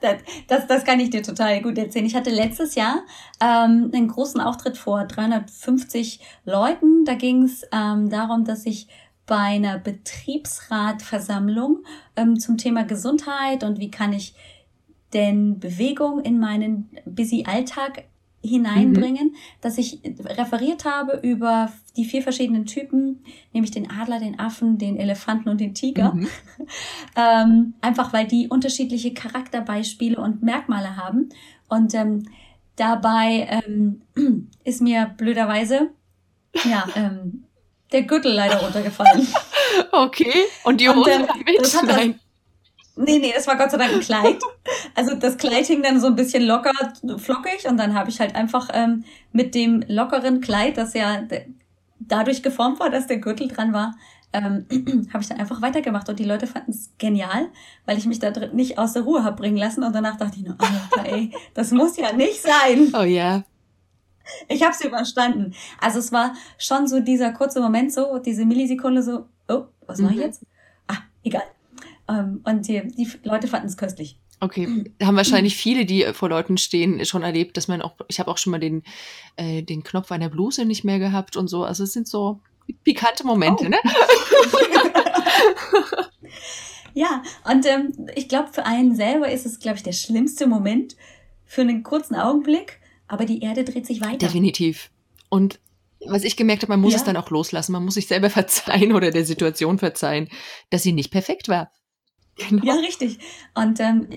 Das, 0.00 0.16
das, 0.48 0.66
das 0.66 0.84
kann 0.84 1.00
ich 1.00 1.10
dir 1.10 1.22
total 1.22 1.60
gut 1.62 1.78
erzählen. 1.78 2.06
Ich 2.06 2.16
hatte 2.16 2.30
letztes 2.30 2.74
Jahr 2.74 3.04
ähm, 3.40 3.92
einen 3.94 4.08
großen 4.08 4.40
Auftritt 4.40 4.76
vor 4.76 5.04
350 5.04 6.18
Leuten. 6.44 7.04
Da 7.04 7.14
ging 7.14 7.44
es 7.44 7.62
ähm, 7.72 8.10
darum, 8.10 8.44
dass 8.44 8.66
ich 8.66 8.88
bei 9.26 9.36
einer 9.36 9.78
Betriebsratversammlung 9.78 11.84
ähm, 12.16 12.40
zum 12.40 12.58
Thema 12.58 12.82
Gesundheit 12.84 13.62
und 13.62 13.78
wie 13.78 13.90
kann 13.90 14.12
ich 14.12 14.34
denn 15.12 15.60
Bewegung 15.60 16.20
in 16.20 16.40
meinen 16.40 16.90
busy 17.04 17.44
Alltag 17.46 18.04
hineinbringen, 18.42 19.28
mhm. 19.28 19.36
dass 19.60 19.78
ich 19.78 20.00
referiert 20.04 20.84
habe 20.84 21.20
über 21.22 21.72
die 21.96 22.04
vier 22.04 22.22
verschiedenen 22.22 22.66
Typen, 22.66 23.24
nämlich 23.52 23.70
den 23.70 23.90
Adler, 23.90 24.18
den 24.18 24.38
Affen, 24.38 24.78
den 24.78 24.96
Elefanten 24.96 25.48
und 25.48 25.60
den 25.60 25.74
Tiger. 25.74 26.12
Mhm. 26.12 26.28
ähm, 27.16 27.74
einfach 27.80 28.12
weil 28.12 28.26
die 28.26 28.48
unterschiedliche 28.48 29.14
Charakterbeispiele 29.14 30.18
und 30.18 30.42
Merkmale 30.42 30.96
haben. 30.96 31.28
Und 31.68 31.94
ähm, 31.94 32.28
dabei 32.76 33.62
ähm, 33.66 34.02
ist 34.64 34.80
mir 34.80 35.14
blöderweise 35.16 35.90
ja 36.64 36.86
ähm, 36.96 37.44
der 37.92 38.02
Gürtel 38.02 38.32
leider 38.32 38.56
runtergefallen. 38.56 39.26
Okay. 39.90 40.32
Und 40.64 40.80
die 40.80 40.88
Hose 40.88 40.98
und, 40.98 41.08
ähm, 41.10 41.26
mit? 41.44 42.20
Nein. 42.96 43.04
Nee, 43.06 43.18
nee, 43.18 43.32
das 43.34 43.46
war 43.46 43.56
Gott 43.56 43.70
sei 43.70 43.78
Dank 43.78 43.92
ein 43.92 44.00
Kleid. 44.00 44.38
Also 44.94 45.14
das 45.14 45.38
Kleid 45.38 45.66
hing 45.66 45.82
dann 45.82 46.00
so 46.00 46.08
ein 46.08 46.16
bisschen 46.16 46.42
locker, 46.42 46.72
flockig 47.16 47.66
und 47.66 47.78
dann 47.78 47.94
habe 47.94 48.10
ich 48.10 48.20
halt 48.20 48.34
einfach 48.34 48.68
ähm, 48.74 49.04
mit 49.32 49.54
dem 49.54 49.82
lockeren 49.88 50.40
Kleid, 50.40 50.76
das 50.76 50.92
ja 50.92 51.22
dadurch 51.98 52.42
geformt 52.42 52.78
war, 52.78 52.90
dass 52.90 53.06
der 53.06 53.18
Gürtel 53.18 53.48
dran 53.48 53.72
war, 53.72 53.94
ähm, 54.32 54.66
habe 55.12 55.22
ich 55.22 55.28
dann 55.28 55.38
einfach 55.40 55.62
weitergemacht 55.62 56.08
und 56.08 56.18
die 56.18 56.24
Leute 56.24 56.46
fanden 56.46 56.72
es 56.72 56.90
genial, 56.98 57.48
weil 57.86 57.98
ich 57.98 58.06
mich 58.06 58.18
da 58.18 58.30
drin 58.30 58.54
nicht 58.54 58.78
aus 58.78 58.92
der 58.92 59.02
Ruhe 59.02 59.24
habe 59.24 59.36
bringen 59.36 59.56
lassen 59.56 59.82
und 59.84 59.94
danach 59.94 60.16
dachte 60.16 60.36
ich 60.38 60.44
nur, 60.44 60.56
Alter, 60.58 61.10
ey, 61.10 61.32
das 61.54 61.70
muss 61.70 61.96
ja 61.96 62.12
nicht 62.12 62.42
sein. 62.42 62.92
Oh 62.98 63.04
ja. 63.04 63.44
Ich 64.48 64.62
habe 64.62 64.72
es 64.72 64.84
überstanden. 64.84 65.54
Also 65.80 65.98
es 65.98 66.12
war 66.12 66.34
schon 66.56 66.86
so 66.86 67.00
dieser 67.00 67.32
kurze 67.32 67.60
Moment 67.60 67.92
so, 67.92 68.18
diese 68.18 68.44
Millisekunde 68.44 69.02
so, 69.02 69.26
oh, 69.48 69.64
was 69.86 69.98
mache 69.98 70.14
ich 70.14 70.20
jetzt? 70.20 70.42
Ah, 70.86 70.98
egal. 71.24 71.44
Ähm, 72.08 72.40
und 72.44 72.68
die, 72.68 72.82
die 72.96 73.08
Leute 73.24 73.48
fanden 73.48 73.68
es 73.68 73.76
köstlich. 73.76 74.18
Okay, 74.40 74.92
haben 75.00 75.16
wahrscheinlich 75.16 75.56
viele, 75.56 75.86
die 75.86 76.04
vor 76.14 76.28
Leuten 76.28 76.58
stehen, 76.58 77.04
schon 77.04 77.22
erlebt, 77.22 77.56
dass 77.56 77.68
man 77.68 77.80
auch, 77.80 77.94
ich 78.08 78.18
habe 78.18 78.28
auch 78.28 78.38
schon 78.38 78.50
mal 78.50 78.58
den, 78.58 78.82
äh, 79.36 79.62
den 79.62 79.84
Knopf 79.84 80.10
einer 80.10 80.28
Bluse 80.28 80.64
nicht 80.64 80.82
mehr 80.82 80.98
gehabt 80.98 81.36
und 81.36 81.46
so. 81.46 81.62
Also 81.62 81.84
es 81.84 81.92
sind 81.92 82.08
so 82.08 82.40
pikante 82.82 83.24
Momente, 83.24 83.66
oh. 83.66 83.68
ne? 83.68 83.76
ja, 86.94 87.22
und 87.48 87.64
ähm, 87.66 87.92
ich 88.16 88.28
glaube, 88.28 88.48
für 88.52 88.66
einen 88.66 88.96
selber 88.96 89.30
ist 89.30 89.46
es, 89.46 89.60
glaube 89.60 89.76
ich, 89.76 89.84
der 89.84 89.92
schlimmste 89.92 90.48
Moment 90.48 90.96
für 91.44 91.60
einen 91.60 91.84
kurzen 91.84 92.16
Augenblick, 92.16 92.80
aber 93.06 93.26
die 93.26 93.42
Erde 93.42 93.62
dreht 93.62 93.86
sich 93.86 94.00
weiter. 94.00 94.26
Definitiv. 94.26 94.90
Und 95.28 95.60
was 96.04 96.24
ich 96.24 96.36
gemerkt 96.36 96.62
habe, 96.62 96.72
man 96.72 96.80
muss 96.80 96.94
ja. 96.94 96.98
es 96.98 97.04
dann 97.04 97.16
auch 97.16 97.30
loslassen. 97.30 97.70
Man 97.72 97.84
muss 97.84 97.94
sich 97.94 98.08
selber 98.08 98.28
verzeihen 98.30 98.92
oder 98.92 99.12
der 99.12 99.24
Situation 99.24 99.78
verzeihen, 99.78 100.28
dass 100.70 100.82
sie 100.82 100.92
nicht 100.92 101.12
perfekt 101.12 101.48
war. 101.48 101.70
Genau. 102.36 102.64
Ja, 102.64 102.74
richtig. 102.74 103.18
Und 103.54 103.78
ähm, 103.78 104.08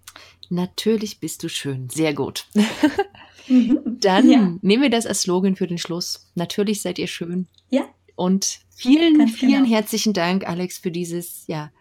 Natürlich 0.50 1.20
bist 1.20 1.44
du 1.44 1.50
schön. 1.50 1.90
Sehr 1.90 2.14
gut. 2.14 2.48
Dann 3.86 4.30
ja. 4.30 4.56
nehmen 4.62 4.84
wir 4.84 4.90
das 4.90 5.06
als 5.06 5.22
Slogan 5.22 5.56
für 5.56 5.68
den 5.68 5.78
Schluss. 5.78 6.30
Natürlich 6.36 6.82
seid 6.82 7.00
ihr 7.00 7.08
schön. 7.08 7.48
Ja. 7.70 7.88
Und 8.16 8.60
vielen, 8.76 9.18
Ganz 9.18 9.32
vielen 9.32 9.64
genau. 9.64 9.76
herzlichen 9.76 10.14
Dank, 10.14 10.48
Alex, 10.48 10.78
für 10.78 10.92
dieses 10.92 11.46
ja 11.48 11.72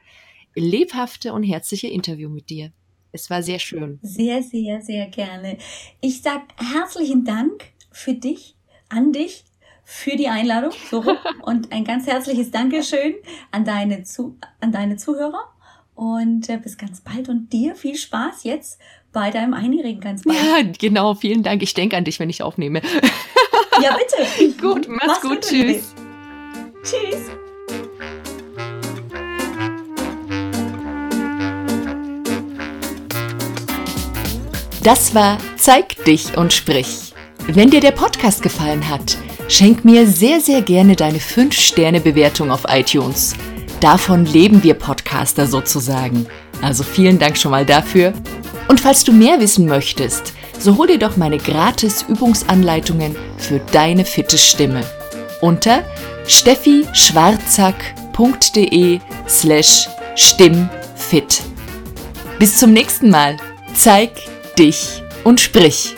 lebhafte 0.55 1.33
und 1.33 1.43
herzliche 1.43 1.89
Interview 1.89 2.29
mit 2.29 2.51
dir. 2.51 2.73
Es 3.17 3.31
war 3.31 3.43
sehr 3.43 3.59
schön. 3.59 3.99
Sehr, 4.03 4.43
sehr, 4.43 4.83
sehr 4.83 5.07
gerne. 5.07 5.57
Ich 6.01 6.23
sag 6.23 6.43
herzlichen 6.75 7.25
Dank 7.25 7.65
für 7.91 8.13
dich, 8.13 8.57
an 8.89 9.13
dich, 9.13 9.45
für 9.85 10.17
die 10.17 10.29
Einladung 10.29 10.73
so 10.91 11.03
und 11.43 11.73
ein 11.73 11.85
ganz 11.85 12.07
herzliches 12.07 12.51
Dankeschön 12.51 13.15
an 13.53 13.65
deine, 13.65 14.03
Zu 14.03 14.39
an 14.61 14.71
deine 14.71 14.97
Zuhörer 14.97 15.45
und 15.95 16.49
äh, 16.51 16.59
bis 16.59 16.77
ganz 16.77 17.01
bald 17.01 17.29
und 17.29 17.53
dir 17.53 17.75
viel 17.75 17.97
Spaß 17.97 18.45
jetzt 18.45 18.79
bei 19.13 19.31
deinem 19.31 19.55
Einjährigen 19.55 20.01
ganz 20.01 20.25
bald. 20.25 20.37
Ja, 20.39 20.73
genau, 20.79 21.15
vielen 21.15 21.43
Dank. 21.43 21.63
Ich 21.63 21.73
denke 21.73 21.97
an 21.97 22.05
dich, 22.05 22.21
wenn 22.21 22.29
ich 22.29 22.43
aufnehme. 22.43 22.83
ja, 23.83 23.97
bitte. 23.97 24.53
gut, 24.61 24.89
mach's, 24.89 25.07
mach's 25.07 25.21
gut, 25.23 25.31
gut. 25.31 25.41
Tschüss. 25.43 25.95
Tschüss. 26.83 27.31
Das 34.87 35.15
war 35.17 35.39
Zeig 35.57 36.05
dich 36.05 36.37
und 36.37 36.53
sprich. 36.53 37.13
Wenn 37.49 37.71
dir 37.71 37.81
der 37.81 37.91
Podcast 37.91 38.41
gefallen 38.41 38.89
hat, 38.89 39.17
schenk 39.49 39.85
mir 39.85 40.07
sehr, 40.07 40.41
sehr 40.41 40.63
gerne 40.63 40.95
deine 40.95 41.19
5-Sterne-Bewertung 41.19 42.53
auf 42.53 42.67
iTunes. 42.69 43.35
Davon 43.81 44.27
leben 44.27 44.63
wir 44.63 44.75
Podcaster 44.75 45.49
sozusagen. 45.49 46.29
Also 46.63 46.85
vielen 46.85 47.19
Dank 47.19 47.37
schon 47.37 47.51
mal 47.51 47.67
dafür. 47.67 48.13
Und 48.69 48.79
falls 48.79 49.03
du 49.03 49.13
mehr 49.13 49.41
wissen 49.41 49.67
möchtest, 49.67 50.35
so 50.57 50.77
hol 50.77 50.87
dir 50.87 51.01
doch 51.01 51.17
meine 51.17 51.39
gratis 51.39 52.05
Übungsanleitungen 52.09 53.17
für 53.39 53.59
deine 53.73 54.05
fitte 54.05 54.39
Stimme 54.39 54.85
unter 55.41 55.83
steffischwarzack.de 56.29 59.01
slash 59.29 59.89
stimmfit. 60.15 61.43
Bis 62.39 62.59
zum 62.59 62.73
nächsten 62.73 63.11
Mal. 63.11 63.37
Zeig 63.75 64.13
dich 64.59 65.03
und 65.25 65.41
sprich. 65.41 65.95